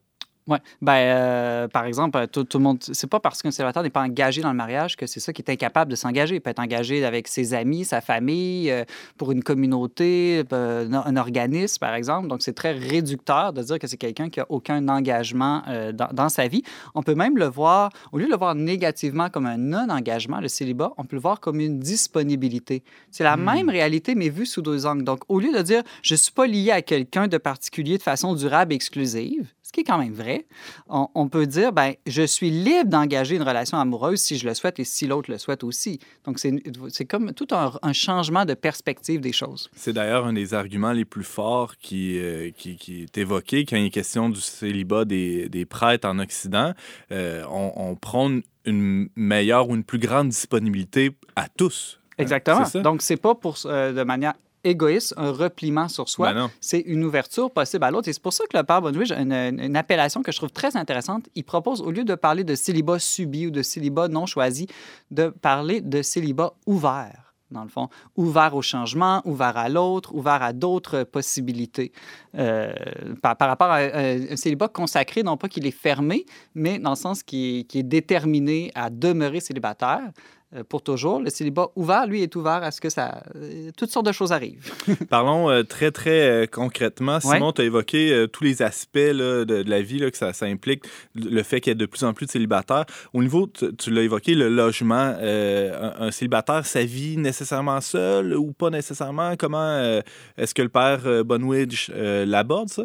Oui. 0.47 0.57
Ben, 0.81 0.93
euh, 0.93 1.67
par 1.69 1.85
exemple, 1.85 2.17
euh, 2.17 2.27
tout, 2.27 2.43
tout 2.43 2.57
le 2.57 2.63
monde. 2.63 2.79
C'est 2.81 3.09
pas 3.09 3.21
parce 3.21 3.41
qu'un 3.41 3.51
célibataire 3.51 3.81
n'est 3.81 3.89
pas 3.89 4.01
engagé 4.01 4.41
dans 4.41 4.49
le 4.49 4.57
mariage 4.57 4.97
que 4.97 5.07
c'est 5.07 5.21
ça 5.21 5.31
qui 5.31 5.41
est 5.41 5.49
incapable 5.49 5.89
de 5.89 5.95
s'engager. 5.95 6.35
Il 6.35 6.41
peut 6.41 6.49
être 6.49 6.59
engagé 6.59 7.05
avec 7.05 7.29
ses 7.29 7.53
amis, 7.53 7.85
sa 7.85 8.01
famille, 8.01 8.69
euh, 8.69 8.83
pour 9.17 9.31
une 9.31 9.41
communauté, 9.41 10.43
euh, 10.51 10.91
un, 10.91 11.15
organisme, 11.15 11.79
par 11.79 11.93
exemple. 11.93 12.27
Donc, 12.27 12.41
c'est 12.41 12.53
très 12.53 12.73
réducteur 12.73 13.53
de 13.53 13.61
dire 13.61 13.79
que 13.79 13.87
c'est 13.87 13.97
quelqu'un 13.97 14.29
qui 14.29 14.41
a 14.41 14.45
aucun 14.49 14.87
engagement 14.89 15.63
dans, 15.93 16.09
dans 16.11 16.29
sa 16.29 16.47
vie. 16.47 16.63
On 16.95 17.03
peut 17.03 17.15
même 17.15 17.37
le 17.37 17.45
voir, 17.45 17.91
au 18.11 18.17
lieu 18.17 18.25
de 18.25 18.31
le 18.31 18.37
voir 18.37 18.55
négativement 18.55 19.29
comme 19.29 19.45
un 19.45 19.57
non-engagement, 19.57 20.39
le 20.39 20.47
célibat, 20.47 20.91
on 20.97 21.05
peut 21.05 21.15
le 21.15 21.21
voir 21.21 21.39
comme 21.39 21.59
une 21.59 21.79
disponibilité. 21.79 22.83
C'est 23.11 23.23
la 23.23 23.37
même 23.37 23.69
réalité, 23.69 24.15
mais 24.15 24.29
vue 24.29 24.45
sous 24.45 24.61
deux 24.61 24.85
angles. 24.85 25.03
Donc, 25.03 25.21
au 25.29 25.39
lieu 25.39 25.53
de 25.53 25.61
dire 25.61 25.83
je 26.01 26.15
suis 26.15 26.31
pas 26.31 26.47
lié 26.47 26.71
à 26.71 26.81
quelqu'un 26.81 27.27
de 27.27 27.37
particulier 27.37 27.97
de 27.97 28.03
façon 28.03 28.33
durable 28.33 28.73
et 28.73 28.75
exclusive, 28.75 29.47
qui 29.73 29.81
est 29.81 29.83
quand 29.83 29.97
même 29.97 30.13
vrai, 30.13 30.45
on, 30.87 31.09
on 31.15 31.27
peut 31.27 31.45
dire, 31.45 31.73
ben, 31.73 31.93
je 32.05 32.23
suis 32.23 32.49
libre 32.49 32.89
d'engager 32.89 33.35
une 33.35 33.43
relation 33.43 33.77
amoureuse 33.77 34.21
si 34.21 34.37
je 34.37 34.47
le 34.47 34.53
souhaite 34.53 34.79
et 34.79 34.85
si 34.85 35.07
l'autre 35.07 35.29
le 35.29 35.37
souhaite 35.37 35.63
aussi. 35.65 35.99
Donc, 36.23 36.39
c'est 36.39 37.05
comme 37.05 37.33
tout 37.33 37.47
un, 37.51 37.73
un 37.81 37.91
changement 37.91 38.45
de 38.45 38.53
perspective 38.53 39.19
des 39.19 39.33
choses. 39.33 39.69
C'est 39.75 39.93
d'ailleurs 39.93 40.25
un 40.25 40.33
des 40.33 40.53
arguments 40.53 40.93
les 40.93 41.05
plus 41.05 41.23
forts 41.23 41.75
qui, 41.77 42.19
euh, 42.19 42.51
qui, 42.55 42.77
qui 42.77 43.03
est 43.03 43.17
évoqué 43.17 43.65
quand 43.65 43.75
il 43.75 43.87
est 43.87 43.89
question 43.89 44.29
du 44.29 44.39
célibat 44.39 45.05
des, 45.05 45.49
des 45.49 45.65
prêtres 45.65 46.07
en 46.07 46.19
Occident. 46.19 46.73
Euh, 47.11 47.43
on, 47.49 47.73
on 47.75 47.95
prône 47.95 48.43
une 48.65 49.09
meilleure 49.15 49.69
ou 49.69 49.75
une 49.75 49.83
plus 49.83 49.99
grande 49.99 50.29
disponibilité 50.29 51.11
à 51.35 51.49
tous. 51.49 51.99
Exactement. 52.19 52.63
Donc, 52.83 53.01
c'est 53.01 53.17
pas 53.17 53.33
pour, 53.33 53.57
euh, 53.65 53.91
de 53.91 54.03
manière 54.03 54.33
égoïste, 54.63 55.13
un 55.17 55.31
repliement 55.31 55.87
sur 55.87 56.09
soi. 56.09 56.33
Ben 56.33 56.49
c'est 56.61 56.79
une 56.79 57.03
ouverture 57.03 57.51
possible 57.51 57.83
à 57.83 57.91
l'autre. 57.91 58.07
Et 58.07 58.13
c'est 58.13 58.21
pour 58.21 58.33
ça 58.33 58.45
que 58.49 58.57
le 58.57 58.63
père 58.63 58.81
Bonwich 58.81 59.11
a 59.11 59.21
une, 59.21 59.75
appellation 59.75 60.21
que 60.21 60.31
je 60.31 60.37
trouve 60.37 60.51
très 60.51 60.75
intéressante. 60.75 61.27
Il 61.35 61.43
propose, 61.43 61.81
au 61.81 61.91
lieu 61.91 62.03
de 62.03 62.15
parler 62.15 62.43
de 62.43 62.55
célibat 62.55 62.99
subi 62.99 63.47
ou 63.47 63.51
de 63.51 63.61
célibat 63.61 64.07
non 64.07 64.25
choisi, 64.25 64.67
de 65.11 65.27
parler 65.29 65.81
de 65.81 66.01
célibat 66.01 66.53
ouvert, 66.65 67.33
dans 67.51 67.63
le 67.63 67.69
fond. 67.69 67.89
Ouvert 68.15 68.55
au 68.55 68.61
changement, 68.61 69.21
ouvert 69.25 69.57
à 69.57 69.69
l'autre, 69.69 70.13
ouvert 70.13 70.41
à 70.41 70.53
d'autres 70.53 71.03
possibilités. 71.03 71.91
Euh, 72.35 72.73
par, 73.21 73.37
par 73.37 73.47
rapport 73.49 73.69
à 73.69 73.77
un, 73.77 74.31
un 74.31 74.35
célibat 74.35 74.67
consacré, 74.67 75.23
non 75.23 75.37
pas 75.37 75.49
qu'il 75.49 75.65
est 75.67 75.71
fermé, 75.71 76.25
mais 76.55 76.79
dans 76.79 76.91
le 76.91 76.95
sens 76.95 77.23
qui 77.23 77.59
est, 77.59 77.63
qui 77.63 77.79
est 77.79 77.83
déterminé 77.83 78.71
à 78.75 78.89
demeurer 78.89 79.39
célibataire. 79.39 80.11
Euh, 80.55 80.63
Pour 80.67 80.81
toujours. 80.81 81.19
Le 81.19 81.29
célibat 81.29 81.69
ouvert, 81.75 82.07
lui, 82.07 82.21
est 82.21 82.35
ouvert 82.35 82.63
à 82.63 82.71
ce 82.71 82.81
que 82.81 82.89
ça, 82.89 83.23
euh, 83.35 83.71
toutes 83.77 83.91
sortes 83.91 84.05
de 84.05 84.11
choses 84.11 84.31
arrivent. 84.31 84.71
Parlons 85.09 85.49
euh, 85.49 85.63
très, 85.63 85.91
très 85.91 86.29
euh, 86.29 86.45
concrètement. 86.45 87.15
Ouais. 87.15 87.35
Simon, 87.35 87.51
tu 87.51 87.61
as 87.61 87.65
évoqué 87.65 88.11
euh, 88.11 88.27
tous 88.27 88.43
les 88.43 88.61
aspects 88.61 88.95
là, 88.95 89.45
de, 89.45 89.63
de 89.63 89.69
la 89.69 89.81
vie 89.81 89.99
là, 89.99 90.11
que 90.11 90.17
ça, 90.17 90.33
ça 90.33 90.45
implique, 90.45 90.83
le 91.15 91.43
fait 91.43 91.61
qu'il 91.61 91.71
y 91.71 91.73
ait 91.73 91.75
de 91.75 91.85
plus 91.85 92.03
en 92.03 92.13
plus 92.13 92.25
de 92.25 92.31
célibataires. 92.31 92.85
Au 93.13 93.21
niveau, 93.21 93.47
tu, 93.47 93.75
tu 93.75 93.91
l'as 93.91 94.03
évoqué, 94.03 94.35
le 94.35 94.49
logement, 94.49 95.15
un, 95.19 95.93
un 95.99 96.11
célibataire, 96.11 96.65
sa 96.65 96.83
vie 96.83 97.17
nécessairement 97.17 97.81
seul 97.81 98.35
ou 98.35 98.51
pas 98.53 98.69
nécessairement? 98.69 99.35
Comment 99.37 100.01
est-ce 100.37 100.53
que 100.53 100.61
le 100.61 100.69
père 100.69 101.23
Bonwidge 101.23 101.89
l'aborde, 102.25 102.69
ça? 102.69 102.83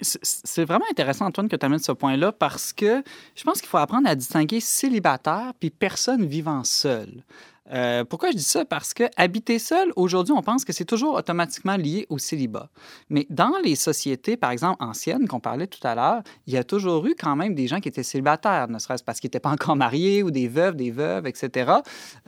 C'est- 0.00 0.20
c'est 0.22 0.64
vraiment 0.64 0.84
intéressant, 0.90 1.26
Antoine, 1.26 1.48
que 1.48 1.56
tu 1.56 1.66
amènes 1.66 1.80
ce 1.80 1.92
point-là 1.92 2.32
parce 2.32 2.72
que 2.72 3.02
je 3.34 3.44
pense 3.44 3.60
qu'il 3.60 3.68
faut 3.68 3.78
apprendre 3.78 4.08
à 4.08 4.14
distinguer 4.14 4.60
célibataire 4.60 5.52
puis 5.58 5.70
personne 5.70 6.24
vivant 6.26 6.62
seule. 6.64 7.24
Euh, 7.72 8.04
pourquoi 8.04 8.30
je 8.30 8.36
dis 8.36 8.42
ça? 8.44 8.64
Parce 8.66 8.92
que 8.92 9.04
habiter 9.16 9.58
seul, 9.58 9.90
aujourd'hui, 9.96 10.34
on 10.36 10.42
pense 10.42 10.66
que 10.66 10.72
c'est 10.72 10.84
toujours 10.84 11.14
automatiquement 11.14 11.76
lié 11.76 12.06
au 12.10 12.18
célibat. 12.18 12.68
Mais 13.08 13.26
dans 13.30 13.54
les 13.64 13.74
sociétés, 13.74 14.36
par 14.36 14.50
exemple, 14.50 14.84
anciennes, 14.84 15.26
qu'on 15.26 15.40
parlait 15.40 15.66
tout 15.66 15.84
à 15.86 15.94
l'heure, 15.94 16.22
il 16.46 16.52
y 16.52 16.58
a 16.58 16.64
toujours 16.64 17.06
eu 17.06 17.14
quand 17.18 17.36
même 17.36 17.54
des 17.54 17.66
gens 17.66 17.80
qui 17.80 17.88
étaient 17.88 18.02
célibataires, 18.02 18.68
ne 18.68 18.78
serait-ce 18.78 19.02
parce 19.02 19.18
qu'ils 19.18 19.28
n'étaient 19.28 19.40
pas 19.40 19.50
encore 19.50 19.76
mariés 19.76 20.22
ou 20.22 20.30
des 20.30 20.46
veuves, 20.46 20.76
des 20.76 20.90
veuves, 20.90 21.26
etc. 21.26 21.72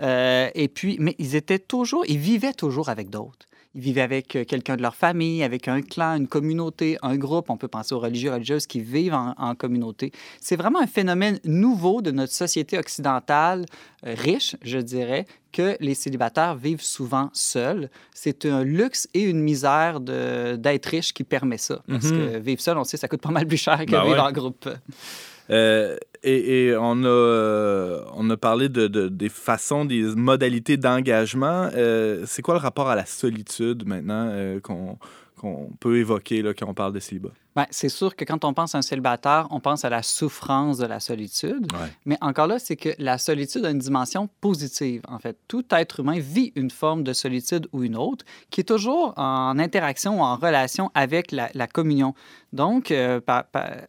Euh, 0.00 0.48
et 0.54 0.68
puis, 0.68 0.96
mais 1.00 1.14
ils 1.18 1.36
étaient 1.36 1.58
toujours, 1.58 2.04
ils 2.08 2.18
vivaient 2.18 2.54
toujours 2.54 2.88
avec 2.88 3.10
d'autres. 3.10 3.46
Ils 3.76 3.82
vivaient 3.82 4.00
avec 4.00 4.34
euh, 4.36 4.44
quelqu'un 4.44 4.76
de 4.76 4.82
leur 4.82 4.96
famille, 4.96 5.42
avec 5.44 5.68
un 5.68 5.82
clan, 5.82 6.16
une 6.16 6.26
communauté, 6.28 6.96
un 7.02 7.16
groupe. 7.16 7.50
On 7.50 7.58
peut 7.58 7.68
penser 7.68 7.94
aux 7.94 8.00
religieux, 8.00 8.32
religieuses 8.32 8.66
qui 8.66 8.80
vivent 8.80 9.12
en, 9.14 9.34
en 9.36 9.54
communauté. 9.54 10.12
C'est 10.40 10.56
vraiment 10.56 10.80
un 10.80 10.86
phénomène 10.86 11.38
nouveau 11.44 12.00
de 12.00 12.10
notre 12.10 12.32
société 12.32 12.78
occidentale, 12.78 13.66
euh, 14.06 14.14
riche, 14.16 14.56
je 14.62 14.78
dirais, 14.78 15.26
que 15.52 15.76
les 15.80 15.94
célibataires 15.94 16.56
vivent 16.56 16.82
souvent 16.82 17.28
seuls. 17.34 17.90
C'est 18.14 18.46
un 18.46 18.64
luxe 18.64 19.08
et 19.14 19.22
une 19.22 19.40
misère 19.40 20.00
d'être 20.00 20.86
riche 20.86 21.12
qui 21.14 21.24
permet 21.24 21.58
ça. 21.58 21.82
Parce 21.88 22.06
Mhm. 22.06 22.10
que 22.10 22.38
vivre 22.38 22.60
seul, 22.60 22.78
on 22.78 22.84
sait, 22.84 22.96
ça 22.96 23.08
coûte 23.08 23.20
pas 23.22 23.30
mal 23.30 23.46
plus 23.46 23.56
cher 23.58 23.78
que 23.84 23.90
Ben 23.90 24.02
vivre 24.04 24.14
ouais. 24.16 24.20
en 24.20 24.32
groupe. 24.32 24.68
Euh, 25.50 25.96
et, 26.22 26.74
on, 26.78 27.04
a, 27.04 27.06
euh, 27.06 28.04
on 28.14 28.28
a 28.30 28.36
parlé 28.36 28.68
de, 28.68 28.88
de- 28.88 29.08
des 29.08 29.28
façons, 29.28 29.84
des 29.84 30.02
modalités 30.16 30.76
d'engagement. 30.76 31.70
Euh, 31.74 32.24
c'est 32.26 32.42
quoi 32.42 32.54
le 32.54 32.60
rapport 32.60 32.88
à 32.88 32.96
la 32.96 33.06
solitude 33.06 33.86
maintenant 33.86 34.58
qu'on 34.62 34.98
qu'on 35.36 35.70
peut 35.80 35.98
évoquer 35.98 36.40
là, 36.42 36.54
quand 36.54 36.66
on 36.68 36.74
parle 36.74 36.94
de 36.94 36.98
célibat? 37.00 37.30
Ben, 37.56 37.66
c'est 37.70 37.88
sûr 37.88 38.14
que 38.14 38.24
quand 38.26 38.44
on 38.44 38.52
pense 38.52 38.74
à 38.74 38.78
un 38.78 38.82
célibataire, 38.82 39.48
on 39.50 39.60
pense 39.60 39.84
à 39.86 39.88
la 39.88 40.02
souffrance 40.02 40.76
de 40.76 40.84
la 40.86 41.00
solitude. 41.00 41.66
Ouais. 41.72 41.88
Mais 42.04 42.18
encore 42.20 42.46
là, 42.46 42.58
c'est 42.58 42.76
que 42.76 42.90
la 42.98 43.16
solitude 43.16 43.64
a 43.64 43.70
une 43.70 43.78
dimension 43.78 44.28
positive. 44.42 45.00
En 45.08 45.18
fait, 45.18 45.38
tout 45.48 45.64
être 45.70 46.00
humain 46.00 46.18
vit 46.18 46.52
une 46.54 46.70
forme 46.70 47.02
de 47.02 47.14
solitude 47.14 47.66
ou 47.72 47.82
une 47.82 47.96
autre 47.96 48.24
qui 48.50 48.60
est 48.60 48.64
toujours 48.64 49.14
en 49.16 49.58
interaction 49.58 50.20
ou 50.20 50.22
en 50.22 50.36
relation 50.36 50.90
avec 50.94 51.32
la, 51.32 51.48
la 51.54 51.66
communion. 51.66 52.14
Donc, 52.52 52.90
euh, 52.90 53.20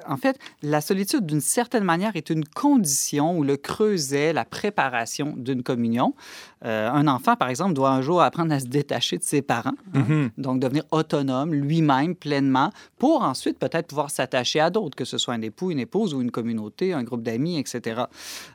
en 0.07 0.17
fait, 0.17 0.37
la 0.61 0.81
solitude, 0.81 1.25
d'une 1.25 1.41
certaine 1.41 1.83
manière, 1.83 2.15
est 2.15 2.29
une 2.29 2.43
condition 2.45 3.37
ou 3.37 3.43
le 3.43 3.55
creuset, 3.55 4.33
la 4.33 4.45
préparation 4.45 5.33
d'une 5.37 5.63
communion. 5.63 6.13
Euh, 6.65 6.89
un 6.89 7.07
enfant, 7.07 7.35
par 7.35 7.49
exemple, 7.49 7.73
doit 7.73 7.91
un 7.91 8.01
jour 8.01 8.21
apprendre 8.21 8.51
à 8.53 8.59
se 8.59 8.65
détacher 8.65 9.17
de 9.17 9.23
ses 9.23 9.41
parents, 9.41 9.73
hein, 9.93 9.99
Mhm. 9.99 10.31
donc 10.37 10.59
devenir 10.59 10.83
autonome 10.91 11.53
lui-même 11.53 12.15
pleinement, 12.15 12.71
pour 12.97 13.21
ensuite 13.21 13.56
peut-être 13.57 13.87
pouvoir 13.87 14.09
s'attacher 14.09 14.59
à 14.59 14.69
d'autres, 14.69 14.95
que 14.95 15.05
ce 15.05 15.17
soit 15.17 15.33
un 15.33 15.41
époux, 15.41 15.71
une 15.71 15.79
épouse 15.79 16.13
ou 16.13 16.21
une 16.21 16.31
communauté, 16.31 16.93
un 16.93 17.03
groupe 17.03 17.23
d'amis, 17.23 17.57
etc. 17.57 18.03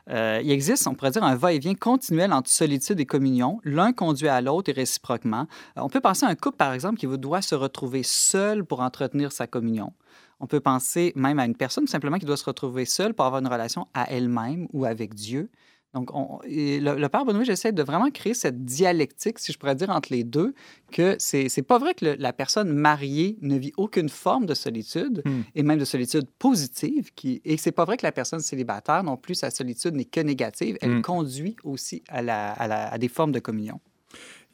Euh, 0.09 0.41
il 0.43 0.51
existe, 0.51 0.87
on 0.87 0.95
pourrait 0.95 1.11
dire, 1.11 1.23
un 1.23 1.35
va-et-vient 1.35 1.75
continuel 1.75 2.33
entre 2.33 2.49
solitude 2.49 2.99
et 2.99 3.05
communion. 3.05 3.59
L'un 3.63 3.93
conduit 3.93 4.27
à 4.27 4.41
l'autre 4.41 4.69
et 4.69 4.73
réciproquement. 4.73 5.47
Euh, 5.77 5.81
on 5.81 5.89
peut 5.89 6.01
penser 6.01 6.25
à 6.25 6.29
un 6.29 6.35
couple, 6.35 6.57
par 6.57 6.73
exemple, 6.73 6.97
qui 6.97 7.07
doit 7.07 7.41
se 7.41 7.55
retrouver 7.55 8.03
seul 8.03 8.65
pour 8.65 8.79
entretenir 8.81 9.31
sa 9.31 9.47
communion. 9.47 9.93
On 10.39 10.47
peut 10.47 10.59
penser 10.59 11.13
même 11.15 11.39
à 11.39 11.45
une 11.45 11.55
personne 11.55 11.87
simplement 11.87 12.17
qui 12.17 12.25
doit 12.25 12.37
se 12.37 12.45
retrouver 12.45 12.85
seule 12.85 13.13
pour 13.13 13.25
avoir 13.25 13.41
une 13.41 13.47
relation 13.47 13.87
à 13.93 14.11
elle-même 14.11 14.67
ou 14.73 14.85
avec 14.85 15.13
Dieu. 15.13 15.49
Donc, 15.93 16.09
on- 16.15 16.39
et 16.43 16.79
le, 16.79 16.95
le 16.95 17.07
Père 17.09 17.23
Benoît, 17.23 17.43
j'essaie 17.43 17.71
de 17.71 17.83
vraiment 17.83 18.09
créer 18.09 18.33
cette 18.33 18.65
dialectique, 18.65 19.37
si 19.37 19.51
je 19.51 19.59
pourrais 19.59 19.75
dire, 19.75 19.91
entre 19.91 20.11
les 20.11 20.23
deux, 20.23 20.55
que 20.91 21.15
c'est 21.19 21.49
c'est 21.49 21.61
pas 21.61 21.77
vrai 21.77 21.93
que 21.93 22.05
le- 22.05 22.15
la 22.15 22.33
personne 22.33 22.71
mariée 22.73 23.37
ne 23.41 23.55
vit 23.57 23.73
aucune 23.77 24.09
forme 24.09 24.45
de 24.47 24.55
solitude, 24.55 25.21
Hmm. 25.25 25.41
et 25.53 25.61
même 25.63 25.77
de 25.79 25.85
solitude 25.85 26.25
positive, 26.39 27.11
qui, 27.13 27.41
et 27.45 27.57
c'est 27.57 27.71
pas 27.71 27.85
vrai 27.85 27.97
que 27.97 28.05
la 28.05 28.11
personne 28.11 28.39
célibataire 28.39 29.03
non 29.03 29.17
plus, 29.17 29.35
sa 29.35 29.51
solitude 29.51 29.93
n'est 29.95 30.05
que 30.05 30.19
négative, 30.19 30.77
elle 30.81 30.97
Hmm. 30.97 31.01
conduit 31.03 31.55
aussi 31.63 32.01
à, 32.09 32.21
la- 32.23 32.51
à 32.51 32.67
la- 32.67 32.91
à 32.91 32.97
des 32.97 33.07
formes 33.09 33.31
de 33.31 33.39
communion. 33.39 33.79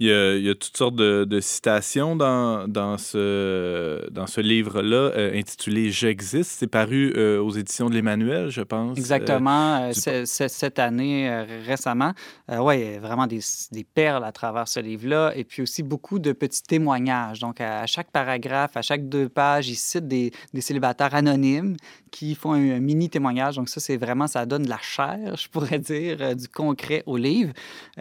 Il 0.01 0.07
y 0.07 0.13
a, 0.13 0.35
il 0.37 0.43
y 0.45 0.49
a 0.49 0.55
toutes 0.55 0.77
sortes 0.77 0.95
de, 0.95 1.25
de 1.25 1.39
citations 1.41 2.15
dans, 2.15 2.69
dans 2.69 2.97
ce, 2.97 4.09
dans 4.11 4.27
ce 4.27 4.39
livre-là 4.39 4.95
euh, 4.95 5.37
intitulé 5.37 5.91
J'existe. 5.91 6.51
C'est 6.57 6.67
paru 6.67 7.11
euh, 7.17 7.41
aux 7.41 7.51
éditions 7.51 7.89
de 7.89 7.95
l'Emmanuel, 7.95 8.49
je 8.49 8.61
pense. 8.61 8.97
Exactement. 8.97 9.89
euh, 9.89 9.91
c'est- 9.93 10.25
cette 10.47 10.79
année, 10.79 11.29
récemment, 11.65 12.13
oui, 12.49 12.97
vraiment 12.97 13.27
des, 13.27 13.41
des 13.73 13.83
perles 13.83 14.23
à 14.23 14.31
travers 14.31 14.69
ce 14.69 14.79
livre-là. 14.79 15.33
Et 15.35 15.43
puis 15.43 15.61
aussi 15.63 15.83
beaucoup 15.83 16.17
de 16.19 16.31
petits 16.31 16.63
témoignages. 16.63 17.39
Donc, 17.41 17.59
à, 17.59 17.81
à 17.81 17.85
chaque 17.85 18.09
paragraphe, 18.11 18.77
à 18.77 18.81
chaque 18.81 19.09
deux 19.09 19.27
pages, 19.27 19.67
ils 19.67 19.75
citent 19.75 20.07
des, 20.07 20.31
des 20.53 20.61
célibataires 20.61 21.13
anonymes 21.13 21.75
qui 22.09 22.35
font 22.35 22.53
un, 22.53 22.77
un 22.77 22.79
mini 22.79 23.09
témoignage. 23.09 23.57
Donc, 23.57 23.67
ça, 23.67 23.81
c'est 23.81 23.97
vraiment, 23.97 24.27
ça 24.27 24.45
donne 24.45 24.63
de 24.63 24.69
la 24.69 24.79
chair, 24.81 25.35
je 25.37 25.49
pourrais 25.49 25.79
dire, 25.79 26.37
du 26.37 26.47
concret 26.47 27.03
au 27.05 27.17
livre. 27.17 27.51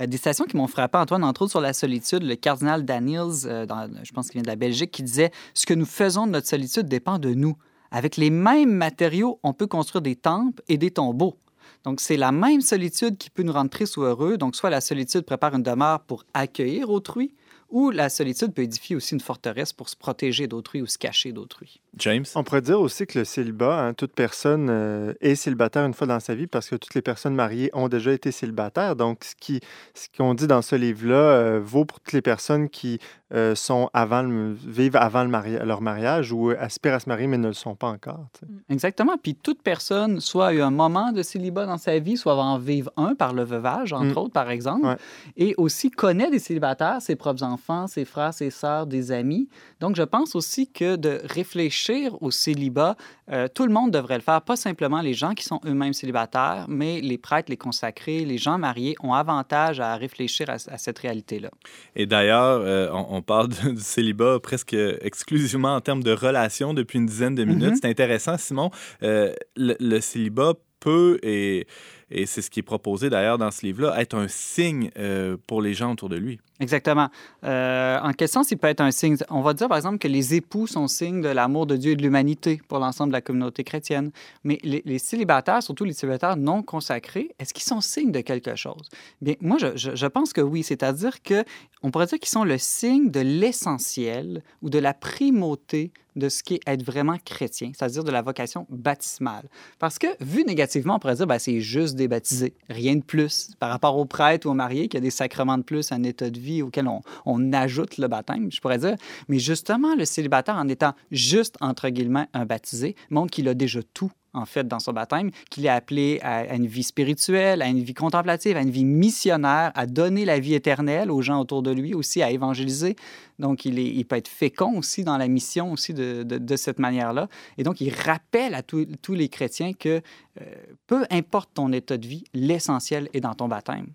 Des 0.01 0.17
citations 0.17 0.45
qui 0.45 0.57
m'ont 0.57 0.69
frappé, 0.69 0.97
Antoine, 0.99 1.25
entre 1.25 1.43
autres 1.43 1.51
sur 1.51 1.61
la 1.61 1.73
solitude. 1.73 1.88
Le 1.89 2.35
cardinal 2.35 2.85
Daniels, 2.85 3.47
euh, 3.47 3.67
je 4.03 4.13
pense 4.13 4.27
qu'il 4.27 4.35
vient 4.35 4.43
de 4.43 4.49
la 4.49 4.57
Belgique, 4.57 4.91
qui 4.91 5.03
disait 5.03 5.31
Ce 5.55 5.67
que 5.67 5.75
nous 5.75 5.87
faisons 5.87 6.27
de 6.27 6.33
notre 6.33 6.47
solitude 6.47 6.87
dépend 6.87 7.19
de 7.19 7.35
nous. 7.35 7.57
Avec 7.91 8.17
les 8.17 8.31
mêmes 8.31 8.73
matériaux, 8.73 9.41
on 9.43 9.53
peut 9.53 9.67
construire 9.67 10.03
des 10.03 10.17
temples 10.17 10.63
et 10.69 10.77
des 10.77 10.91
tombeaux. 10.91 11.37
Donc, 11.85 12.01
c'est 12.01 12.17
la 12.17 12.33
même 12.33 12.61
solitude 12.61 13.17
qui 13.17 13.31
peut 13.31 13.43
nous 13.43 13.53
rendre 13.53 13.71
tristes 13.71 13.97
ou 13.97 14.03
heureux. 14.03 14.37
Donc, 14.37 14.57
soit 14.57 14.71
la 14.71 14.81
solitude 14.81 15.23
prépare 15.23 15.55
une 15.55 15.63
demeure 15.63 16.01
pour 16.01 16.25
accueillir 16.35 16.91
autrui, 16.91 17.33
ou 17.71 17.91
la 17.91 18.09
solitude 18.09 18.53
peut 18.55 18.63
édifier 18.63 18.97
aussi 18.97 19.15
une 19.15 19.21
forteresse 19.21 19.73
pour 19.73 19.89
se 19.89 19.97
protéger 19.97 20.47
d'autrui 20.47 20.81
ou 20.83 20.87
se 20.87 20.97
cacher 20.99 21.33
d'autrui. 21.33 21.81
James? 21.97 22.25
On 22.35 22.45
pourrait 22.45 22.63
dire 22.63 22.81
aussi 22.81 23.07
que 23.07 23.19
le 23.19 23.25
célibat, 23.25 23.81
hein, 23.89 23.93
toute 23.95 24.13
personne 24.13 24.69
euh, 24.71 25.13
est 25.21 25.35
célibataire 25.35 25.85
une 25.85 25.95
fois 25.95 26.07
dans 26.07 26.21
sa 26.21 26.35
vie 26.35 26.47
parce 26.47 26.69
que 26.69 26.77
toutes 26.77 26.95
les 26.95 27.03
personnes 27.03 27.35
mariées 27.35 27.71
ont 27.75 27.89
déjà 27.89 28.13
été 28.13 28.31
célibataires. 28.33 28.95
Donc, 28.97 29.25
ce 29.25 29.35
qui, 29.35 29.61
ce 29.95 30.07
qu'on 30.17 30.35
dit 30.35 30.47
dans 30.47 30.63
ce 30.63 30.77
livre-là 30.77 31.15
euh, 31.17 31.61
vaut 31.63 31.85
pour 31.85 32.01
toutes 32.01 32.13
les 32.13 32.23
personnes 32.23 32.69
qui 32.69 32.99
euh, 33.35 33.55
sont 33.55 33.91
avant 33.93 34.23
le- 34.23 34.53
vivent 34.55 34.97
avant 34.97 35.23
le 35.23 35.29
mari- 35.29 35.59
leur 35.63 35.83
mariage 35.83 36.33
ou 36.33 36.51
aspirent 36.59 36.95
à 36.95 37.01
se 37.01 37.09
marier 37.09 37.27
mais 37.27 37.37
ne 37.37 37.49
le 37.49 37.53
sont 37.53 37.75
pas 37.75 37.89
encore. 37.89 38.27
tu 38.39 38.47
sais. 38.47 38.53
Exactement. 38.71 39.17
Puis 39.23 39.35
toute 39.35 39.63
personne, 39.63 40.21
soit 40.21 40.47
a 40.49 40.53
eu 40.55 40.63
un 40.63 40.71
moment 40.71 41.13
de 41.13 41.23
célibat 41.23 41.67
dans 41.67 41.77
sa 41.79 41.99
vie, 41.99 42.17
soit 42.17 42.35
va 42.37 42.43
en 42.43 42.59
vivre 42.59 42.91
un 42.97 43.15
par 43.15 43.35
le 43.35 43.43
veuvage, 43.45 43.93
entre 43.93 44.15
Mm. 44.15 44.19
autres, 44.19 44.33
par 44.33 44.51
exemple, 44.51 44.87
Ouais. 44.87 44.97
et 45.37 45.55
aussi 45.59 45.91
connaît 45.91 46.31
des 46.31 46.39
célibataires, 46.39 47.03
ses 47.03 47.17
propres 47.17 47.43
enfants, 47.43 47.58
ses 47.87 48.05
frères, 48.05 48.33
ses 48.33 48.51
sœurs, 48.51 48.87
des 48.87 49.13
amis. 49.13 49.49
Donc, 49.81 49.97
je 49.97 50.03
pense 50.03 50.35
aussi 50.35 50.71
que 50.71 50.97
de 50.97 51.21
réfléchir 51.25 52.21
au 52.23 52.31
célibat. 52.31 52.97
Euh, 53.31 53.49
tout 53.53 53.67
le 53.67 53.73
monde 53.73 53.91
devrait 53.91 54.17
le 54.17 54.23
faire, 54.23 54.43
pas 54.43 54.57
simplement 54.57 55.01
les 55.01 55.15
gens 55.15 55.35
qui 55.35 55.45
sont 55.45 55.61
eux-mêmes 55.67 55.93
célibataires, 55.93 56.67
mais 56.69 57.01
les 57.01 57.19
prêtres, 57.19 57.51
les 57.51 57.57
consacrés, 57.57 58.25
les 58.25 58.39
gens 58.39 58.59
mariés 58.59 58.97
ont 59.03 59.13
avantage 59.13 59.81
à 59.81 59.97
réfléchir 59.97 60.49
à, 60.49 60.59
cette 60.59 60.99
réalité-là. 60.99 61.51
Et 61.95 62.07
d'ailleurs, 62.07 62.61
euh, 62.63 62.89
on, 62.93 63.23
parle 63.23 63.49
du 63.75 63.81
célibat 63.81 64.41
presque 64.41 64.77
exclusivement 65.03 65.75
en 65.75 65.81
termes 65.81 66.03
de 66.03 66.13
relations 66.13 66.75
depuis 66.75 66.99
une 66.99 67.07
dizaine 67.07 67.35
de 67.35 67.45
minutes. 67.45 67.75
Mm-hmm. 67.75 67.79
C'est 67.83 67.91
intéressant, 67.91 68.39
Simon. 68.39 68.71
le, 69.01 69.35
le 69.57 70.01
célibat 70.01 70.55
peut 70.81 71.19
et 71.23 71.67
et 72.11 72.27
c'est 72.27 72.43
ce 72.43 72.51
qui 72.51 72.61
est 72.61 72.65
proposé 72.65 73.11
d'ailleurs 73.11 73.39
dans 73.39 73.51
ce 73.51 73.67
livre-là, 73.67 74.01
être 74.01 74.15
un 74.15 74.29
signe 74.29 74.91
euh, 74.99 75.37
pour 75.47 75.63
les 75.63 75.75
gens 75.75 75.93
autour 75.93 76.09
de 76.09 76.17
lui. 76.17 76.41
Exactement. 76.61 77.09
Euh, 77.45 78.01
en 78.01 78.13
question, 78.13 78.43
s'il 78.43 78.59
peut 78.59 78.67
être 78.67 78.81
un 78.81 78.91
signe. 78.91 79.17
On 79.31 79.43
va 79.43 79.55
dire 79.55 79.69
par 79.69 79.77
exemple 79.77 79.99
que 79.99 80.09
les 80.09 80.35
époux 80.35 80.67
sont 80.67 80.89
signes 80.89 81.21
de 81.21 81.29
l'amour 81.29 81.67
de 81.67 81.77
Dieu 81.77 81.93
et 81.93 81.97
de 81.97 82.03
l'humanité 82.03 82.61
pour 82.67 82.81
l'ensemble 82.81 83.11
de 83.11 83.17
la 83.17 83.21
communauté 83.21 83.63
chrétienne. 83.63 84.11
Mais 84.43 84.59
les, 84.65 84.99
célibataires, 84.99 85.63
surtout 85.63 85.85
les 85.85 85.93
célibataires 85.93 86.37
non 86.37 86.63
consacrés, 86.63 87.31
est-ce 87.39 87.55
qu'ils 87.55 87.65
sont 87.65 87.81
signes 87.81 88.11
de 88.11 88.21
quelque 88.21 88.57
chose? 88.57 88.89
Bien, 89.23 89.35
moi, 89.41 89.57
je, 89.59 90.07
pense 90.07 90.33
que 90.33 90.41
oui. 90.41 90.65
C'est-à-dire 90.65 91.23
que 91.23 91.45
on 91.83 91.91
pourrait 91.93 92.07
dire 92.07 92.19
qu'ils 92.19 92.29
sont 92.29 92.45
le 92.45 92.59
signe 92.59 93.11
de 93.11 93.21
l'essentiel 93.21 94.43
ou 94.63 94.71
de 94.71 94.79
la 94.79 94.95
primauté 94.95 95.93
de 96.19 96.29
ce 96.29 96.43
qui 96.43 96.55
est 96.55 96.61
être 96.67 96.83
vraiment 96.83 97.17
chrétien, 97.25 97.71
c'est-à-dire 97.75 98.05
de 98.05 98.11
la 98.11 98.23
vocation 98.23 98.67
baptismale. 98.69 99.49
Parce 99.79 99.99
que, 99.99 100.09
vu 100.21 100.45
négativement, 100.45 100.97
on 100.97 100.99
pourrait 100.99 101.15
dire, 101.15 101.27
ben, 101.27 101.39
c'est 101.39 101.61
juste 101.61 101.95
des 101.95 102.09
baptisés, 102.09 102.55
rien 102.69 102.97
de 102.97 103.03
plus. 103.03 103.51
Par 103.59 103.71
rapport 103.71 103.97
aux 103.97 104.05
prêtres 104.05 104.47
ou 104.47 104.51
aux 104.51 104.55
mariés, 104.55 104.89
qui 104.89 104.97
a 104.97 105.01
des 105.01 105.11
sacrements 105.11 105.59
de 105.59 105.63
plus, 105.63 105.93
un 105.93 106.03
état 106.03 106.29
de 106.29 106.39
vie 106.39 106.48
auquel 106.63 106.89
on, 106.89 107.01
on 107.27 107.53
ajoute 107.53 107.99
le 107.99 108.09
baptême, 108.09 108.51
je 108.51 108.61
pourrais 108.61 108.79
dire. 108.79 108.97
Mais 109.29 109.39
justement, 109.39 109.95
le 109.95 110.05
célibataire, 110.05 110.57
en 110.57 110.69
étant 110.69 110.95
juste, 111.11 111.57
entre 111.61 111.89
guillemets, 111.89 112.27
un 112.35 112.47
baptisé, 112.47 112.97
montre 113.11 113.31
qu'il 113.31 113.49
a 113.49 113.55
déjà 113.55 113.81
tout 113.95 114.11
en 114.35 114.47
fait, 114.47 114.67
dans 114.67 114.79
son 114.79 114.93
baptême, 114.93 115.31
qu'il 115.51 115.67
est 115.67 115.71
appelé 115.71 116.21
à, 116.23 116.55
une 116.55 116.67
vie 116.67 116.83
spirituelle, 116.83 117.63
à 117.63 117.67
une 117.67 117.81
vie 117.81 117.95
contemplative, 117.95 118.57
à 118.57 118.61
une 118.61 118.71
vie 118.71 118.85
missionnaire, 118.85 119.73
à 119.75 119.87
donner 119.87 120.25
la 120.25 120.39
vie 120.39 120.55
éternelle 120.55 121.11
aux 121.11 121.23
gens 121.23 121.41
autour 121.41 121.63
de 121.63 121.71
lui, 121.71 121.95
aussi 121.95 122.23
à 122.23 122.31
évangéliser. 122.31 122.97
Donc, 123.39 123.65
il, 123.65 123.79
est, 123.79 123.87
il 123.87 124.05
peut 124.05 124.17
être 124.17 124.29
fécond 124.29 124.79
aussi 124.79 125.05
dans 125.05 125.17
la 125.17 125.29
mission 125.29 125.73
aussi 125.73 125.95
de, 125.95 126.23
de, 126.23 126.57
cette 126.57 126.79
manière-là. 126.79 127.29
Et 127.57 127.63
donc, 127.63 127.81
il 127.81 127.93
rappelle 127.93 128.55
à 128.55 128.63
tous 128.63 129.15
les 129.15 129.29
chrétiens 129.29 129.73
que 129.73 130.01
euh, 130.41 130.45
peu 130.87 131.05
importe 131.11 131.51
ton 131.55 131.73
état 131.73 131.97
de 131.97 132.07
vie, 132.07 132.25
l'essentiel 132.35 133.09
est 133.13 133.21
dans 133.21 133.35
ton 133.35 133.49
baptême 133.49 133.87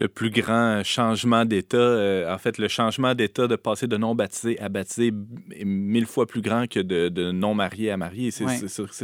le 0.00 0.08
plus 0.08 0.30
grand 0.30 0.82
changement 0.82 1.44
d'état. 1.44 1.76
Euh, 1.76 2.34
en 2.34 2.38
fait, 2.38 2.58
le 2.58 2.68
changement 2.68 3.14
d'état 3.14 3.46
de 3.46 3.56
passer 3.56 3.86
de 3.86 3.96
non 3.96 4.14
baptisé 4.14 4.58
à 4.58 4.68
baptisé 4.68 5.12
est 5.52 5.64
mille 5.64 6.06
fois 6.06 6.26
plus 6.26 6.40
grand 6.40 6.66
que 6.66 6.80
de, 6.80 7.30
non 7.32 7.54
marié 7.54 7.90
à 7.90 7.96
marié. 7.96 8.30
C'est 8.30 8.46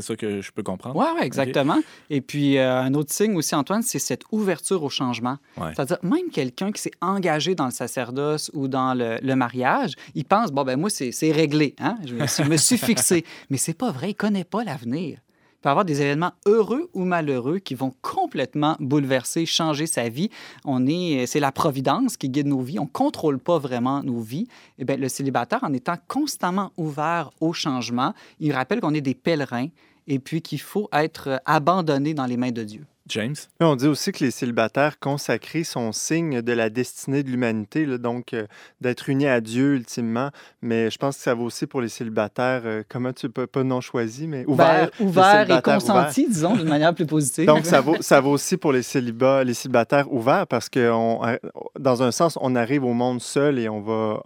ça 0.02 0.16
que 0.16 0.40
je 0.40 0.50
peux 0.52 0.62
comprendre. 0.62 0.96
Oui, 0.96 1.06
ouais, 1.18 1.26
exactement. 1.26 1.78
Et 2.08 2.22
puis, 2.22 2.56
euh, 2.56 2.80
un 2.80 2.94
autre 2.94 3.12
signe 3.12 3.36
aussi, 3.36 3.54
Antoine, 3.54 3.82
c'est 3.82 3.98
cette 3.98 4.22
ouverture 4.32 4.82
au 4.82 4.88
changement. 4.88 5.36
C'est-à-dire, 5.56 5.98
même 6.02 6.30
quelqu'un 6.32 6.72
qui 6.72 6.80
s'est 6.80 6.92
engagé 7.00 7.54
dans 7.54 7.66
le 7.66 7.70
sacerdoce 7.70 8.50
ou 8.54 8.68
dans 8.68 8.94
le, 8.94 9.36
mariage, 9.36 9.92
il 10.14 10.24
pense, 10.24 10.50
bon, 10.50 10.64
ben 10.64 10.80
moi, 10.80 10.88
c'est 10.88 11.32
réglé. 11.32 11.74
Hein? 11.78 11.98
Je, 12.06 12.14
je 12.16 12.48
me 12.48 12.56
suis 12.56 12.78
fixé. 12.78 13.22
Mais 13.50 13.58
c'est 13.58 13.76
pas 13.76 13.90
vrai, 13.90 14.10
il 14.10 14.14
connaît 14.14 14.44
pas 14.44 14.64
l'avenir 14.64 15.18
peut 15.62 15.68
avoir 15.68 15.84
des 15.84 16.02
événements 16.02 16.32
heureux 16.46 16.90
ou 16.94 17.04
malheureux 17.04 17.58
qui 17.58 17.74
vont 17.74 17.94
complètement 18.02 18.76
bouleverser, 18.80 19.46
changer 19.46 19.86
sa 19.86 20.08
vie. 20.08 20.30
On 20.64 20.86
est, 20.86 21.26
c'est 21.26 21.40
la 21.40 21.52
providence 21.52 22.16
qui 22.16 22.28
guide 22.28 22.46
nos 22.46 22.60
vies. 22.60 22.78
On 22.78 22.86
contrôle 22.86 23.38
pas 23.38 23.58
vraiment 23.58 24.02
nos 24.02 24.20
vies. 24.20 24.46
Et 24.78 24.82
eh 24.82 24.84
bien, 24.84 24.96
le 24.96 25.08
célibataire, 25.08 25.62
en 25.62 25.72
étant 25.72 25.96
constamment 26.08 26.72
ouvert 26.76 27.30
au 27.40 27.52
changement, 27.52 28.14
il 28.40 28.52
rappelle 28.52 28.80
qu'on 28.80 28.94
est 28.94 29.00
des 29.00 29.14
pèlerins 29.14 29.68
et 30.06 30.18
puis 30.18 30.42
qu'il 30.42 30.60
faut 30.60 30.88
être 30.92 31.40
abandonné 31.44 32.14
dans 32.14 32.26
les 32.26 32.36
mains 32.36 32.52
de 32.52 32.62
Dieu. 32.62 32.86
James? 33.08 33.36
On 33.60 33.76
dit 33.76 33.86
aussi 33.86 34.12
que 34.12 34.24
les 34.24 34.30
célibataires 34.30 34.98
consacrés 34.98 35.64
sont 35.64 35.92
signes 35.92 36.42
de 36.42 36.52
la 36.52 36.70
destinée 36.70 37.22
de 37.22 37.30
l'humanité, 37.30 37.86
donc 37.98 38.34
euh, 38.34 38.46
d'être 38.80 39.08
unis 39.08 39.28
à 39.28 39.40
Dieu 39.40 39.74
ultimement. 39.74 40.30
Mais 40.62 40.90
je 40.90 40.98
pense 40.98 41.16
que 41.16 41.22
ça 41.22 41.34
vaut 41.34 41.44
aussi 41.44 41.66
pour 41.66 41.80
les 41.80 41.88
célibataires, 41.88 42.62
euh, 42.64 42.82
comment 42.88 43.12
tu 43.12 43.28
peux 43.28 43.46
pas 43.46 43.62
non 43.62 43.80
choisi, 43.80 44.26
mais 44.26 44.44
ouverts. 44.46 44.90
Ben, 44.98 45.06
ouverts 45.06 45.50
et 45.50 45.62
consentis, 45.62 46.28
disons, 46.28 46.56
d'une 46.56 46.68
manière 46.68 46.94
plus 46.94 47.06
positive. 47.06 47.46
Donc 47.46 47.64
ça 47.64 47.80
vaut, 47.80 47.96
ça 48.00 48.20
vaut 48.20 48.32
aussi 48.32 48.56
pour 48.56 48.72
les, 48.72 48.82
célibats, 48.82 49.44
les 49.44 49.54
célibataires 49.54 50.12
ouverts 50.12 50.46
parce 50.46 50.68
que 50.68 50.80
euh, 50.80 51.36
dans 51.78 52.02
un 52.02 52.10
sens, 52.10 52.36
on 52.40 52.56
arrive 52.56 52.84
au 52.84 52.92
monde 52.92 53.20
seul 53.20 53.58
et 53.58 53.68
on 53.68 53.80
va 53.80 54.22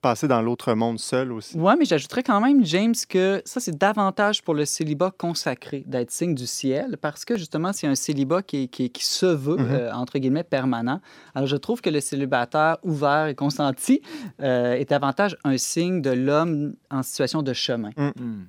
passer 0.00 0.28
dans 0.28 0.42
l'autre 0.42 0.74
monde 0.74 0.98
seul 0.98 1.32
aussi. 1.32 1.56
Oui, 1.58 1.72
mais 1.78 1.84
j'ajouterais 1.84 2.22
quand 2.22 2.40
même, 2.40 2.64
James, 2.64 2.94
que 3.08 3.42
ça, 3.44 3.60
c'est 3.60 3.76
davantage 3.76 4.42
pour 4.42 4.54
le 4.54 4.64
célibat 4.64 5.12
consacré 5.16 5.82
d'être 5.86 6.10
signe 6.10 6.34
du 6.34 6.46
ciel 6.46 6.96
parce 7.00 7.24
que 7.24 7.36
justement, 7.36 7.72
c'est 7.72 7.86
un 7.86 7.94
célibat 7.94 8.19
qui, 8.46 8.68
qui, 8.68 9.04
se 9.04 9.26
veut, 9.26 9.56
mhm. 9.56 9.68
euh, 9.70 9.92
entre 9.92 10.18
guillemets, 10.18 10.44
permanent. 10.44 11.00
Alors, 11.34 11.46
je 11.46 11.56
trouve 11.56 11.80
que 11.80 11.90
le 11.90 12.00
célibataire 12.00 12.78
ouvert 12.82 13.26
et 13.26 13.34
consenti 13.34 14.00
euh, 14.40 14.74
est 14.74 14.90
davantage 14.90 15.36
un 15.44 15.56
signe 15.58 16.02
de 16.02 16.10
l'homme 16.10 16.74
en 16.90 17.02
situation 17.02 17.42
de 17.42 17.52
chemin. 17.52 17.90
Mm. 17.96 18.08
Mm. 18.08 18.46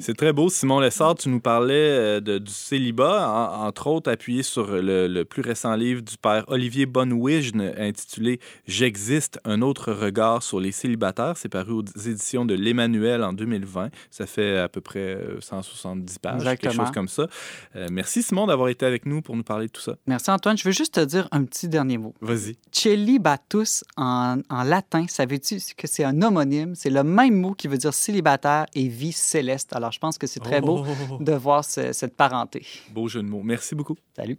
C'est 0.00 0.16
très 0.16 0.32
beau. 0.32 0.48
Simon 0.48 0.78
Lessard, 0.78 1.16
tu 1.16 1.28
nous 1.28 1.40
parlais 1.40 1.74
euh, 1.74 2.20
de, 2.20 2.38
du 2.38 2.52
célibat, 2.52 3.52
entre 3.60 3.88
autres 3.88 4.10
appuyé 4.10 4.42
sur 4.42 4.68
le, 4.70 5.24
plus 5.24 5.42
récent 5.42 5.74
livre 5.74 6.02
du 6.02 6.16
père 6.16 6.44
Olivier 6.48 6.86
Bonwigen 6.86 7.74
intitulé 7.76 8.38
J'existe, 8.66 9.40
un 9.44 9.60
autre 9.60 9.92
regard 9.92 10.42
sur 10.42 10.60
les 10.60 10.70
célibataires. 10.70 11.36
C'est 11.36 11.48
paru 11.48 11.72
aux 11.72 11.82
éditions 11.82 12.44
de 12.44 12.54
l'Emmanuel 12.54 13.24
en 13.24 13.32
2020. 13.32 13.90
Ça 14.10 14.26
fait 14.26 14.58
à 14.58 14.68
peu 14.68 14.80
près 14.80 15.18
170 15.40 16.14
euh, 16.14 16.16
pages, 16.22 16.58
quelque 16.58 16.74
chose 16.74 16.90
comme 16.92 17.08
ça. 17.08 17.26
Euh, 17.74 17.88
merci 17.90 18.22
Simon 18.22 18.46
d'avoir 18.46 18.68
été 18.68 18.86
avec 18.86 19.04
nous 19.04 19.20
pour 19.20 19.36
nous 19.36 19.42
parler 19.42 19.66
de 19.66 19.72
tout 19.72 19.82
ça. 19.82 19.96
Merci 20.06 20.30
Antoine. 20.30 20.56
Je 20.56 20.64
veux 20.64 20.72
juste 20.72 20.94
te 20.94 21.04
dire 21.04 21.28
un 21.32 21.42
petit 21.44 21.68
dernier 21.68 21.98
mot. 21.98 22.14
Vas-y. 22.20 22.56
Celibatus 22.70 23.84
en, 23.96 24.38
en 24.48 24.62
latin, 24.62 25.06
ça 25.08 25.26
veut 25.26 25.38
dire 25.38 25.60
que 25.76 25.86
c'est 25.88 26.04
un 26.04 26.22
homonyme? 26.22 26.74
C'est 26.76 26.90
le 26.90 27.02
même 27.02 27.34
mot 27.34 27.54
qui 27.54 27.66
veut 27.66 27.78
dire 27.78 27.92
célibataire 27.92 28.66
et 28.74 28.86
vie 28.86 29.12
céleste. 29.12 29.74
Alors, 29.74 29.87
je 29.92 29.98
pense 29.98 30.18
que 30.18 30.26
c'est 30.26 30.40
très 30.40 30.60
beau 30.60 30.84
oh. 31.10 31.22
de 31.22 31.32
voir 31.32 31.64
cette 31.64 32.16
parenté. 32.16 32.64
Beau 32.90 33.08
jeu 33.08 33.22
de 33.22 33.28
mots. 33.28 33.42
Merci 33.42 33.74
beaucoup. 33.74 33.96
Salut. 34.14 34.38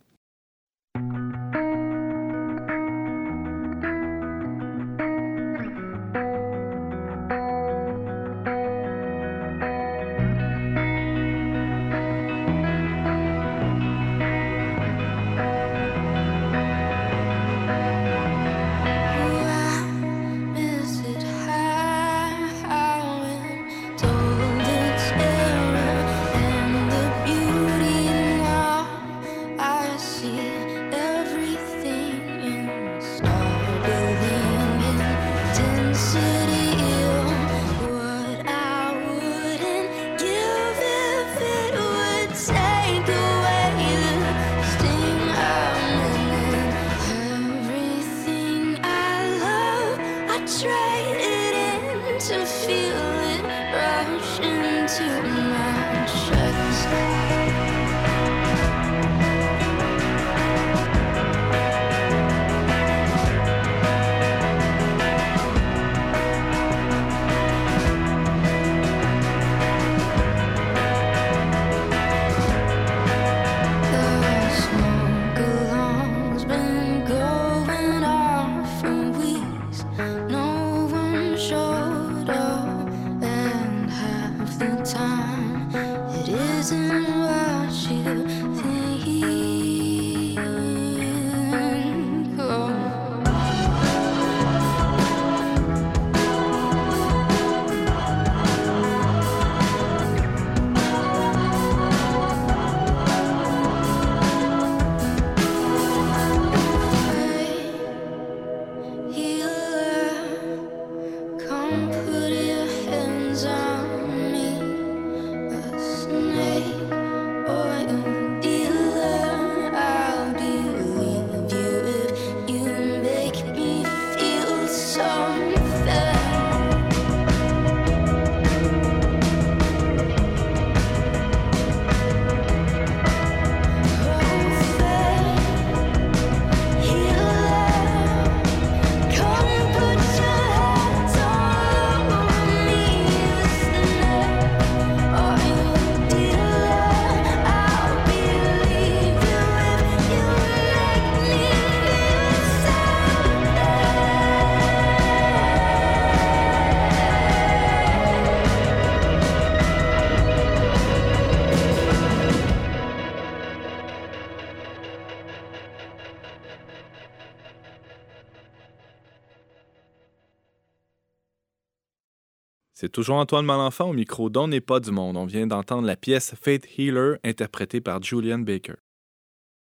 Toujours 172.91 173.17
Antoine 173.17 173.45
Malenfant 173.45 173.89
au 173.89 173.93
micro 173.93 174.29
d'On 174.29 174.47
n'est 174.47 174.61
pas 174.61 174.79
du 174.79 174.91
monde. 174.91 175.17
On 175.17 175.25
vient 175.25 175.47
d'entendre 175.47 175.85
la 175.85 175.95
pièce 175.95 176.33
Faith 176.41 176.65
Healer 176.77 177.17
interprétée 177.23 177.81
par 177.81 178.01
Julian 178.01 178.39
Baker. 178.39 178.75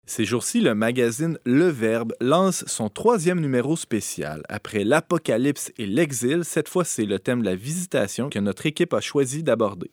Ces 0.05 0.25
jours-ci, 0.25 0.59
le 0.59 0.75
magazine 0.75 1.39
Le 1.45 1.69
Verbe 1.69 2.11
lance 2.19 2.65
son 2.67 2.89
troisième 2.89 3.39
numéro 3.39 3.77
spécial. 3.77 4.43
Après 4.49 4.83
l'Apocalypse 4.83 5.71
et 5.77 5.85
l'exil, 5.85 6.43
cette 6.43 6.67
fois 6.67 6.83
c'est 6.83 7.05
le 7.05 7.19
thème 7.19 7.39
de 7.39 7.45
la 7.45 7.55
visitation 7.55 8.29
que 8.29 8.37
notre 8.37 8.65
équipe 8.65 8.93
a 8.93 8.99
choisi 8.99 9.43
d'aborder. 9.43 9.91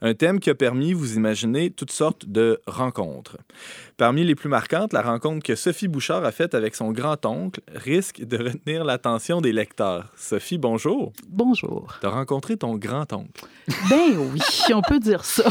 Un 0.00 0.14
thème 0.14 0.40
qui 0.40 0.50
a 0.50 0.56
permis, 0.56 0.94
vous 0.94 1.14
imaginez, 1.14 1.70
toutes 1.70 1.92
sortes 1.92 2.26
de 2.26 2.60
rencontres. 2.66 3.36
Parmi 3.98 4.24
les 4.24 4.34
plus 4.34 4.48
marquantes, 4.48 4.92
la 4.92 5.00
rencontre 5.00 5.44
que 5.44 5.54
Sophie 5.54 5.86
Bouchard 5.86 6.24
a 6.24 6.32
faite 6.32 6.56
avec 6.56 6.74
son 6.74 6.90
grand-oncle 6.90 7.60
risque 7.72 8.20
de 8.20 8.38
retenir 8.38 8.82
l'attention 8.82 9.40
des 9.40 9.52
lecteurs. 9.52 10.12
Sophie, 10.16 10.58
bonjour. 10.58 11.12
Bonjour. 11.28 11.98
Tu 12.00 12.06
as 12.08 12.10
rencontré 12.10 12.56
ton 12.56 12.74
grand-oncle? 12.74 13.46
Ben 13.88 14.16
oui, 14.18 14.40
on 14.74 14.82
peut 14.82 14.98
dire 14.98 15.24
ça. 15.24 15.44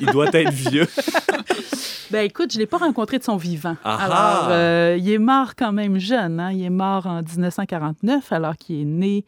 Il 0.00 0.06
doit 0.06 0.30
être 0.32 0.54
vieux. 0.54 0.88
Ben 2.10 2.24
écoute, 2.24 2.52
je 2.52 2.56
ne 2.56 2.60
l'ai 2.60 2.66
pas 2.66 2.78
rencontré 2.78 3.18
de 3.18 3.24
son 3.24 3.36
vivant. 3.36 3.57
Ah 3.64 3.96
alors, 3.96 4.16
ah! 4.16 4.50
euh, 4.50 4.96
il 4.98 5.10
est 5.10 5.18
mort 5.18 5.54
quand 5.56 5.72
même 5.72 5.98
jeune. 5.98 6.40
Hein? 6.40 6.52
Il 6.52 6.62
est 6.62 6.70
mort 6.70 7.06
en 7.06 7.22
1949 7.22 8.32
alors 8.32 8.56
qu'il 8.56 8.80
est 8.80 8.84
né 8.84 9.24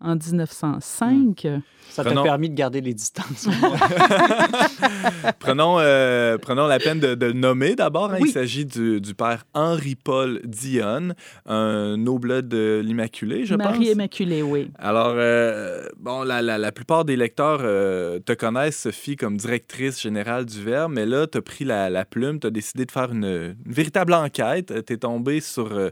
en 0.00 0.14
1905. 0.16 1.46
Ça 1.90 2.04
t'a 2.04 2.10
Prenons- 2.10 2.22
permis 2.22 2.50
de 2.50 2.54
garder 2.54 2.80
les 2.80 2.92
distances. 2.94 3.48
Prenons, 5.38 5.78
euh, 5.80 6.36
prenons 6.38 6.66
la 6.66 6.78
peine 6.78 7.00
de, 7.00 7.14
de 7.14 7.26
le 7.26 7.32
nommer 7.32 7.74
d'abord. 7.74 8.10
hein. 8.12 8.18
Oui. 8.20 8.28
Il 8.28 8.32
s'agit 8.32 8.64
du, 8.66 9.00
du 9.00 9.14
père 9.14 9.44
Henri-Paul 9.54 10.40
Dionne, 10.44 11.14
un 11.46 11.96
noble 11.96 12.46
de 12.46 12.80
l'Immaculée, 12.84 13.44
je 13.46 13.54
Marie 13.54 13.78
pense. 13.78 13.88
Immaculée, 13.88 14.42
oui. 14.42 14.70
Alors, 14.78 15.14
euh, 15.16 15.86
bon, 15.98 16.22
la, 16.22 16.42
la- 16.42 16.58
la 16.58 16.72
plupart 16.72 17.04
des 17.04 17.16
lecteurs 17.16 17.60
euh, 17.62 18.18
te 18.20 18.32
connaissent, 18.32 18.82
Sophie, 18.82 19.16
comme 19.16 19.36
directrice 19.36 20.00
générale 20.00 20.44
du 20.44 20.62
Verbe, 20.62 20.92
mais 20.92 21.06
là, 21.06 21.26
tu 21.26 21.38
as 21.38 21.42
pris 21.42 21.64
la, 21.64 21.90
la 21.90 22.04
plume, 22.04 22.38
tu 22.40 22.46
as 22.46 22.50
décidé 22.50 22.84
de 22.84 22.90
faire 22.92 23.12
une, 23.12 23.24
une 23.24 23.72
véritable 23.72 24.12
enquête. 24.14 24.84
Tu 24.86 24.92
es 24.92 24.96
tombé 24.98 25.40
sur 25.40 25.72
euh, 25.72 25.90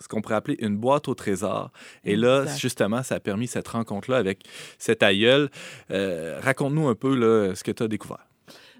ce 0.00 0.08
qu'on 0.08 0.20
pourrait 0.20 0.34
appeler 0.36 0.56
une 0.60 0.76
boîte 0.76 1.08
au 1.08 1.14
trésor. 1.14 1.70
Et 2.04 2.16
là, 2.16 2.42
Exact. 2.42 2.58
justement, 2.58 3.02
ça 3.02 3.14
a 3.16 3.20
permis 3.20 3.46
cette 3.46 3.68
rencontre-là 3.68 4.16
avec 4.16 4.40
cet 4.78 5.02
aïeul. 5.02 5.48
Euh, 5.90 6.38
Raconte-nous 6.42 6.88
un 6.88 6.94
peu 6.94 7.14
là, 7.14 7.54
ce 7.54 7.62
que 7.64 7.70
tu 7.72 7.82
as 7.82 7.88
découvert. 7.88 8.26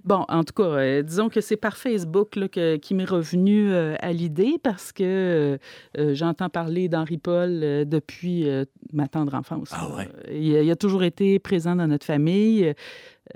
Bon, 0.05 0.27
en 0.29 0.45
tout 0.45 0.53
cas, 0.53 0.65
euh, 0.69 1.03
disons 1.03 1.31
que 1.31 1.41
c'est 1.41 1.57
par 1.57 1.79
Facebook 1.79 2.37
là, 2.37 2.47
que- 2.49 2.77
qui 2.77 2.93
m'est 2.93 3.07
revenu 3.07 3.73
euh, 3.73 3.95
à 4.01 4.13
l'idée 4.13 4.57
parce 4.63 4.93
que 4.93 5.57
euh, 5.97 6.15
j'entends 6.15 6.51
parler 6.51 6.91
d'Henri 6.91 7.17
Paul 7.17 7.61
depuis 7.89 8.47
ma 8.93 9.09
tendre 9.09 9.33
enfance. 9.35 9.71
Ah 9.73 9.89
ouais. 9.97 10.09
Il, 10.31 10.57
a- 10.57 10.63
il 10.63 10.71
a 10.71 10.77
toujours 10.77 11.05
été 11.05 11.39
présent 11.39 11.75
dans 11.75 11.87
notre 11.87 12.05
famille. 12.05 12.75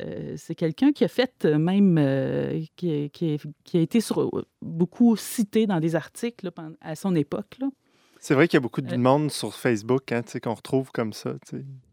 Euh, 0.01 0.35
c'est 0.37 0.55
quelqu'un 0.55 0.93
qui 0.93 1.05
a 1.05 1.09
fait 1.09 1.45
euh, 1.45 1.59
même, 1.59 1.97
euh, 1.99 2.63
qui, 2.77 3.09
qui- 3.11 3.39
qui 3.65 3.79
a 3.79 3.81
été 3.81 4.01
sur- 4.01 4.31
beaucoup 4.61 5.17
cité 5.17 5.67
dans 5.67 5.81
des 5.81 5.95
articles 5.97 6.45
là, 6.45 6.53
à 6.81 6.95
son 6.95 7.15
époque. 7.15 7.57
C'est 8.21 8.35
vrai 8.35 8.49
qu'il 8.49 8.57
y 8.57 8.59
a 8.59 8.61
beaucoup 8.61 8.81
de 8.83 8.91
monde 8.99 9.31
sur 9.31 9.55
Facebook 9.55 10.13
hein, 10.13 10.23
tu 10.23 10.33
sais, 10.33 10.41
qu'on 10.41 10.55
retrouve 10.55 10.91
comme 10.93 11.13
ça. 11.13 11.35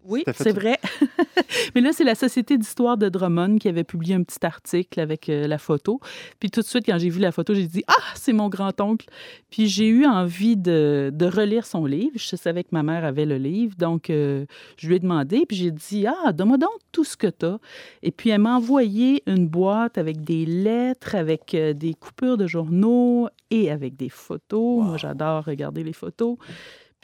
Oui, 0.08 0.24
c'est 0.34 0.52
vrai. 0.52 0.80
Mais 1.76 1.82
là, 1.82 1.92
c'est 1.92 2.04
la 2.04 2.16
Société 2.16 2.58
d'histoire 2.58 2.98
de 2.98 3.10
Drummond 3.10 3.58
qui 3.58 3.68
avait 3.68 3.84
publié 3.84 4.16
un 4.16 4.24
petit 4.24 4.46
article 4.46 5.00
avec 5.00 5.30
euh, 5.30 5.48
la 5.48 5.58
photo. 5.58 6.00
Puis 6.40 6.52
tout 6.52 6.62
de 6.62 6.66
suite, 6.66 6.86
quand 6.86 6.98
j'ai 6.98 7.10
vu 7.10 7.20
la 7.20 7.32
photo, 7.32 7.54
j'ai 7.54 7.68
dit 7.68 7.84
Ah, 7.88 8.14
c'est 8.14 8.34
mon 8.34 8.50
grand-oncle. 8.50 9.08
Puis 9.50 9.68
j'ai 9.68 9.88
eu 9.88 10.06
envie 10.06 10.58
de, 10.58 11.12
de 11.14 11.26
relire 11.26 11.66
son 11.66 11.86
livre. 11.86 12.14
Je 12.16 12.36
savais 12.36 12.64
que 12.64 12.70
ma 12.72 12.84
mère 12.84 13.04
avait 13.04 13.26
le 13.26 13.38
livre. 13.38 13.76
Donc, 13.78 14.10
euh, 14.10 14.46
je 14.78 14.88
lui 14.88 14.96
ai 14.96 15.00
demandé. 15.00 15.46
Puis 15.48 15.58
j'ai 15.58 15.72
dit 15.72 16.06
Ah, 16.08 16.32
donne-moi 16.32 16.58
donc 16.58 16.78
tout 16.92 17.04
ce 17.04 17.18
que 17.18 17.28
tu 17.28 17.46
as. 17.46 17.60
Et 18.04 18.12
puis 18.12 18.30
elle 18.30 18.42
m'a 18.42 18.56
envoyé 18.56 19.24
une 19.26 19.48
boîte 19.48 19.98
avec 19.98 20.22
des 20.24 20.46
lettres, 20.46 21.16
avec 21.16 21.54
euh, 21.56 21.74
des 21.74 21.94
coupures 21.94 22.38
de 22.38 22.48
journaux 22.48 23.28
et 23.50 23.72
avec 23.72 23.96
des 23.96 24.10
photos. 24.10 24.84
Moi, 24.84 24.98
j'adore 24.98 25.46
regarder 25.46 25.84
les 25.84 25.94
photos. 25.94 26.38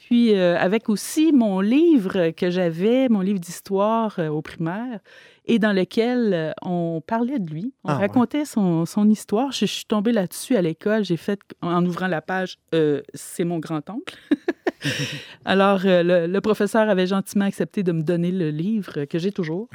Puis 0.07 0.35
euh, 0.35 0.57
avec 0.57 0.89
aussi 0.89 1.31
mon 1.31 1.59
livre 1.61 2.31
que 2.31 2.49
j'avais, 2.49 3.07
mon 3.09 3.21
livre 3.21 3.39
d'histoire 3.39 4.17
euh, 4.19 4.27
au 4.29 4.41
primaire, 4.41 4.99
et 5.45 5.57
dans 5.59 5.73
lequel 5.73 6.31
euh, 6.33 6.51
on 6.63 7.01
parlait 7.05 7.39
de 7.39 7.49
lui. 7.49 7.73
On 7.83 7.89
Ah, 7.89 7.95
ouais. 7.95 8.01
racontait 8.07 8.45
son, 8.45 8.85
son 8.85 9.09
histoire. 9.09 9.51
Je, 9.51 9.59
je 9.65 9.71
suis 9.71 9.85
tombée 9.85 10.11
là-dessus 10.11 10.55
à 10.55 10.61
l'école. 10.61 11.03
J'ai 11.05 11.17
fait, 11.17 11.39
en 11.61 11.85
ouvrant 11.85 12.07
la 12.07 12.21
page, 12.21 12.57
euh, 12.73 13.01
c'est 13.13 13.43
mon 13.43 13.59
grand-oncle. 13.59 14.15
Alors, 15.45 15.81
le, 15.83 16.25
le 16.27 16.41
professeur 16.41 16.89
avait 16.89 17.07
gentiment 17.07 17.45
accepté 17.45 17.83
de 17.83 17.91
me 17.91 18.01
donner 18.01 18.31
le 18.31 18.49
livre 18.49 19.05
que 19.05 19.19
j'ai 19.19 19.31
toujours. 19.31 19.69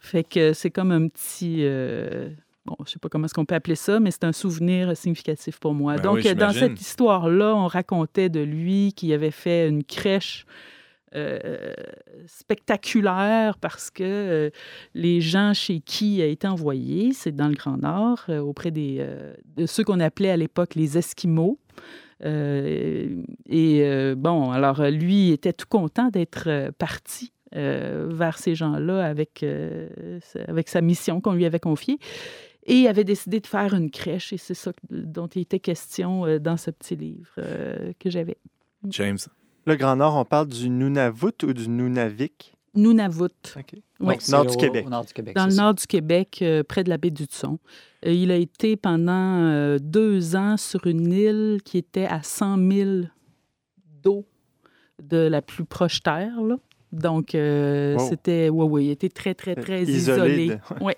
Fait 0.00 0.24
que 0.24 0.52
c'est 0.52 0.70
comme 0.70 0.90
un 0.90 1.08
petit. 1.08 1.64
Bon, 2.66 2.76
je 2.86 2.92
sais 2.92 2.98
pas 2.98 3.08
comment 3.08 3.26
est-ce 3.26 3.34
qu'on 3.34 3.44
peut 3.44 3.54
appeler 3.54 3.76
ça, 3.76 4.00
mais 4.00 4.10
c'est 4.10 4.24
un 4.24 4.32
souvenir 4.32 4.96
significatif 4.96 5.58
pour 5.58 5.74
moi. 5.74 5.96
Ben 5.96 6.02
Donc, 6.02 6.16
oui, 6.24 6.34
dans 6.34 6.52
cette 6.52 6.80
histoire-là, 6.80 7.54
on 7.54 7.66
racontait 7.66 8.28
de 8.28 8.40
lui 8.40 8.92
qui 8.94 9.12
avait 9.12 9.30
fait 9.30 9.68
une 9.68 9.84
crèche. 9.84 10.46
euh, 11.14 11.74
spectaculaire 12.26 13.56
parce 13.58 13.90
que 13.90 14.02
euh, 14.02 14.50
les 14.94 15.20
gens 15.20 15.54
chez 15.54 15.78
qui 15.78 16.16
il 16.16 16.22
a 16.22 16.26
été 16.26 16.48
envoyé, 16.48 17.12
c'est 17.12 17.30
dans 17.30 17.46
le 17.46 17.54
Grand 17.54 17.76
Nord, 17.76 18.24
euh, 18.28 18.40
auprès 18.40 18.72
des, 18.72 19.06
de 19.56 19.66
ceux 19.66 19.84
qu'on 19.84 20.00
appelait 20.00 20.30
à 20.30 20.36
l'époque 20.36 20.74
les 20.74 20.98
Esquimaux. 20.98 21.58
Et 22.24 23.14
bon, 24.16 24.50
alors 24.50 24.82
lui 24.84 25.30
était 25.30 25.52
tout 25.52 25.66
content 25.68 26.08
d'être 26.08 26.70
parti 26.78 27.32
vers 27.52 28.38
ces 28.38 28.54
gens-là 28.54 29.04
avec, 29.04 29.44
avec 30.48 30.68
sa 30.68 30.80
mission 30.80 31.20
qu'on 31.20 31.34
lui 31.34 31.44
avait 31.44 31.60
confiée. 31.60 31.98
Et 32.66 32.76
il 32.76 32.88
avait 32.88 33.04
décidé 33.04 33.40
de 33.40 33.46
faire 33.46 33.74
une 33.74 33.90
crèche, 33.90 34.32
et 34.32 34.38
c'est 34.38 34.54
ça 34.54 34.72
dont 34.90 35.26
il 35.28 35.42
était 35.42 35.60
question 35.60 36.24
euh, 36.26 36.38
dans 36.38 36.56
ce 36.56 36.70
petit 36.70 36.96
livre 36.96 37.28
euh, 37.38 37.92
que 37.98 38.08
j'avais. 38.10 38.38
James. 38.88 39.18
Le 39.66 39.76
Grand 39.76 39.96
Nord, 39.96 40.16
on 40.16 40.24
parle 40.24 40.48
du 40.48 40.68
Nunavut 40.70 41.32
ou 41.42 41.52
du 41.52 41.68
Nunavik? 41.68 42.54
Nunavut. 42.74 43.30
OK. 43.56 43.72
Oui. 44.00 44.14
Donc, 44.14 44.28
nord 44.28 44.46
du 44.46 44.54
au- 44.54 44.58
Québec. 44.58 44.84
Au 44.86 44.90
nord 44.90 45.04
du 45.04 45.12
Québec. 45.12 45.36
Dans 45.36 45.44
le 45.44 45.50
ça. 45.52 45.62
nord 45.62 45.74
du 45.74 45.86
Québec, 45.86 46.38
euh, 46.42 46.62
près 46.62 46.84
de 46.84 46.88
la 46.90 46.98
baie 46.98 47.10
du 47.10 47.24
Tson. 47.24 47.58
Euh, 48.06 48.12
il 48.12 48.30
a 48.30 48.36
été 48.36 48.76
pendant 48.76 49.12
euh, 49.50 49.78
deux 49.80 50.34
ans 50.36 50.56
sur 50.56 50.86
une 50.86 51.12
île 51.12 51.60
qui 51.64 51.78
était 51.78 52.06
à 52.06 52.22
100 52.22 52.56
000 52.70 52.90
d'eau 54.02 54.24
de 55.02 55.16
la 55.18 55.40
plus 55.42 55.64
proche 55.64 56.02
terre. 56.02 56.40
là. 56.42 56.56
Donc, 56.92 57.34
euh, 57.34 57.96
Wow. 57.96 58.08
c'était, 58.08 58.48
oui, 58.48 58.66
oui, 58.68 58.84
il 58.86 58.90
était 58.90 59.08
très, 59.08 59.34
très, 59.34 59.54
très 59.54 59.82
Isolé 59.82 60.44
isolé. 60.44 60.48
de- 60.48 60.58
Ouais. 60.84 60.96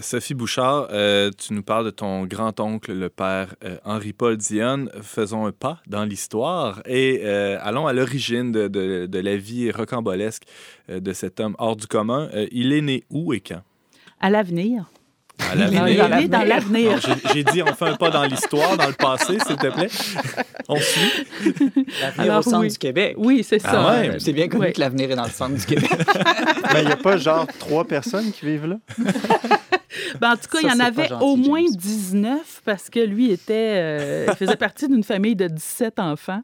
Sophie 0.00 0.34
Bouchard, 0.34 0.88
euh, 0.92 1.30
tu 1.36 1.54
nous 1.54 1.62
parles 1.62 1.86
de 1.86 1.90
ton 1.90 2.24
grand-oncle, 2.26 2.92
le 2.92 3.08
père 3.08 3.54
euh, 3.64 3.78
Henri-Paul 3.84 4.36
Dionne. 4.36 4.90
Faisons 5.02 5.46
un 5.46 5.52
pas 5.52 5.80
dans 5.86 6.04
l'histoire 6.04 6.82
et 6.86 7.22
euh, 7.24 7.58
allons 7.62 7.86
à 7.86 7.92
l'origine 7.92 8.52
de, 8.52 8.68
de- 8.68 9.18
la 9.18 9.36
vie 9.36 9.70
rocambolesque 9.72 10.44
de 10.88 11.12
cet 11.12 11.40
homme 11.40 11.56
hors 11.58 11.74
du 11.76 11.86
commun. 11.86 12.28
Il 12.52 12.72
est 12.72 12.82
né 12.82 13.04
où 13.10 13.32
et 13.32 13.40
quand? 13.40 13.62
À 14.20 14.30
l'avenir. 14.30 14.84
À 15.50 15.54
l'avenir. 15.54 16.28
dans 16.28 16.42
l'avenir. 16.42 16.98
J'ai- 17.32 17.44
dit, 17.44 17.62
on 17.62 17.72
fait 17.74 17.86
un 17.86 17.96
pas 17.96 18.10
dans 18.10 18.24
l'histoire, 18.24 18.76
dans 18.76 18.86
le 18.88 18.92
passé, 18.92 19.38
s'il 19.46 19.56
te 19.56 19.68
plaît. 19.68 19.88
On 20.68 20.76
suit. 20.76 21.54
L'avenir 22.00 22.36
au 22.38 22.42
centre 22.42 22.58
oui. 22.60 22.68
du 22.70 22.78
Québec. 22.78 23.14
Oui, 23.18 23.44
c'est 23.48 23.60
Ah 23.64 23.70
ça. 23.72 23.90
ouais? 24.00 24.16
C'est 24.18 24.32
bien 24.32 24.48
connu 24.48 24.72
que 24.72 24.80
l'avenir 24.80 25.10
est 25.10 25.16
dans 25.16 25.24
le 25.24 25.30
centre 25.30 25.54
du 25.54 25.64
Québec. 25.64 25.90
Mais 26.74 26.82
il 26.82 26.86
n'y 26.86 26.92
a 26.92 26.96
pas 26.96 27.16
genre 27.16 27.46
trois 27.58 27.84
personnes 27.86 28.30
qui 28.32 28.44
vivent 28.46 28.66
là? 28.66 28.76
Ben, 30.20 30.32
en 30.32 30.36
tout 30.36 30.48
cas, 30.52 30.60
Ça, 30.60 30.68
il 30.68 30.68
y 30.68 30.72
en 30.72 30.80
avait 30.84 31.08
gentil, 31.08 31.24
au 31.24 31.34
moins 31.36 31.60
James. 31.62 31.76
19 31.76 32.62
parce 32.64 32.88
que 32.90 33.00
lui 33.00 33.30
était, 33.32 33.74
euh, 33.76 34.26
il 34.28 34.36
faisait 34.36 34.56
partie 34.56 34.86
d'une 34.86 35.02
famille 35.02 35.34
de 35.34 35.48
17 35.48 35.98
enfants. 35.98 36.42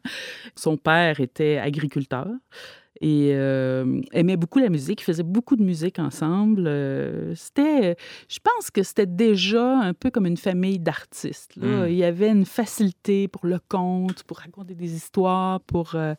Son 0.57 0.77
père 0.77 1.21
était 1.21 1.59
agriculteur 1.63 2.27
et 3.05 3.33
euh, 3.35 4.01
aimait 4.13 4.39
beaucoup 4.39 4.59
la 4.61 4.71
musique. 4.71 5.03
Ils 5.03 5.05
faisaient 5.05 5.23
beaucoup 5.23 5.57
de 5.57 5.63
musique 5.63 5.99
ensemble. 5.99 6.65
Euh, 6.67 7.35
c'était, 7.35 7.97
je 8.31 8.39
pense 8.43 8.71
que 8.71 8.83
c'était 8.83 9.05
déjà 9.05 9.79
un 9.81 9.93
peu 9.93 10.11
comme 10.11 10.25
une 10.25 10.39
famille 10.39 10.79
d'artistes. 10.79 11.55
là. 11.57 11.67
Mm. 11.67 11.89
Il 11.91 11.97
y 11.97 12.05
avait 12.05 12.31
une 12.31 12.47
facilité 12.47 13.29
pour 13.29 13.45
le 13.45 13.61
conte, 13.69 14.23
pour 14.23 14.39
raconter 14.39 14.75
des 14.75 14.95
histoires, 14.95 15.61
pour 15.61 15.97
euh, 15.97 16.15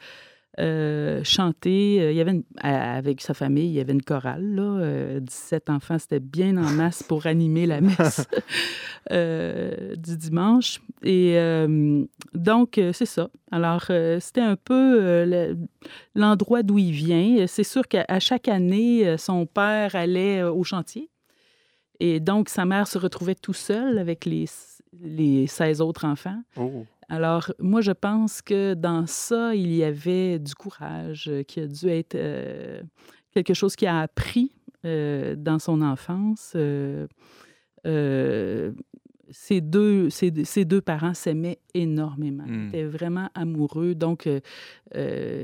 euh, 0.60 1.22
chanter. 1.24 2.02
Euh, 2.02 2.12
Il 2.12 2.18
y 2.18 2.22
avait 2.22 2.32
une- 2.32 2.44
avec 2.62 3.22
sa 3.22 3.34
famille, 3.34 3.68
il 3.68 3.74
y 3.74 3.80
avait 3.80 3.94
une 3.94 4.02
chorale. 4.02 4.44
Là, 4.56 4.62
euh, 4.80 5.20
17 5.20 5.70
enfants, 5.70 5.98
c'était 6.00 6.20
bien 6.20 6.58
en 6.58 6.70
masse 6.72 7.04
pour 7.04 7.26
animer 7.26 7.66
la 7.66 7.82
messe 7.82 8.28
euh, 9.12 9.96
du 9.96 10.18
dimanche. 10.18 10.80
Et 11.04 11.34
euh, 11.38 12.04
donc, 12.34 12.78
euh, 12.78 12.92
c'est 12.94 13.06
ça. 13.06 13.30
Alors, 13.52 13.86
euh, 13.90 14.20
c'était 14.20 14.42
un 14.42 14.56
peu 14.56 14.74
euh, 15.02 15.26
le- 15.52 15.58
l'endroit 16.16 16.64
d'où 16.64 16.78
il 16.78 16.92
vient. 16.92 17.46
C'est 17.48 17.64
sûr 17.64 17.88
qu'à 17.88 18.20
chaque 18.20 18.48
année, 18.48 19.08
euh, 19.08 19.18
son 19.18 19.46
père 19.46 19.96
allait 19.96 20.40
euh, 20.42 20.52
au 20.52 20.64
chantier. 20.64 21.10
Et 22.00 22.20
donc, 22.20 22.50
sa 22.50 22.66
mère 22.66 22.88
se 22.88 22.98
retrouvait 22.98 23.36
tout 23.36 23.54
seul 23.54 23.98
avec 24.00 24.26
les, 24.26 24.46
les 25.02 25.48
16 25.48 25.80
autres 25.82 26.06
enfants. 26.06 26.42
Oh. 26.58 26.86
Alors, 27.10 27.52
moi, 27.60 27.82
je 27.82 27.92
pense 27.92 28.42
que 28.42 28.74
dans 28.74 29.06
ça, 29.06 29.56
il 29.56 29.74
y 29.74 29.84
avait 29.84 30.40
du 30.40 30.56
courage 30.56 31.28
euh, 31.30 31.44
qui 31.44 31.60
a 31.60 31.68
dû 31.68 31.88
être, 31.88 32.16
euh, 32.16 32.82
quelque 33.32 33.54
chose 33.54 33.76
qu'il 33.76 33.88
a 33.88 34.02
appris 34.02 34.52
euh, 34.86 35.36
dans 35.36 35.60
son 35.60 35.82
enfance. 35.82 36.54
Euh, 36.56 37.08
ses 39.32 39.62
deux, 39.62 40.10
parents 40.84 41.14
s'aimaient 41.14 41.60
énormément. 41.74 42.44
Ils 42.48 42.54
Hmm. 42.54 42.68
étaient 42.70 42.84
vraiment 42.86 43.30
amoureux. 43.34 43.96
Donc, 43.96 44.28
euh, 44.28 44.40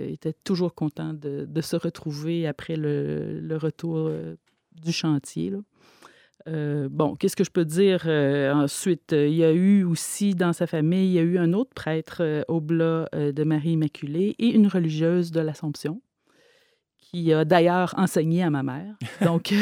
ils 0.07 0.14
étaient 0.14 0.36
toujours 0.43 0.74
contents 0.76 1.14
de, 1.14 1.45
de 1.47 1.62
se 1.62 1.76
retrouver 1.76 2.47
après 2.47 2.76
le, 2.76 3.39
le 3.39 3.57
retour 3.57 3.97
euh, 4.07 4.36
du 4.84 4.91
chantier. 4.91 5.49
là. 5.49 5.57
Euh, 6.48 6.88
bon, 6.89 7.16
qu'est-ce 7.16 7.36
que 7.36 7.44
je 7.44 7.52
peux 7.52 7.66
dire 7.66 8.04
euh, 8.06 8.52
ensuite? 8.54 9.12
Il 9.12 9.34
y 9.34 9.44
a 9.44 9.52
eu 9.52 9.84
aussi 9.84 10.34
dans 10.36 10.54
sa 10.54 10.68
famille, 10.68 11.08
il 11.08 11.14
y 11.14 11.20
a 11.20 11.24
eu 11.24 11.38
un 11.38 11.54
autre 11.54 11.72
prêtre 11.76 12.18
euh, 12.22 12.44
oblat 12.48 13.08
euh, 13.14 13.32
de 13.32 13.44
Marie 13.44 13.72
Immaculée 13.72 14.36
et 14.39 14.48
une 14.50 14.68
religieuse 14.68 15.32
de 15.32 15.39
l'Assomption 15.39 16.02
qui 16.98 17.34
a 17.34 17.44
d'ailleurs 17.46 17.94
enseigné 17.98 18.42
à 18.44 18.50
ma 18.50 18.64
mère, 18.64 18.96
donc 19.22 19.54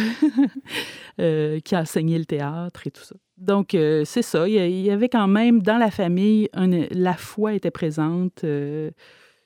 qui 1.18 1.76
a 1.76 1.80
enseigné 1.82 2.20
le 2.20 2.26
théâtre 2.26 2.86
et 2.86 2.92
tout 2.92 3.02
ça. 3.04 3.16
Donc, 3.38 3.70
c'est 3.72 4.22
ça. 4.22 4.48
Il 4.48 4.54
y, 4.82 4.92
avait 4.92 5.10
quand 5.10 5.28
même 5.28 5.62
dans 5.64 5.78
la 5.78 5.90
famille, 5.90 6.50
la 6.54 7.14
foi 7.16 7.54
était 7.54 7.72
présente. 7.72 8.44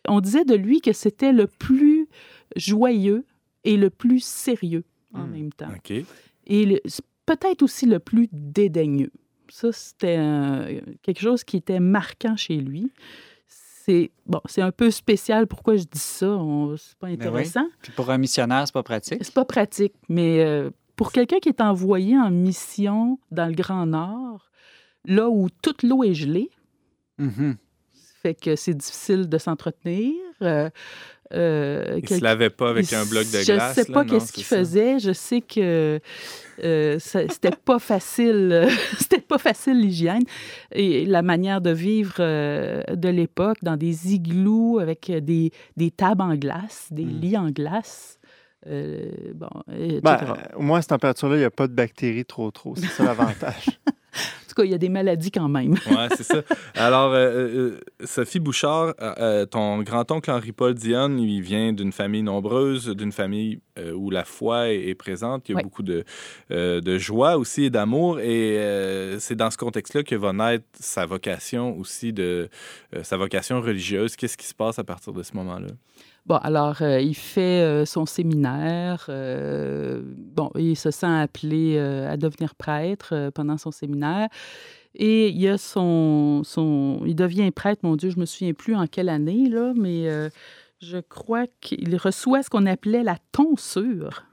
on 0.08 0.20
disait 0.20 0.44
de 0.46 0.56
lui 0.56 0.82
que 0.82 0.92
c'était 0.92 1.32
le 1.32 1.48
plus 1.48 2.08
joyeux 2.58 3.24
et 3.64 3.78
le 3.78 3.90
plus 3.90 4.24
sérieux 4.24 4.84
en 5.14 5.24
Hmm. 5.26 5.32
même 5.32 5.54
temps. 5.54 5.70
Et 6.48 6.66
le- 6.66 6.82
peut-être 7.26 7.62
aussi 7.64 7.86
le 7.86 8.00
plus 8.00 8.28
dédaigneux. 8.32 9.12
Ça, 9.50 9.72
c'était 9.72 10.18
euh, 10.20 10.80
quelque 11.02 11.20
chose 11.20 11.44
qui 11.44 11.58
était 11.58 11.80
marquant 11.80 12.36
chez 12.36 12.58
lui. 12.58 12.92
C'est 13.48 14.12
bon, 14.26 14.40
c'est 14.46 14.62
un 14.62 14.72
peu 14.72 14.90
spécial. 14.92 15.46
Pourquoi 15.48 15.76
je 15.76 15.84
dis 15.84 16.00
ça 16.00 16.38
C'est 16.78 16.98
pas 16.98 17.08
oui. 17.08 17.14
intéressant. 17.14 17.66
Puis 17.82 17.92
pour 17.92 18.10
un 18.10 18.18
missionnaire, 18.18 18.64
c'est 18.66 18.74
pas 18.74 18.84
pratique. 18.84 19.24
C'est 19.24 19.34
pas 19.34 19.44
pratique, 19.46 19.94
mais 20.08 20.44
euh, 20.44 20.70
pour 20.96 21.12
quelqu'un 21.12 21.40
qui 21.40 21.50
est 21.50 21.60
envoyé 21.62 22.18
en 22.18 22.32
mission 22.32 23.20
dans 23.32 23.46
le 23.48 23.54
Grand 23.54 23.86
Nord, 23.86 24.50
là 25.06 25.30
où 25.30 25.50
toute 25.62 25.84
l'eau 25.84 26.04
est 26.04 26.14
gelée, 26.14 26.50
Mhm. 27.20 27.58
fait 28.24 28.34
que 28.34 28.56
c'est 28.56 28.74
difficile 28.74 29.28
de 29.30 29.38
s'entretenir. 29.38 30.14
euh, 30.42 30.70
euh, 31.34 31.84
Il 31.98 32.02
se 32.04 32.08
quelqu'un- 32.08 32.24
lavait 32.26 32.50
pas 32.50 32.70
avec 32.70 32.92
il 32.92 32.96
un 32.96 33.06
bloc 33.06 33.24
de 33.32 33.38
s- 33.38 33.46
glace. 33.46 33.76
Je 33.78 33.82
sais 33.84 33.88
là, 33.92 33.94
pas 33.94 34.06
qu'est-ce 34.06 34.32
qu'il 34.32 34.44
faisait. 34.44 35.00
Je 35.00 35.12
sais 35.14 35.42
que 35.42 36.00
euh, 36.64 37.00
c'était 37.00 37.52
pas 37.66 37.80
facile. 37.80 38.50
euh, 38.52 38.70
c'était 39.00 39.22
pas 39.22 39.38
facile 39.38 39.80
l'hygiène 39.80 40.24
et 40.72 41.06
la 41.06 41.22
manière 41.22 41.62
de 41.62 41.72
vivre 41.72 42.16
euh, 42.20 42.84
de 42.94 43.10
l'époque 43.10 43.58
dans 43.64 43.78
des 43.78 44.14
igloos 44.14 44.80
avec 44.80 45.12
des, 45.12 45.52
des 45.78 45.92
tables 45.92 46.22
en 46.22 46.36
glace, 46.36 46.88
des 46.92 47.06
Hmm. 47.06 47.20
lits 47.20 47.38
en 47.38 47.50
glace. 47.50 48.20
euh, 48.68 49.10
bon, 49.36 49.50
etc. 49.78 50.00
Ben, 50.04 50.36
au 50.56 50.62
moins, 50.62 50.78
à 50.78 50.82
cette 50.82 50.90
température-là, 50.92 51.36
il 51.36 51.40
n'y 51.40 51.44
a 51.46 51.52
pas 51.52 51.68
de 51.68 51.74
bactéries 51.74 52.24
trop, 52.26 52.50
trop. 52.52 52.76
C'est 52.78 52.86
ça 52.88 53.04
l'avantage. 53.04 53.66
tout 54.54 54.62
cas, 54.62 54.66
il 54.66 54.72
y 54.72 54.74
a 54.76 54.78
des 54.78 54.90
maladies 54.90 55.32
quand 55.32 55.50
même. 55.50 55.74
Ouais, 55.88 56.08
c'est 56.16 56.24
ça. 56.24 56.42
Alors, 56.76 57.12
euh, 57.14 57.18
euh, 57.18 57.80
Sophie 58.04 58.40
Bouchard, 58.40 58.94
euh, 59.02 59.46
ton 59.46 59.82
grand-oncle 59.84 60.30
Henri-Paul 60.32 60.74
Dionne, 60.74 61.20
il 61.20 61.42
vient 61.42 61.74
d'une 61.74 61.92
famille 61.92 62.24
nombreuse, 62.24 62.88
d'une 62.90 63.12
famille 63.12 63.60
euh, 63.80 63.92
où 63.94 64.10
la 64.10 64.24
foi 64.26 64.70
est, 64.70 64.90
est 64.90 64.96
présente. 64.96 65.50
Il 65.50 65.52
y 65.52 65.56
a 65.56 65.58
Ouais. 65.58 65.64
beaucoup 65.64 65.84
de, 65.84 66.04
de 66.50 66.98
joie 66.98 67.38
aussi 67.38 67.66
et 67.66 67.70
d'amour. 67.70 68.20
Et 68.20 68.60
c'est 69.20 69.36
dans 69.36 69.52
ce 69.52 69.58
contexte-là 69.58 70.04
que 70.04 70.16
va 70.16 70.34
naître 70.34 70.66
sa 70.74 71.06
vocation 71.06 71.78
aussi, 71.78 72.12
de, 72.14 72.50
sa 73.04 73.18
vocation 73.18 73.62
religieuse. 73.62 74.16
Qu'est-ce 74.16 74.38
qui 74.38 74.46
se 74.48 74.54
passe 74.56 74.80
à 74.80 74.84
partir 74.84 75.14
de 75.14 75.24
ce 75.24 75.36
moment-là? 75.36 75.68
Bon, 76.26 76.38
alors, 76.38 76.82
euh, 76.82 77.02
il 77.02 77.16
fait 77.16 77.62
euh, 77.62 77.86
son 77.86 78.06
séminaire. 78.06 79.08
euh, 79.10 80.02
bon, 80.06 80.52
il 80.56 80.78
se 80.78 80.90
sent 80.90 81.06
appelé 81.06 81.78
à 81.78 82.16
devenir 82.18 82.56
prêtre 82.56 83.32
pendant 83.36 83.58
son 83.58 83.72
séminaire. 83.72 84.30
Et 84.96 85.30
il 85.30 85.48
a 85.48 85.58
son, 85.58 86.44
son... 86.44 87.02
Il 87.06 87.16
devient 87.16 87.50
prêtre, 87.52 87.82
mon 87.84 87.96
Dieu, 87.96 88.10
je 88.10 88.20
me 88.20 88.26
souviens 88.26 88.54
plus 88.54 88.76
en 88.76 88.88
quelle 88.88 89.10
année, 89.10 89.50
là, 89.50 89.74
mais 89.76 90.08
je 90.80 90.98
crois 90.98 91.46
qu'il 91.62 91.96
reçoit 91.98 92.44
ce 92.44 92.50
qu'on 92.50 92.66
appelait 92.68 93.04
la 93.04 93.18
tonsure 93.32 94.24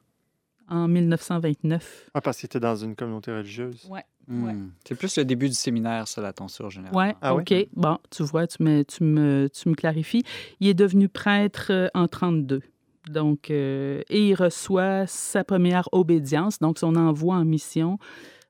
en 0.69 0.87
1929. 0.87 2.11
Ah, 2.15 2.21
parce 2.21 2.39
qu'il 2.39 2.47
était 2.47 2.61
dans 2.61 2.77
une 2.77 2.95
communauté 2.95 3.33
religieuse. 3.33 3.87
Ouais. 3.91 4.05
Hmm. 4.31 4.47
Ouais. 4.47 4.55
C'est 4.87 4.95
plus 4.95 5.19
le 5.19 5.25
début 5.25 5.49
du 5.49 5.55
séminaire, 5.55 6.07
ça, 6.07 6.23
la 6.23 6.33
tonsure 6.33 6.71
générale. 6.71 6.97
Ouais, 6.97 7.17
Ah 7.21 7.35
oui? 7.35 7.43
OK. 7.43 7.69
Bon, 7.75 7.99
tu 8.11 8.23
vois, 8.23 8.47
tu 8.47 8.63
me, 8.63 8.85
tu, 8.85 9.03
me, 9.03 9.49
tu 9.53 9.69
me 9.69 9.75
clarifies. 9.75 10.23
Il 10.61 10.69
est 10.69 10.75
devenu 10.75 11.09
prêtre 11.09 11.67
euh, 11.71 11.89
en 11.95 12.07
32. 12.07 12.63
Donc, 13.09 13.51
euh, 13.51 14.03
et 14.09 14.29
il 14.29 14.35
reçoit 14.35 15.07
sa 15.07 15.43
première 15.43 15.89
obédience, 15.91 16.61
donc 16.61 16.79
son 16.79 16.95
envoi 16.95 17.35
en 17.35 17.45
mission, 17.45 17.99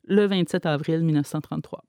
le 0.07 0.27
27 0.27 0.67
avril 0.67 1.01
1933. 1.03 1.83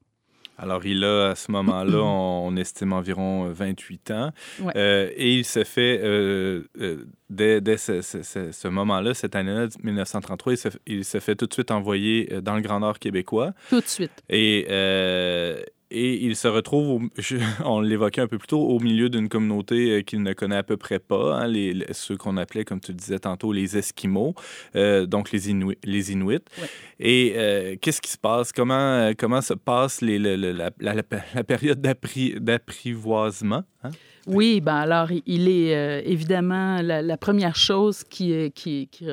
Alors, 0.62 0.86
il 0.86 1.03
a, 1.03 1.30
à 1.32 1.36
ce 1.36 1.51
moment-là, 1.51 1.97
on, 2.03 2.47
on 2.47 2.55
estime 2.55 2.93
environ 2.93 3.47
euh, 3.47 3.51
28 3.51 4.12
ans. 4.12 4.32
Ouais. 4.62 4.74
Euh, 4.76 5.09
et 5.16 5.34
il 5.38 5.43
se 5.45 5.64
fait, 5.64 5.99
euh, 6.03 6.64
euh, 6.80 7.05
dès, 7.30 7.62
dès 7.62 7.78
ce, 7.78 8.01
ce- 8.01 8.22
ce- 8.22 8.51
ce 8.51 8.68
moment-là, 8.68 9.14
cette 9.14 9.36
année-là, 9.36 9.68
1933, 9.84 10.53
il 10.53 10.57
se, 10.57 10.68
il 10.86 11.03
se 11.05 11.20
fait 11.20 11.36
tout 11.36 11.47
de 11.47 11.53
suite 11.53 11.72
envoyer 11.72 12.30
euh, 12.32 12.41
dans 12.41 12.55
le 12.55 12.62
Grand 12.62 12.80
Nord 12.80 12.99
québécois. 12.99 13.53
Tout 13.70 13.82
de 13.82 13.88
suite. 13.88 14.12
Et, 14.30 14.68
euh, 14.70 15.62
et 15.91 16.23
il 16.25 16.35
se 16.35 16.47
retrouve, 16.47 16.89
au- 16.89 17.01
je- 17.21 17.37
on 17.65 17.81
l'évoquait 17.81 18.21
un 18.21 18.27
peu 18.27 18.37
plus 18.37 18.47
tôt, 18.47 18.61
au 18.61 18.79
milieu 18.79 19.09
d'une 19.09 19.29
communauté 19.29 19.91
euh, 19.91 20.01
qu'il 20.01 20.23
ne 20.23 20.33
connaît 20.33 20.55
à 20.55 20.63
peu 20.63 20.77
près 20.77 20.99
pas, 20.99 21.35
hein, 21.35 21.47
les, 21.47 21.73
les- 21.73 21.93
ceux 21.93 22.17
qu'on 22.17 22.37
appelait, 22.37 22.63
comme 22.63 22.79
tu 22.79 22.93
disais 22.93 23.19
tantôt, 23.19 23.51
les 23.53 23.77
Esquimaux, 23.77 24.33
euh, 24.75 25.05
donc 25.05 25.31
les, 25.31 25.49
Inuits. 25.49 25.77
Les 25.83 26.11
Inuits. 26.11 26.39
Ouais. 26.61 26.67
Et 26.99 27.33
euh, 27.35 27.75
qu'est-ce 27.81 28.01
qui 28.01 28.09
se 28.11 28.17
passe? 28.17 28.51
Comment, 28.51 29.11
comment 29.17 29.41
se 29.41 29.53
passe 29.53 30.01
les, 30.01 30.17
la, 30.19 30.35
la- 30.37 30.71
la- 30.79 30.93
la 31.35 31.43
période 31.43 31.81
d'appri- 31.81 32.39
d'apprivoisement? 32.39 33.63
hein? 33.83 33.91
Oui, 34.27 34.61
ben 34.61 34.75
alors, 34.75 35.09
il- 35.25 35.49
est 35.49 35.75
euh, 35.75 36.01
évidemment 36.05 36.81
la, 36.81 37.01
première 37.17 37.55
chose 37.55 38.03
qui- 38.03 38.51
qui- 38.51 38.87
qui- 38.87 39.07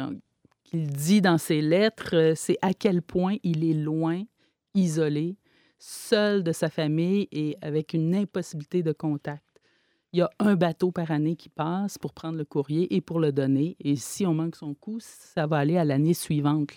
qu'il 0.64 0.86
dit 0.86 1.22
dans 1.22 1.38
ses 1.38 1.62
lettres, 1.62 2.34
c'est 2.36 2.58
à 2.60 2.74
quel 2.74 3.00
point 3.00 3.36
il 3.42 3.64
est 3.68 3.72
loin, 3.74 4.22
isolé, 4.74 5.36
seul 5.78 6.42
de 6.42 6.52
sa 6.52 6.68
famille 6.68 7.28
et 7.32 7.56
avec 7.62 7.94
une 7.94 8.14
impossibilité 8.14 8.82
de 8.82 8.92
contact. 8.92 9.44
Il 10.12 10.20
y 10.20 10.22
a 10.22 10.30
un 10.38 10.54
bateau 10.56 10.90
par 10.90 11.10
année 11.10 11.36
qui 11.36 11.50
passe 11.50 11.98
pour 11.98 12.14
prendre 12.14 12.38
le 12.38 12.44
courrier 12.44 12.94
et 12.94 13.00
pour 13.00 13.20
le 13.20 13.30
donner. 13.30 13.76
Et 13.80 13.94
si 13.96 14.26
on 14.26 14.32
manque 14.34 14.56
son 14.56 14.74
coup, 14.74 14.98
ça 15.00 15.46
va 15.46 15.58
aller 15.58 15.76
à 15.76 15.84
l'année 15.84 16.14
suivante. 16.14 16.70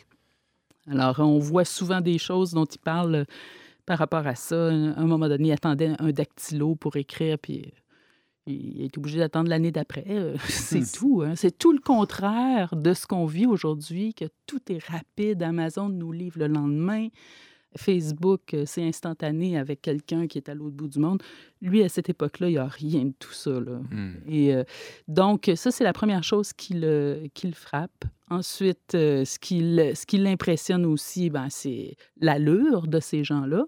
Alors, 0.89 1.19
on 1.19 1.39
voit 1.39 1.63
souvent 1.63 2.01
des 2.01 2.17
choses 2.17 2.51
dont 2.51 2.65
il 2.65 2.79
parle 2.79 3.15
euh, 3.15 3.23
par 3.85 3.99
rapport 3.99 4.27
à 4.27 4.35
ça. 4.35 4.67
À 4.67 4.71
un 4.71 5.05
moment 5.05 5.29
donné, 5.29 5.49
il 5.49 5.51
attendait 5.53 5.93
un 5.99 6.11
dactylo 6.11 6.75
pour 6.75 6.97
écrire, 6.97 7.37
puis 7.39 7.61
euh, 7.65 8.51
il 8.51 8.81
est 8.81 8.97
obligé 8.97 9.19
d'attendre 9.19 9.49
l'année 9.49 9.71
d'après. 9.71 10.03
Euh, 10.09 10.35
C'est 10.49 10.91
tout. 10.99 11.21
hein. 11.25 11.35
C'est 11.35 11.57
tout 11.57 11.71
le 11.71 11.79
contraire 11.79 12.75
de 12.75 12.93
ce 12.93 13.07
qu'on 13.07 13.25
vit 13.25 13.45
aujourd'hui, 13.45 14.13
que 14.13 14.25
tout 14.45 14.59
est 14.69 14.83
rapide. 14.85 15.41
Amazon 15.41 15.87
nous 15.87 16.11
livre 16.11 16.39
le 16.39 16.47
lendemain. 16.47 17.07
Facebook, 17.77 18.53
euh, 18.53 18.63
c'est 18.65 18.83
instantané 18.83 19.57
avec 19.57 19.81
quelqu'un 19.81 20.27
qui 20.27 20.37
est 20.37 20.49
à 20.49 20.53
l'autre 20.53 20.75
bout 20.75 20.87
du 20.87 20.99
monde. 20.99 21.21
Lui, 21.61 21.83
à 21.83 21.89
cette 21.89 22.09
époque-là, 22.09 22.47
il 22.49 22.53
n'y 22.53 22.57
a 22.57 22.67
rien 22.67 23.05
de 23.05 23.13
tout 23.19 23.33
ça. 23.33 23.51
Là. 23.51 23.79
Hmm. 23.91 24.13
Et 24.27 24.53
euh, 24.53 24.63
donc, 25.07 25.49
ça, 25.55 25.71
c'est 25.71 25.83
la 25.83 25.93
première 25.93 26.23
chose 26.23 26.53
qui 26.53 26.73
le, 26.73 27.23
qui 27.33 27.47
le 27.47 27.53
frappe. 27.53 28.05
Ensuite, 28.29 28.95
euh, 28.95 29.25
ce 29.25 29.37
qui 29.39 29.59
le- 29.61 29.93
ce 29.95 30.05
qui 30.05 30.17
l'impressionne 30.17 30.85
aussi, 30.85 31.29
ben, 31.29 31.47
c'est 31.49 31.95
l'allure 32.19 32.87
de 32.87 32.99
ces 32.99 33.23
gens-là, 33.23 33.65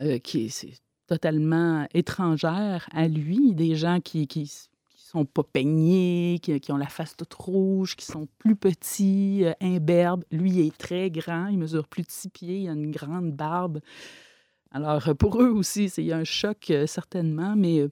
euh, 0.00 0.18
qui 0.18 0.46
est 0.46 0.82
totalement 1.06 1.86
étrangère 1.92 2.88
à 2.92 3.08
lui. 3.08 3.54
Des 3.54 3.74
gens 3.74 4.00
qui, 4.00 4.26
qui 4.28 4.50
sont 5.10 5.24
pas 5.24 5.42
peignés, 5.42 6.38
qui, 6.40 6.72
ont 6.72 6.76
la 6.76 6.86
face 6.86 7.16
toute 7.16 7.34
rouge, 7.34 7.96
qui 7.96 8.04
sont 8.04 8.28
plus 8.38 8.54
petits, 8.54 9.44
euh, 9.44 9.52
imberbes. 9.60 10.24
Lui, 10.30 10.50
il 10.50 10.66
est 10.66 10.76
très 10.76 11.10
grand, 11.10 11.48
il 11.48 11.58
mesure 11.58 11.88
plus 11.88 12.02
de 12.02 12.10
six 12.10 12.28
pieds, 12.28 12.60
il 12.60 12.68
a 12.68 12.72
une 12.72 12.92
grande 12.92 13.32
barbe. 13.32 13.80
Alors, 14.70 15.08
euh, 15.08 15.14
pour 15.14 15.42
eux 15.42 15.48
aussi, 15.48 15.88
c'est- 15.88 16.02
il 16.02 16.06
y 16.06 16.12
a 16.12 16.16
un 16.16 16.24
choc, 16.24 16.70
euh, 16.70 16.86
certainement, 16.86 17.54
mais... 17.56 17.88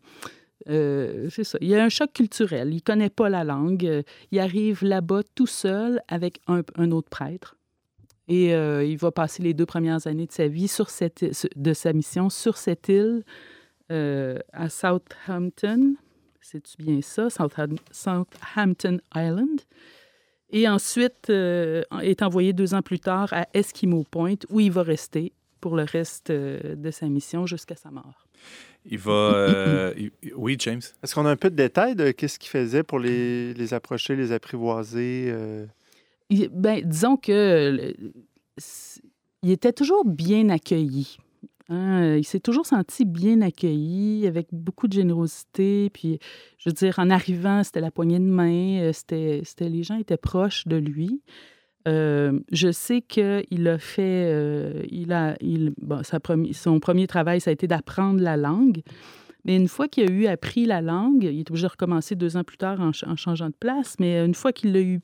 c'est 0.66 1.44
ça. 1.44 1.58
Il 1.60 1.68
y 1.68 1.74
a 1.74 1.82
un 1.82 1.88
choc 1.88 2.12
culturel. 2.12 2.68
Il 2.70 2.76
ne 2.76 2.80
connaît 2.80 3.10
pas 3.10 3.28
la 3.30 3.42
langue. 3.42 4.04
Il 4.30 4.38
arrive 4.38 4.84
là-bas 4.84 5.22
tout 5.34 5.46
seul 5.46 6.02
avec 6.08 6.40
un, 6.46 6.90
autre 6.90 7.08
prêtre. 7.08 7.56
Et 8.28 8.50
il 8.50 8.98
va 8.98 9.10
passer 9.10 9.42
les 9.42 9.54
deux 9.54 9.64
premières 9.64 10.06
années 10.06 10.26
de 10.26 10.32
sa 10.32 10.46
vie, 10.46 10.68
sur 10.68 10.90
cette, 10.90 11.24
de 11.56 11.72
sa 11.72 11.94
mission, 11.94 12.28
sur 12.28 12.58
cette 12.58 12.88
île 12.90 13.24
à 13.88 14.68
Southampton. 14.68 15.96
C'est-tu 16.50 16.76
bien 16.78 17.02
ça? 17.02 17.28
Southam- 17.28 17.76
Southampton 17.90 18.98
Island? 19.14 19.60
Et 20.50 20.66
ensuite, 20.66 21.28
euh, 21.28 21.82
est 22.00 22.22
envoyé 22.22 22.54
deux 22.54 22.72
ans 22.72 22.80
plus 22.80 23.00
tard 23.00 23.28
à 23.34 23.46
Eskimo 23.52 24.04
Point, 24.10 24.36
où 24.48 24.60
il 24.60 24.72
va 24.72 24.82
rester 24.82 25.32
pour 25.60 25.76
le 25.76 25.82
reste 25.82 26.30
euh, 26.30 26.74
de 26.74 26.90
sa 26.90 27.06
mission 27.10 27.44
jusqu'à 27.46 27.76
sa 27.76 27.90
mort. 27.90 28.26
Il 28.86 28.96
va... 28.98 29.12
euh, 29.12 29.92
oui, 30.36 30.56
James? 30.60 30.80
Est-ce 31.02 31.14
qu'on 31.14 31.26
a 31.26 31.30
un 31.30 31.36
peu 31.36 31.50
de 31.50 31.56
détails 31.56 31.94
de 31.96 32.12
qu'est-ce 32.12 32.38
qu'il 32.38 32.48
faisait 32.48 32.82
pour 32.82 32.98
les, 32.98 33.52
les 33.52 33.74
approcher, 33.74 34.16
les 34.16 34.32
apprivoiser? 34.32 35.26
euh? 35.28 35.66
il- 36.30 36.48
ben, 36.48 36.80
disons 36.82 37.18
que 37.18 37.94
il 39.42 39.50
était 39.50 39.74
toujours 39.74 40.06
bien 40.06 40.48
accueilli. 40.48 41.18
Hein. 41.68 42.02
Euh, 42.02 42.18
Il 42.18 42.24
s'est 42.24 42.40
toujours 42.40 42.66
senti 42.66 43.04
bien 43.04 43.40
accueilli, 43.40 44.26
avec 44.26 44.48
beaucoup 44.52 44.88
de 44.88 44.92
générosité. 44.92 45.90
Puis, 45.90 46.18
je 46.58 46.68
veux 46.68 46.74
dire, 46.74 46.98
en 46.98 47.10
arrivant, 47.10 47.62
c'était 47.64 47.80
la 47.80 47.90
poignée 47.90 48.18
de 48.18 48.24
main, 48.24 48.80
euh, 48.80 48.92
c'était, 48.92 49.42
les 49.60 49.82
gens 49.82 49.98
étaient 49.98 50.16
proches 50.16 50.66
de 50.66 50.76
lui. 50.76 51.22
Euh, 51.86 52.38
je 52.52 52.70
sais 52.70 53.00
qu'il 53.00 53.68
a 53.68 53.78
fait, 53.78 54.86
il 54.90 55.12
a, 55.12 55.36
bon, 55.80 56.02
sa 56.02 56.18
son 56.52 56.80
premier 56.80 57.06
travail, 57.06 57.40
ça 57.40 57.50
a 57.50 57.52
été 57.52 57.66
d'apprendre 57.66 58.20
la 58.22 58.36
langue. 58.36 58.82
Mais 59.44 59.56
une 59.56 59.68
fois 59.68 59.88
qu'il 59.88 60.10
a 60.10 60.12
eu 60.12 60.26
appris 60.26 60.66
la 60.66 60.82
langue, 60.82 61.24
il 61.24 61.38
est 61.38 61.50
obligé 61.50 61.66
de 61.66 61.70
recommencer 61.70 62.14
deux 62.14 62.36
ans 62.36 62.44
plus 62.44 62.58
tard 62.58 62.80
en, 62.80 62.92
ch- 62.92 63.10
en 63.10 63.16
changeant 63.16 63.46
de 63.46 63.54
place, 63.58 63.94
mais 63.98 64.22
une 64.22 64.34
fois 64.34 64.52
qu'il 64.52 64.72
l'a 64.72 64.82
eu 64.82 65.00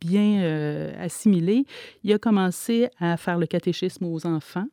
bien 0.00 0.92
assimilé, 0.98 1.64
il 2.02 2.12
a 2.12 2.18
commencé 2.18 2.88
à 2.98 3.16
faire 3.16 3.38
le 3.38 3.46
catéchisme 3.46 4.04
aux 4.04 4.26
enfants 4.26 4.66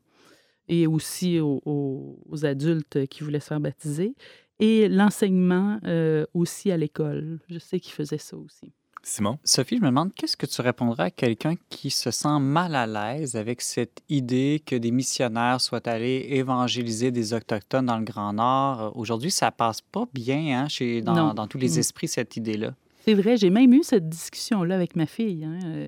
et 0.68 0.88
aussi 0.88 1.40
aux, 1.40 2.18
adultes 2.44 3.08
qui 3.08 3.24
voulaient 3.24 3.40
se 3.40 3.48
faire 3.48 3.60
baptiser, 3.60 4.16
et 4.60 4.88
l'enseignement 4.88 5.80
euh, 5.86 6.26
aussi 6.34 6.72
à 6.72 6.78
l'école. 6.78 7.40
Je 7.50 7.60
sais 7.60 7.80
qu'il 7.80 7.94
faisait 7.94 8.18
ça 8.18 8.38
aussi. 8.38 8.72
Simon? 9.06 9.38
Sophie, 9.44 9.76
je 9.78 9.82
me 9.82 9.88
demande 9.88 10.14
qu'est-ce 10.14 10.38
que 10.38 10.46
tu 10.46 10.62
répondrais 10.62 11.04
à 11.04 11.12
quelqu'un 11.12 11.56
qui 11.70 11.90
se 11.90 12.10
sent 12.10 12.40
mal 12.40 12.74
à 12.74 12.88
l'aise 12.88 13.36
avec 13.36 13.62
cette 13.62 14.02
idée 14.08 14.64
que 14.66 14.78
des 14.78 14.92
missionnaires 14.92 15.60
soient 15.60 15.86
allés 15.90 16.26
évangéliser 16.30 17.12
des 17.12 17.34
Autochtones 17.34 17.88
dans 17.88 17.98
le 17.98 18.06
Grand 18.06 18.32
Nord? 18.32 18.94
Aujourd'hui, 18.96 19.30
ça 19.30 19.52
passe 19.52 19.82
pas 19.82 20.06
bien 20.14 20.62
hein, 20.62 20.70
chez, 20.70 21.02
dans 21.02 21.48
tous 21.48 21.58
les 21.58 21.76
Mm. 21.76 21.80
esprits, 21.80 22.08
cette 22.08 22.38
idée-là. 22.38 22.74
C'est 23.04 23.14
vrai, 23.14 23.36
j'ai 23.36 23.50
même 23.50 23.74
eu 23.74 23.84
cette 23.84 24.08
discussion-là 24.08 24.76
avec 24.76 24.96
ma 24.96 25.06
fille, 25.06 25.44
hein, 25.44 25.60
euh, 25.66 25.88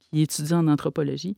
qui 0.00 0.20
étudie 0.20 0.52
en 0.52 0.68
anthropologie. 0.68 1.36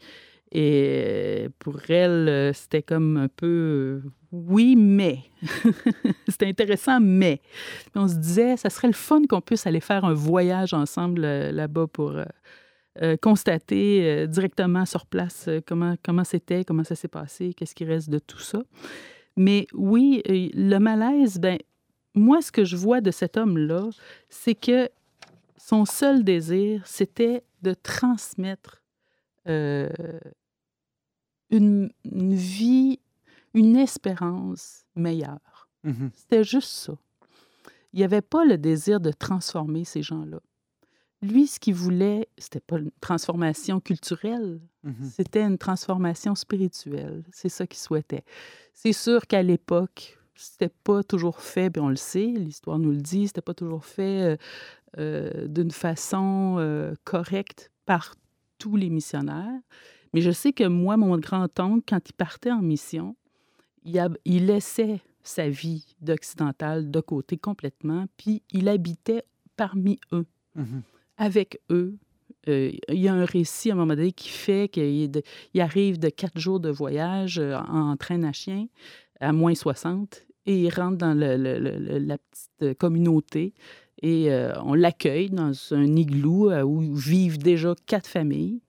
Et 0.54 1.48
pour 1.58 1.80
elle, 1.90 2.52
c'était 2.54 2.82
comme 2.82 3.16
un 3.16 3.28
peu 3.28 4.00
oui, 4.34 4.74
mais. 4.74 5.20
c'était 6.28 6.48
intéressant, 6.48 6.98
mais. 7.00 7.40
On 7.94 8.08
se 8.08 8.16
disait, 8.16 8.56
ça 8.56 8.68
serait 8.68 8.88
le 8.88 8.94
fun 8.94 9.22
qu'on 9.28 9.40
puisse 9.40 9.64
aller 9.66 9.80
faire 9.80 10.04
un 10.04 10.12
voyage 10.12 10.74
ensemble 10.74 11.24
euh, 11.24 11.52
là-bas 11.52 11.86
pour 11.86 12.10
euh, 12.10 12.24
euh, 13.00 13.16
constater 13.16 14.26
directement 14.26 14.86
sur 14.86 15.06
place 15.06 15.48
comment 15.66 15.94
comment 16.04 16.24
c'était, 16.24 16.64
comment 16.64 16.82
ça 16.82 16.96
s'est 16.96 17.08
passé, 17.08 17.54
qu'est-ce 17.54 17.76
qui 17.76 17.84
reste 17.84 18.10
de 18.10 18.18
tout 18.18 18.40
ça. 18.40 18.62
Mais 19.36 19.68
oui, 19.72 20.22
le 20.26 20.78
malaise, 20.78 21.38
ben 21.38 21.58
moi, 22.14 22.42
ce 22.42 22.50
que 22.50 22.64
je 22.64 22.76
vois 22.76 23.00
de 23.00 23.12
cet 23.12 23.36
homme-là, 23.36 23.90
c'est 24.28 24.54
que 24.54 24.88
son 25.56 25.84
seul 25.84 26.24
désir, 26.24 26.82
c'était 26.86 27.44
de 27.62 27.72
transmettre 27.74 28.82
une, 31.50 31.90
une 32.04 32.34
vie, 32.34 33.00
une 33.54 33.76
espérance 33.76 34.84
meilleure. 34.94 35.68
C'était 36.14 36.44
juste 36.44 36.70
ça. 36.70 36.94
Il 37.92 37.98
n'y 37.98 38.04
avait 38.04 38.22
pas 38.22 38.44
le 38.44 38.56
désir 38.56 39.00
de 39.00 39.12
transformer 39.12 39.84
ces 39.84 40.02
gens-là. 40.02 40.40
Lui, 41.22 41.46
ce 41.46 41.60
qu'il 41.60 41.74
voulait, 41.74 42.28
c'était 42.38 42.60
pas 42.60 42.78
une 42.78 42.90
transformation 43.00 43.80
culturelle, 43.80 44.60
c'était 45.14 45.42
une 45.42 45.56
transformation 45.56 46.34
spirituelle. 46.34 47.24
C'est 47.32 47.48
ça 47.48 47.66
qu'il 47.66 47.78
souhaitait. 47.78 48.24
C'est 48.74 48.92
sûr 48.92 49.26
qu'à 49.26 49.42
l'époque, 49.42 50.18
c'était 50.34 50.72
pas 50.82 51.02
toujours 51.02 51.40
fait, 51.40 51.70
puis 51.70 51.80
on 51.80 51.88
le 51.88 51.96
sait, 51.96 52.26
l'histoire 52.26 52.78
nous 52.78 52.90
le 52.90 53.00
dit, 53.00 53.28
c'était 53.28 53.40
pas 53.40 53.54
toujours 53.54 53.84
fait 53.84 54.22
euh, 54.22 54.36
euh, 54.98 55.46
d'une 55.48 55.70
façon 55.70 56.56
euh, 56.58 56.94
correcte 57.04 57.70
par 57.86 58.14
tous 58.58 58.76
les 58.76 58.90
missionnaires. 58.90 59.60
Mais 60.14 60.20
je 60.20 60.30
sais 60.30 60.52
que 60.52 60.64
moi, 60.64 60.96
mon 60.96 61.18
grand-oncle, 61.18 61.82
quand 61.86 62.08
il 62.08 62.12
partait 62.14 62.52
en 62.52 62.62
mission, 62.62 63.16
il, 63.84 63.98
a- 63.98 64.08
il 64.24 64.46
laissait 64.46 65.00
sa 65.22 65.48
vie 65.48 65.84
d'occidental 66.00 66.90
de 66.90 67.00
côté 67.00 67.36
complètement, 67.36 68.06
puis 68.16 68.42
il 68.52 68.68
habitait 68.68 69.24
parmi 69.56 69.98
eux, 70.12 70.26
avec 71.16 71.60
eux. 71.70 71.96
Euh, 72.48 72.70
il 72.90 73.00
y 73.00 73.08
a 73.08 73.14
un 73.14 73.24
récit 73.24 73.70
à 73.70 73.74
un 73.74 73.76
moment 73.76 73.94
donné 73.96 74.12
qui 74.12 74.28
fait 74.28 74.68
qu'il 74.68 75.10
arrive 75.58 75.98
de 75.98 76.10
quatre 76.10 76.38
jours 76.38 76.60
de 76.60 76.68
voyage 76.70 77.38
euh, 77.38 77.56
en 77.56 77.96
train 77.96 78.22
à 78.22 78.32
chien 78.32 78.66
à 79.20 79.32
moins 79.32 79.54
60 79.54 80.24
et 80.46 80.60
il 80.64 80.68
rentre 80.68 80.98
dans 80.98 81.14
le- 81.14 81.36
le- 81.38 81.58
le- 81.58 81.78
le- 81.78 81.98
la 81.98 82.18
petite 82.18 82.76
communauté 82.78 83.54
et 84.02 84.30
euh, 84.30 84.52
on 84.62 84.74
l'accueille 84.74 85.30
dans 85.30 85.52
un 85.72 85.96
igloo 85.96 86.52
où 86.64 86.94
vivent 86.94 87.38
déjà 87.38 87.74
quatre 87.86 88.06
familles 88.08 88.60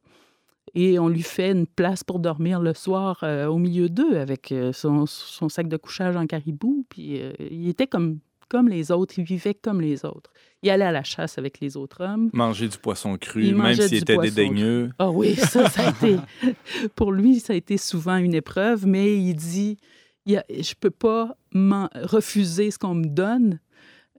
et 0.76 1.00
on 1.00 1.08
lui 1.08 1.22
fait 1.24 1.52
une 1.52 1.66
place 1.68 2.04
pour 2.04 2.20
dormir 2.20 2.60
le 2.60 2.74
soir 2.74 3.20
euh, 3.24 3.48
au 3.48 3.58
milieu 3.58 3.90
d'eux 3.90 4.18
avec 4.18 4.52
euh, 4.52 4.74
son, 4.74 5.06
son 5.06 5.50
sac 5.50 5.68
de 5.68 5.78
couchage 5.78 6.16
en 6.16 6.28
caribou. 6.28 6.86
Puis 6.90 7.22
euh, 7.22 7.32
il 7.40 7.68
était 7.70 7.88
comme, 7.88 8.20
comme 8.50 8.68
les 8.68 8.92
autres, 8.92 9.16
il 9.18 9.24
vivait 9.24 9.54
comme 9.54 9.80
les 9.82 10.04
autres. 10.06 10.32
Il 10.64 10.70
allait 10.70 10.86
à 10.86 10.92
la 10.92 11.04
chasse 11.04 11.38
avec 11.38 11.60
les 11.62 11.78
autres 11.78 12.04
hommes. 12.04 12.30
Manger 12.34 12.68
du 12.68 12.78
poisson 12.78 13.18
cru, 13.18 13.46
Il 13.46 13.56
même 13.56 13.74
s'il 13.76 13.96
était 13.96 14.18
dédaigneux. 14.18 14.90
Ah 15.00 15.10
oui, 15.12 15.36
ça, 15.36 15.70
ça 15.70 15.88
a 15.88 15.90
été. 15.92 16.18
Pour 16.96 17.12
lui, 17.12 17.40
ça 17.40 17.54
a 17.54 17.56
été 17.56 17.78
souvent 17.78 18.18
une 18.18 18.34
épreuve, 18.34 18.86
mais 18.86 19.16
il 19.16 19.34
dit 19.36 19.78
il 20.26 20.34
y 20.34 20.38
a- 20.38 20.46
je 20.50 20.56
ne 20.72 20.80
peux 20.80 20.90
pas 20.90 21.38
refuser 22.04 22.72
ce 22.72 22.80
qu'on 22.80 22.96
me 22.96 23.06
donne 23.08 23.60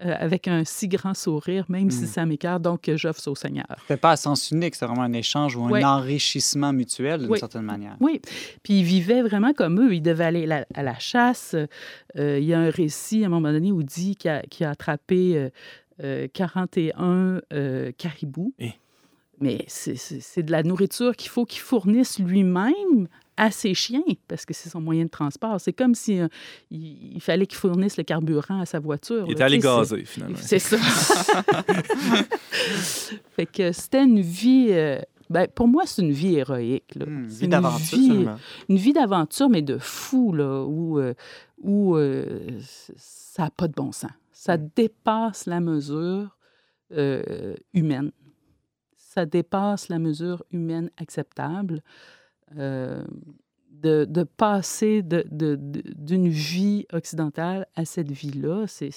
euh, 0.04 0.14
avec 0.18 0.46
un 0.48 0.64
si 0.64 0.88
grand 0.88 1.14
sourire, 1.14 1.64
même 1.68 1.90
si 1.90 2.02
Mm. 2.04 2.06
ça 2.06 2.26
m'écarte, 2.26 2.62
donc 2.62 2.90
j'offre 2.96 3.20
ça 3.20 3.30
au 3.30 3.34
Seigneur. 3.34 3.66
C'était 3.82 3.96
pas 3.96 4.10
à 4.12 4.16
sens 4.16 4.50
unique, 4.50 4.74
c'était 4.74 4.86
vraiment 4.86 5.02
un 5.02 5.12
échange 5.12 5.56
ou 5.56 5.64
un 5.74 5.82
enrichissement 5.82 6.72
mutuel 6.72 7.20
d'une 7.22 7.30
Oui. 7.30 7.38
certaine 7.38 7.62
manière. 7.62 7.96
Oui, 8.00 8.20
puis 8.62 8.80
il 8.80 8.84
vivait 8.84 9.22
vraiment 9.22 9.52
comme 9.54 9.80
eux. 9.80 9.94
Il 9.94 10.02
devait 10.02 10.24
aller 10.24 10.46
la- 10.46 10.66
à 10.74 10.82
la 10.82 10.98
chasse. 10.98 11.54
Euh, 12.18 12.38
il 12.38 12.44
y 12.44 12.52
a 12.54 12.58
un 12.60 12.70
récit 12.70 13.22
à 13.24 13.26
un 13.26 13.30
moment 13.30 13.52
donné 13.52 13.72
où 13.72 13.82
dit 13.82 14.16
qu'il 14.16 14.30
a, 14.30 14.42
qu'il 14.42 14.66
a 14.66 14.70
attrapé 14.70 15.36
euh, 15.36 15.48
euh, 16.04 16.28
41 16.32 17.40
euh, 17.52 17.90
caribous. 17.96 18.52
Eh. 18.58 18.72
Mais 19.40 19.64
c'est- 19.68 19.96
c'est 19.96 20.20
c'est 20.20 20.42
de 20.42 20.50
la 20.50 20.62
nourriture 20.62 21.14
qu'il 21.16 21.30
faut 21.30 21.44
qu'il 21.44 21.60
fournisse 21.60 22.18
lui-même 22.18 23.08
à 23.36 23.50
ses 23.50 23.74
chiens, 23.74 24.02
parce 24.28 24.44
que 24.46 24.54
c'est 24.54 24.68
son 24.70 24.80
moyen 24.80 25.04
de 25.04 25.10
transport. 25.10 25.60
C'est 25.60 25.72
comme 25.72 25.94
si 25.94 26.18
euh, 26.20 26.28
il, 26.70 27.14
il 27.16 27.20
fallait 27.20 27.46
qu'il 27.46 27.58
fournisse 27.58 27.96
le 27.96 28.04
carburant 28.04 28.60
à 28.60 28.66
sa 28.66 28.78
voiture. 28.78 29.24
Il 29.24 29.28
là. 29.28 29.32
était 29.32 29.42
allé 29.42 29.58
gazer, 29.58 30.04
finalement. 30.04 30.36
c'est 30.40 30.58
ça. 30.58 30.76
fait 33.36 33.46
que 33.46 33.72
c'était 33.72 34.04
une 34.04 34.20
vie. 34.20 34.68
euh, 34.70 35.00
ben, 35.28 35.48
pour 35.52 35.66
moi, 35.66 35.82
c'est 35.86 36.02
une 36.02 36.12
vie 36.12 36.36
héroïque. 36.36 36.94
là. 36.94 37.06
Hmm, 37.06 37.26
C'est 37.28 37.38
vie 37.40 37.44
une 37.46 37.50
d'aventure, 37.50 37.98
vie-. 37.98 38.26
Une 38.68 38.76
vie 38.76 38.92
d'aventure, 38.92 39.48
mais 39.48 39.62
de 39.62 39.76
fou, 39.78 40.32
là, 40.32 40.62
où, 40.64 41.00
euh, 41.00 41.14
où 41.62 41.96
euh, 41.96 42.58
ça 42.96 43.44
n'a 43.44 43.50
pas 43.50 43.66
de 43.66 43.72
bon 43.72 43.90
sens. 43.90 44.10
Ça 44.32 44.56
dépasse 44.56 45.46
la 45.46 45.58
mesure 45.60 46.36
euh, 46.92 47.54
humaine. 47.74 48.12
Ça 48.96 49.26
dépasse 49.26 49.88
la 49.88 49.98
mesure 49.98 50.44
humaine 50.52 50.90
acceptable. 50.98 51.82
Euh, 52.56 53.02
de, 53.70 54.06
de 54.06 54.22
passer 54.22 55.02
de- 55.02 55.24
de- 55.30 55.56
de- 55.56 55.82
d'une 55.94 56.28
vie 56.28 56.86
occidentale 56.92 57.66
à 57.76 57.84
cette 57.84 58.10
vie-là, 58.10 58.66
c'est- 58.66 58.92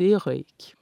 héroïque. 0.00 0.76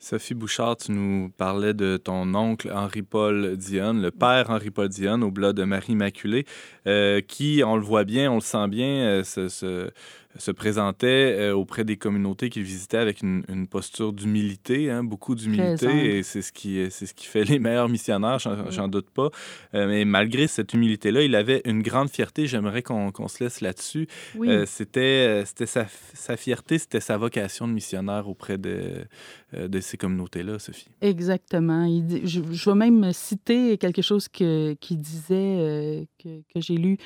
Sophie 0.00 0.34
Bouchard, 0.34 0.76
tu 0.76 0.90
nous 0.90 1.30
parlais 1.36 1.72
de 1.74 1.96
ton 1.96 2.34
oncle 2.34 2.72
Henri-Paul 2.72 3.56
Dionne, 3.56 4.02
le 4.02 4.10
père 4.10 4.50
Henri-Paul 4.50 4.88
Dionne, 4.88 5.22
au 5.22 5.30
blas 5.30 5.52
de 5.52 5.62
Marie 5.62 5.92
Immaculée, 5.92 6.44
euh, 6.88 7.20
qui, 7.20 7.62
on 7.64 7.76
le 7.76 7.82
voit 7.82 8.02
bien, 8.04 8.32
on 8.32 8.36
le 8.36 8.40
sent 8.40 8.66
bien, 8.68 9.04
euh, 9.06 9.22
se, 9.24 9.48
se- 9.48 9.90
se 10.38 10.50
présentait 10.50 11.36
euh, 11.38 11.54
auprès 11.54 11.84
des 11.84 11.96
communautés 11.96 12.48
qu'il 12.48 12.62
visitait 12.62 12.96
avec 12.96 13.22
une, 13.22 13.44
une 13.48 13.66
posture 13.66 14.12
d'humilité, 14.12 14.90
hein, 14.90 15.04
beaucoup 15.04 15.34
d'humilité, 15.34 16.16
et 16.16 16.22
c'est 16.22 16.42
ce, 16.42 16.52
qui, 16.52 16.86
c'est 16.90 17.06
ce 17.06 17.14
qui 17.14 17.26
fait 17.26 17.44
les 17.44 17.58
meilleurs 17.58 17.88
missionnaires, 17.88 18.38
j'en, 18.38 18.88
doute 18.88 19.10
pas. 19.10 19.28
Euh, 19.74 19.86
mais 19.86 20.04
malgré 20.04 20.46
cette 20.46 20.74
humilité-là, 20.74 21.22
il 21.22 21.34
avait 21.34 21.62
une 21.64 21.82
grande 21.82 22.10
fierté, 22.10 22.46
j'aimerais 22.46 22.82
qu'on, 22.82 23.12
se 23.28 23.44
laisse 23.44 23.60
là-dessus. 23.60 24.08
Oui. 24.36 24.48
Euh, 24.48 24.64
c'était 24.66 25.44
c'était 25.46 25.66
sa, 25.66 25.86
sa 26.14 26.36
fierté, 26.36 26.78
c'était 26.78 27.00
sa 27.00 27.16
vocation 27.16 27.68
de 27.68 27.72
missionnaire 27.72 28.28
auprès 28.28 28.58
de, 28.58 29.04
de 29.52 29.80
ces 29.80 29.96
communautés-là, 29.96 30.58
Sophie. 30.58 30.88
Exactement. 31.00 31.86
Je, 32.24 32.70
vais 32.70 32.74
même 32.74 33.12
citer 33.12 33.76
quelque 33.78 34.02
chose 34.02 34.28
que, 34.28 34.74
qu'il 34.74 34.98
disait, 34.98 35.58
euh, 35.60 36.04
que, 36.18 36.42
que 36.54 36.60
j'ai 36.60 36.76
lu. 36.76 36.96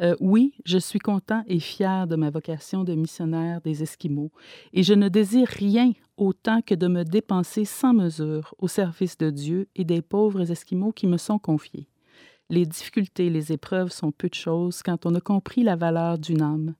Euh, 0.00 0.16
oui, 0.20 0.54
je 0.64 0.78
suis 0.78 0.98
content 0.98 1.44
et 1.46 1.60
fier 1.60 2.06
de 2.06 2.16
ma 2.16 2.30
vocation 2.30 2.84
de 2.84 2.94
missionnaire 2.94 3.60
des 3.60 3.82
Esquimaux, 3.82 4.30
et 4.72 4.82
je 4.82 4.94
ne 4.94 5.08
désire 5.08 5.48
rien 5.48 5.92
autant 6.16 6.60
que 6.62 6.74
de 6.74 6.86
me 6.86 7.02
dépenser 7.02 7.64
sans 7.64 7.94
mesure 7.94 8.54
au 8.58 8.68
service 8.68 9.16
de 9.18 9.30
Dieu 9.30 9.68
et 9.74 9.84
des 9.84 10.02
pauvres 10.02 10.50
Esquimaux 10.50 10.92
qui 10.92 11.06
me 11.06 11.16
sont 11.16 11.38
confiés. 11.38 11.88
Les 12.50 12.66
difficultés, 12.66 13.30
les 13.30 13.52
épreuves 13.52 13.92
sont 13.92 14.10
peu 14.10 14.28
de 14.28 14.34
choses 14.34 14.82
quand 14.82 15.06
on 15.06 15.14
a 15.14 15.20
compris 15.20 15.62
la 15.62 15.76
valeur 15.76 16.18
d'une 16.18 16.42
âme, 16.42 16.74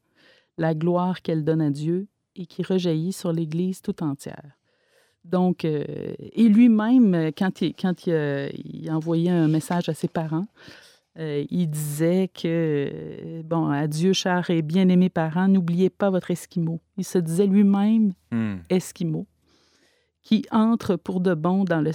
la 0.58 0.74
gloire 0.74 1.22
qu'elle 1.22 1.44
donne 1.44 1.62
à 1.62 1.70
Dieu 1.70 2.08
et 2.36 2.46
qui 2.46 2.62
rejaillit 2.62 3.12
sur 3.12 3.32
l'Église 3.32 3.80
tout 3.80 4.02
entière. 4.02 4.59
Donc, 5.24 5.64
euh, 5.64 5.84
et 6.32 6.48
lui-même, 6.48 7.30
quand, 7.36 7.60
il, 7.60 7.74
quand 7.74 8.06
il, 8.06 8.12
a, 8.14 8.48
il 8.50 8.90
envoyait 8.90 9.30
un 9.30 9.48
message 9.48 9.88
à 9.88 9.94
ses 9.94 10.08
parents, 10.08 10.46
euh, 11.18 11.44
il 11.50 11.68
disait 11.68 12.30
que, 12.32 13.42
bon, 13.42 13.68
adieu, 13.68 14.12
chers 14.12 14.48
et 14.50 14.62
bien-aimés 14.62 15.10
parents, 15.10 15.48
n'oubliez 15.48 15.90
pas 15.90 16.08
votre 16.08 16.30
Esquimau. 16.30 16.80
Il 16.96 17.04
se 17.04 17.18
disait 17.18 17.46
lui-même 17.46 18.12
Hmm. 18.32 18.58
Esquimau, 18.68 19.26
qui 20.22 20.44
entre 20.52 20.94
pour 20.94 21.20
de 21.20 21.34
bon 21.34 21.64
dans 21.64 21.80
le, 21.80 21.90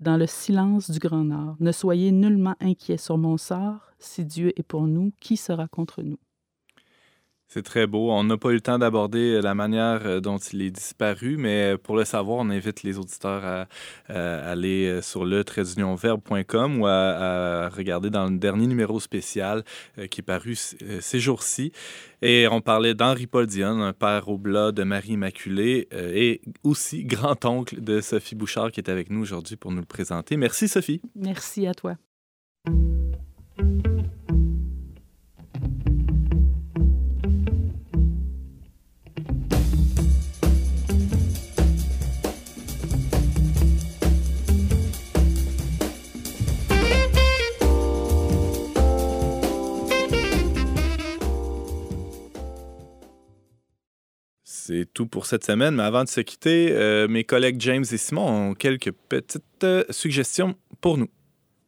dans 0.00 0.16
le 0.16 0.26
silence 0.26 0.90
du 0.90 0.98
Grand 0.98 1.22
Nord. 1.22 1.54
Ne 1.60 1.70
soyez 1.70 2.10
nullement 2.10 2.56
inquiets 2.60 2.96
sur 2.96 3.18
mon 3.18 3.36
sort. 3.36 3.92
Si 4.00 4.24
Dieu 4.24 4.52
est 4.58 4.64
pour 4.64 4.88
nous, 4.88 5.12
qui 5.20 5.36
sera 5.36 5.68
contre 5.68 6.02
nous? 6.02 6.18
C'est 7.48 7.62
très 7.62 7.86
beau. 7.86 8.10
On 8.10 8.24
n'a 8.24 8.36
pas 8.36 8.50
eu 8.50 8.54
le 8.54 8.60
temps 8.60 8.78
d'aborder 8.78 9.40
la 9.40 9.54
manière 9.54 10.06
euh, 10.06 10.20
dont 10.20 10.38
il 10.38 10.62
est 10.62 10.70
disparu, 10.70 11.36
mais 11.36 11.76
pour 11.78 11.96
le 11.96 12.04
savoir, 12.04 12.38
on 12.38 12.50
invite 12.50 12.82
les 12.82 12.98
auditeurs 12.98 13.44
à, 13.44 13.66
à 14.08 14.50
aller 14.50 14.86
euh, 14.86 15.02
sur 15.02 15.24
le 15.24 15.44
verbe.com 15.96 16.80
ou 16.80 16.86
à, 16.86 16.90
à 16.90 17.68
regarder 17.68 18.10
dans 18.10 18.28
le 18.28 18.38
dernier 18.38 18.66
numéro 18.66 19.00
spécial 19.00 19.64
euh, 19.98 20.06
qui 20.06 20.20
est 20.20 20.24
paru 20.24 20.56
euh, 20.82 20.98
ces 21.00 21.20
jours-ci. 21.20 21.72
Et 22.22 22.46
on 22.50 22.60
parlait 22.60 22.94
d'Henri-Paul 22.94 23.46
Dionne, 23.46 23.80
un 23.80 23.92
père 23.92 24.28
au 24.28 24.38
blas 24.38 24.72
de 24.72 24.82
Marie 24.82 25.12
Immaculée 25.12 25.88
euh, 25.92 26.12
et 26.14 26.40
aussi 26.64 27.04
grand-oncle 27.04 27.80
de 27.80 28.00
Sophie 28.00 28.34
Bouchard 28.34 28.70
qui 28.72 28.80
est 28.80 28.90
avec 28.90 29.10
nous 29.10 29.20
aujourd'hui 29.20 29.56
pour 29.56 29.70
nous 29.70 29.80
le 29.80 29.86
présenter. 29.86 30.36
Merci 30.36 30.68
Sophie. 30.68 31.00
Merci 31.14 31.66
à 31.66 31.74
toi. 31.74 31.96
C'est 54.66 54.92
tout 54.92 55.06
pour 55.06 55.26
cette 55.26 55.44
semaine, 55.44 55.76
mais 55.76 55.84
avant 55.84 56.02
de 56.02 56.08
se 56.08 56.20
quitter, 56.20 56.72
euh, 56.72 57.06
mes 57.06 57.22
collègues 57.22 57.60
James 57.60 57.84
et 57.92 57.96
Simon 57.96 58.50
ont 58.50 58.54
quelques 58.54 58.90
petites 58.90 59.44
euh, 59.62 59.84
suggestions 59.90 60.56
pour 60.80 60.98
nous. 60.98 61.08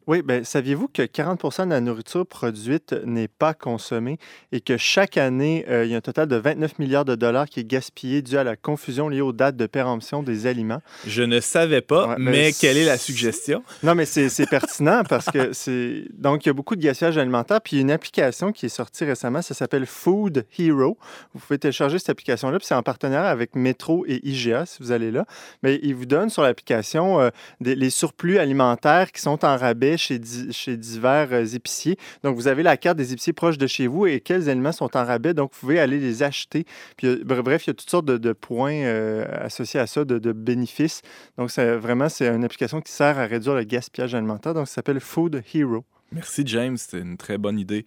Oui, 0.09 0.23
bien, 0.23 0.43
saviez-vous 0.43 0.87
que 0.87 1.03
40% 1.03 1.65
de 1.65 1.69
la 1.69 1.81
nourriture 1.81 2.25
produite 2.25 2.93
n'est 3.05 3.27
pas 3.27 3.53
consommée 3.53 4.17
et 4.51 4.59
que 4.59 4.75
chaque 4.75 5.17
année, 5.17 5.67
euh, 5.69 5.85
il 5.85 5.91
y 5.91 5.93
a 5.93 5.97
un 5.97 6.01
total 6.01 6.27
de 6.27 6.35
29 6.35 6.79
milliards 6.79 7.05
de 7.05 7.13
dollars 7.13 7.45
qui 7.45 7.59
est 7.59 7.63
gaspillé 7.63 8.23
dû 8.23 8.35
à 8.35 8.43
la 8.43 8.55
confusion 8.55 9.07
liée 9.07 9.21
aux 9.21 9.33
dates 9.33 9.55
de 9.55 9.67
péremption 9.67 10.23
des 10.23 10.47
aliments? 10.47 10.81
Je 11.05 11.21
ne 11.21 11.39
savais 11.39 11.81
pas, 11.81 12.07
Ouais, 12.07 12.15
mais 12.17 12.53
quelle 12.53 12.77
est 12.77 12.85
la 12.85 12.97
suggestion? 12.97 13.63
Non, 13.83 13.93
mais 13.93 14.05
c'est 14.05 14.49
pertinent 14.49 15.03
parce 15.07 15.27
que 15.27 15.53
c'est. 15.53 16.05
Donc, 16.17 16.43
il 16.43 16.47
y 16.47 16.49
a 16.49 16.53
beaucoup 16.53 16.75
de 16.75 16.81
gaspillage 16.81 17.19
alimentaire. 17.19 17.61
Puis, 17.61 17.75
il 17.75 17.77
y 17.77 17.81
a 17.81 17.83
une 17.83 17.91
application 17.91 18.51
qui 18.51 18.65
est 18.65 18.69
sortie 18.69 19.05
récemment, 19.05 19.43
ça 19.43 19.53
s'appelle 19.53 19.85
Food 19.85 20.43
Hero. 20.57 20.97
Vous 21.35 21.39
pouvez 21.39 21.59
télécharger 21.59 21.99
cette 21.99 22.09
application-là. 22.09 22.57
Puis, 22.57 22.65
c'est 22.65 22.73
en 22.73 22.81
partenariat 22.81 23.29
avec 23.29 23.55
Metro 23.55 24.07
et 24.07 24.27
IGA 24.27 24.65
si 24.65 24.81
vous 24.81 24.91
allez 24.91 25.11
là. 25.11 25.27
Mais 25.61 25.79
il 25.83 25.93
vous 25.93 26.07
donne 26.07 26.31
sur 26.31 26.41
l'application 26.41 27.21
euh, 27.21 27.29
les 27.61 27.91
surplus 27.91 28.39
alimentaires 28.39 29.11
qui 29.11 29.21
sont 29.21 29.45
en 29.45 29.55
rabais 29.55 29.98
chez, 29.99 30.19
chez 30.51 30.77
divers 30.77 31.29
euh, 31.31 31.45
épiciers. 31.45 31.97
Donc, 32.23 32.35
vous 32.35 32.47
avez 32.47 32.63
la 32.63 32.77
carte 32.77 32.97
des 32.97 33.13
épiciers 33.13 33.33
proches 33.33 33.57
de 33.57 33.67
chez 33.67 33.87
vous 33.87 34.05
et 34.05 34.19
quels 34.19 34.49
aliments 34.49 34.71
sont 34.71 34.95
en 34.97 35.05
rabais. 35.05 35.33
Donc, 35.33 35.51
vous 35.53 35.59
pouvez 35.59 35.79
aller 35.79 35.99
les 35.99 36.23
acheter. 36.23 36.65
Puis, 36.97 37.07
euh, 37.07 37.23
br- 37.23 37.41
bref, 37.41 37.65
il 37.65 37.69
y 37.69 37.71
a 37.71 37.73
toutes 37.73 37.89
sortes 37.89 38.05
de, 38.05 38.33
points 38.33 38.73
euh, 38.73 39.25
associés 39.45 39.79
à 39.79 39.87
ça, 39.87 40.05
de, 40.05 40.31
bénéfices. 40.31 41.01
Donc, 41.37 41.51
c'est 41.51 41.75
vraiment, 41.75 42.09
c'est 42.09 42.27
une 42.27 42.43
application 42.43 42.81
qui 42.81 42.91
sert 42.91 43.19
à 43.19 43.25
réduire 43.25 43.55
le 43.55 43.63
gaspillage 43.63 44.15
alimentaire. 44.15 44.53
Donc, 44.53 44.67
ça 44.67 44.75
s'appelle 44.75 44.99
Food 44.99 45.43
Hero. 45.53 45.83
Merci, 46.11 46.43
James. 46.45 46.77
C'est 46.77 46.99
une 46.99 47.17
très 47.17 47.37
bonne 47.37 47.59
idée. 47.59 47.85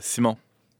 Simon. 0.00 0.36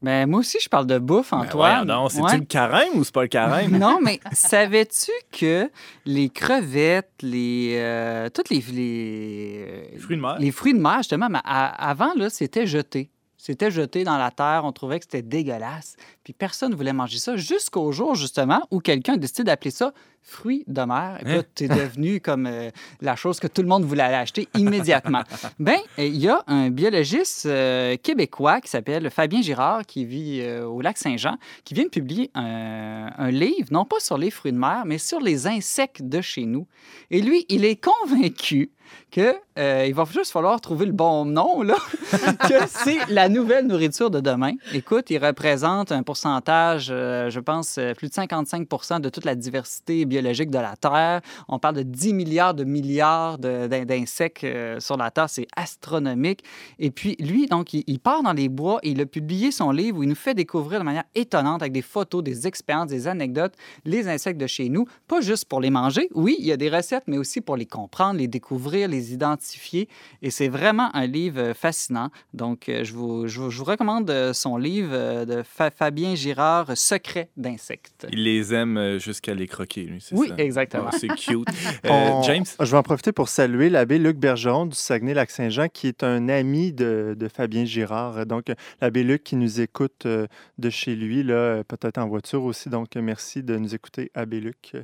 Mais 0.06 0.24
moi 0.24 0.38
aussi, 0.38 0.58
je 0.62 0.68
parle 0.68 0.86
de 0.86 0.98
bouffe, 1.00 1.32
Ben 1.32 1.38
Antoine. 1.38 1.84
donc, 1.88 2.12
C'est-tu 2.12 2.22
Ouais. 2.24 2.38
le 2.38 2.44
carême 2.44 2.88
ou 2.94 3.02
c'est 3.02 3.12
pas 3.12 3.22
le 3.22 3.28
carême? 3.28 3.76
Non, 3.76 3.98
mais 4.00 4.20
savais-tu 4.30 5.10
que 5.32 5.68
les 6.04 6.28
crevettes, 6.28 7.10
les, 7.22 7.72
euh, 7.76 8.28
toutes 8.32 8.50
les, 8.50 8.62
les, 8.72 9.88
Les 9.92 9.98
fruits 9.98 10.16
de 10.16 10.22
mer. 10.22 10.36
les 10.38 10.50
fruits 10.52 10.74
de 10.74 10.78
mer, 10.78 10.98
justement, 10.98 11.26
mais 11.28 11.40
à- 11.44 11.88
avant, 11.90 12.14
là, 12.14 12.30
c'était 12.30 12.68
jeté. 12.68 13.10
C'était 13.46 13.70
jeté 13.70 14.02
dans 14.02 14.18
la 14.18 14.32
terre. 14.32 14.62
On 14.64 14.72
trouvait 14.72 14.98
que 14.98 15.04
c'était 15.04 15.22
dégueulasse. 15.22 15.94
Puis 16.24 16.32
personne 16.32 16.72
ne 16.72 16.76
voulait 16.76 16.92
manger 16.92 17.18
ça 17.18 17.36
jusqu'au 17.36 17.92
jour, 17.92 18.16
justement, 18.16 18.60
où 18.72 18.80
quelqu'un 18.80 19.12
a 19.12 19.16
décidé 19.18 19.44
d'appeler 19.44 19.70
ça 19.70 19.92
fruits 20.20 20.64
de 20.66 20.82
mer. 20.82 21.18
Et 21.20 21.24
puis 21.24 21.34
là, 21.34 21.38
Hein? 21.38 21.44
c'est 21.54 21.68
devenu 21.68 22.20
comme 22.24 22.46
euh, 22.46 22.70
la 23.00 23.14
chose 23.14 23.38
que 23.38 23.46
tout 23.46 23.62
le 23.62 23.68
monde 23.68 23.84
voulait 23.84 24.02
aller 24.02 24.16
acheter 24.16 24.48
immédiatement. 24.54 25.22
ben, 25.60 25.78
il 25.96 26.16
y 26.16 26.28
a 26.28 26.42
un 26.48 26.70
biologiste 26.70 27.46
euh, 27.46 27.96
québécois 27.96 28.60
qui 28.60 28.68
s'appelle 28.68 29.08
Fabien 29.10 29.42
Girard, 29.42 29.86
qui 29.86 30.04
vit 30.04 30.40
euh, 30.40 30.66
au 30.66 30.80
lac 30.80 30.98
Saint-Jean, 30.98 31.36
qui 31.62 31.74
vient 31.74 31.84
de 31.84 31.90
publier 31.90 32.32
un, 32.34 33.12
un 33.16 33.30
livre, 33.30 33.68
non 33.70 33.84
pas 33.84 34.00
sur 34.00 34.18
les 34.18 34.32
fruits 34.32 34.50
de 34.50 34.58
mer, 34.58 34.82
mais 34.86 34.98
sur 34.98 35.20
les 35.20 35.46
insectes 35.46 36.02
de 36.02 36.20
chez 36.20 36.46
nous. 36.46 36.66
Et 37.12 37.22
lui, 37.22 37.46
il 37.48 37.64
est 37.64 37.80
convaincu 37.80 38.72
que 39.10 39.34
euh, 39.58 39.84
il 39.86 39.94
va 39.94 40.04
juste 40.04 40.32
falloir 40.32 40.60
trouver 40.60 40.86
le 40.86 40.92
bon 40.92 41.24
nom, 41.24 41.62
là, 41.62 41.76
que 42.48 42.66
c'est 42.68 42.98
la 43.08 43.28
nouvelle 43.28 43.66
nourriture 43.66 44.10
de 44.10 44.20
demain. 44.20 44.52
Écoute, 44.74 45.10
il 45.10 45.24
représente 45.24 45.92
un 45.92 46.02
pourcentage, 46.02 46.88
euh, 46.90 47.30
je 47.30 47.40
pense, 47.40 47.78
euh, 47.78 47.94
plus 47.94 48.08
de 48.08 48.14
55 48.14 49.00
de 49.00 49.08
toute 49.08 49.24
la 49.24 49.34
diversité 49.34 50.04
biologique 50.04 50.50
de 50.50 50.58
la 50.58 50.76
Terre. 50.76 51.20
On 51.48 51.58
parle 51.58 51.76
de 51.76 51.82
10 51.82 52.14
milliards 52.14 52.54
de 52.54 52.64
milliards 52.64 53.38
d'insectes 53.38 54.44
euh, 54.44 54.80
sur 54.80 54.96
la 54.96 55.10
Terre. 55.10 55.28
C'est 55.28 55.48
astronomique. 55.56 56.42
Et 56.78 56.90
puis, 56.90 57.16
lui, 57.18 57.46
donc, 57.46 57.72
il, 57.74 57.84
il 57.86 57.98
part 57.98 58.22
dans 58.22 58.32
les 58.32 58.48
bois 58.48 58.78
et 58.82 58.90
il 58.90 59.00
a 59.00 59.06
publié 59.06 59.50
son 59.50 59.70
livre 59.70 59.98
où 59.98 60.02
il 60.02 60.08
nous 60.08 60.14
fait 60.14 60.34
découvrir 60.34 60.80
de 60.80 60.84
manière 60.84 61.04
étonnante, 61.14 61.62
avec 61.62 61.72
des 61.72 61.82
photos, 61.82 62.22
des 62.22 62.46
expériences, 62.46 62.88
des 62.88 63.08
anecdotes, 63.08 63.54
les 63.84 64.08
insectes 64.08 64.40
de 64.40 64.46
chez 64.46 64.68
nous. 64.68 64.86
Pas 65.08 65.20
juste 65.20 65.46
pour 65.46 65.60
les 65.60 65.70
manger. 65.70 66.08
Oui, 66.14 66.36
il 66.38 66.46
y 66.46 66.52
a 66.52 66.56
des 66.56 66.68
recettes, 66.68 67.04
mais 67.06 67.18
aussi 67.18 67.40
pour 67.40 67.56
les 67.56 67.66
comprendre, 67.66 68.18
les 68.18 68.28
découvrir, 68.28 68.75
les 68.86 69.12
identifier. 69.14 69.88
Et 70.22 70.30
c'est 70.30 70.48
vraiment 70.48 70.94
un 70.94 71.06
livre 71.06 71.40
euh, 71.40 71.54
fascinant. 71.54 72.10
Donc, 72.34 72.68
euh, 72.68 72.84
je 72.84 72.92
vous, 72.92 73.26
je 73.26 73.40
vous- 73.40 73.50
je 73.50 73.58
vous 73.58 73.64
recommande 73.64 74.10
euh, 74.10 74.32
son 74.32 74.56
livre 74.56 75.24
de 75.24 75.42
Fa- 75.42 75.70
Fabien 75.70 76.14
Girard, 76.14 76.76
Secret 76.76 77.30
d'insectes. 77.36 78.06
Il 78.12 78.24
les 78.24 78.52
aime 78.54 78.98
jusqu'à 78.98 79.34
les 79.34 79.46
croquer, 79.46 79.84
lui, 79.84 80.00
c'est 80.00 80.14
Oui, 80.14 80.28
ça? 80.28 80.34
exactement. 80.38 80.90
Oh, 80.92 80.96
c'est 80.98 81.08
cute. 81.08 81.48
Euh, 81.86 81.88
On- 81.90 82.22
James? 82.22 82.44
Je 82.60 82.70
vais 82.70 82.76
en 82.76 82.82
profiter 82.82 83.12
pour 83.12 83.28
saluer 83.28 83.68
l'abbé 83.70 83.98
Luc 83.98 84.16
Bergeron 84.18 84.66
du 84.66 84.76
Saguenay-Lac-Saint-Jean, 84.76 85.68
qui 85.68 85.86
est 85.88 86.02
un 86.02 86.28
ami 86.28 86.72
de, 86.72 87.14
de 87.18 87.28
Fabien 87.28 87.64
Girard. 87.64 88.26
Donc, 88.26 88.46
l'abbé 88.80 89.02
Luc 89.02 89.22
qui 89.24 89.36
nous 89.36 89.60
écoute 89.60 90.06
de 90.06 90.70
chez 90.70 90.94
lui, 90.96 91.22
là, 91.22 91.62
peut-être 91.64 91.98
en 91.98 92.08
voiture 92.08 92.42
aussi. 92.44 92.68
Donc, 92.68 92.94
merci 92.96 93.42
de 93.42 93.56
nous 93.56 93.74
écouter, 93.74 94.10
abbé 94.14 94.40
Luc. 94.40 94.74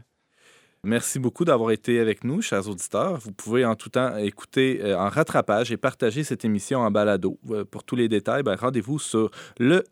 Merci 0.84 1.20
beaucoup 1.20 1.44
d'avoir 1.44 1.70
été 1.70 2.00
avec 2.00 2.24
nous, 2.24 2.42
chers 2.42 2.68
auditeurs. 2.68 3.16
Vous 3.16 3.30
pouvez 3.30 3.64
en 3.64 3.76
tout 3.76 3.88
temps 3.88 4.16
écouter 4.16 4.80
euh, 4.82 4.98
en 4.98 5.10
rattrapage 5.10 5.70
et 5.70 5.76
partager 5.76 6.24
cette 6.24 6.44
émission 6.44 6.80
en 6.80 6.90
balado. 6.90 7.38
Euh, 7.50 7.64
pour 7.64 7.84
tous 7.84 7.94
les 7.94 8.08
détails, 8.08 8.42
ben, 8.42 8.56
rendez-vous 8.56 8.98
sur 8.98 9.30
le 9.60 9.84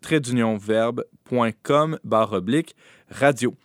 verbe.com 0.57 1.97
barre 2.03 2.33
oblique 2.33 2.75
radio. 3.09 3.55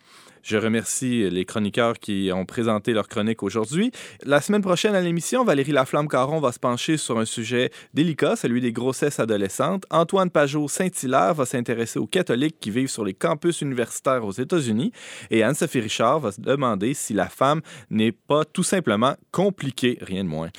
Je 0.47 0.55
remercie 0.55 1.29
les 1.29 1.43
chroniqueurs 1.43 1.99
qui 1.99 2.31
ont 2.33 2.45
présenté 2.45 2.93
leur 2.93 3.09
chronique 3.09 3.43
aujourd'hui. 3.43 3.91
La 4.23 4.39
semaine 4.39 4.61
prochaine 4.61 4.95
à 4.95 5.01
l'émission, 5.01 5.43
Valérie 5.43 5.73
Laflamme-Caron 5.73 6.39
va 6.39 6.53
se 6.53 6.59
pencher 6.59 6.95
sur 6.95 7.19
un 7.19 7.25
sujet 7.25 7.69
délicat, 7.93 8.37
celui 8.37 8.61
des 8.61 8.71
grossesses 8.71 9.19
adolescentes. 9.19 9.83
Antoine 9.89 10.29
Pajot-Saint-Hilaire 10.29 11.33
va 11.33 11.45
s'intéresser 11.45 11.99
aux 11.99 12.07
catholiques 12.07 12.61
qui 12.61 12.71
vivent 12.71 12.87
sur 12.87 13.03
les 13.03 13.13
campus 13.13 13.59
universitaires 13.59 14.23
aux 14.23 14.31
États-Unis. 14.31 14.93
Et 15.31 15.43
Anne-Sophie 15.43 15.81
Richard 15.81 16.21
va 16.21 16.31
se 16.31 16.39
demander 16.39 16.93
si 16.93 17.13
la 17.13 17.27
femme 17.27 17.59
n'est 17.89 18.13
pas 18.13 18.45
tout 18.45 18.63
simplement 18.63 19.17
compliquée, 19.33 19.97
rien 19.99 20.23
de 20.23 20.29
moins. 20.29 20.51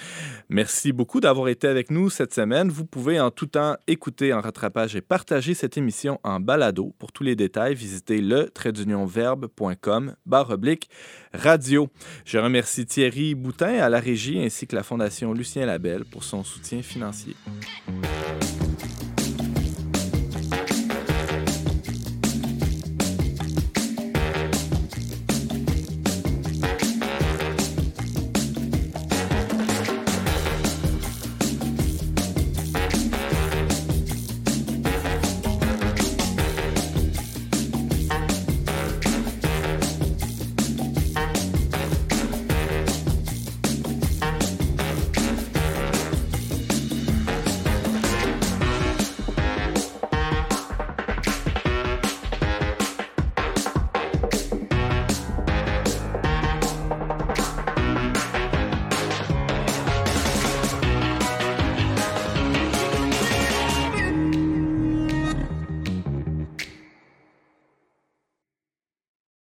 Merci 0.51 0.93
beaucoup 0.93 1.21
d'avoir 1.21 1.49
été 1.49 1.67
avec 1.67 1.91
nous 1.91 2.11
cette 2.11 2.35
semaine. 2.35 2.69
Vous 2.69 2.85
pouvez 2.85 3.21
en 3.21 3.31
tout 3.31 3.47
temps 3.47 3.77
écouter 3.87 4.35
en 4.35 4.43
rattrapage 4.43 4.97
et 4.97 5.01
partager 5.01 5.55
cette 5.55 5.79
émission 5.79 6.21
en 6.25 6.41
balado. 6.41 6.95
Pour 6.99 7.11
tous 7.11 7.23
les 7.23 7.37
détails, 7.37 7.75
visitez 7.75 8.21
le 8.21 8.51
verbe.com 9.79 10.15
barre 10.27 10.51
oblique 10.51 10.89
radio. 11.33 11.89
Je 12.25 12.39
remercie 12.39 12.87
Thierry 12.87 13.35
Boutin 13.35 13.79
à 13.79 13.89
la 13.89 14.01
régie 14.01 14.41
ainsi 14.41 14.67
que 14.67 14.77
la 14.77 14.83
Fondation 14.83 15.33
Lucien 15.33 15.67
Labelle 15.67 16.05
pour 16.05 16.25
son 16.25 16.45
soutien 16.45 16.83
financier. 16.83 17.37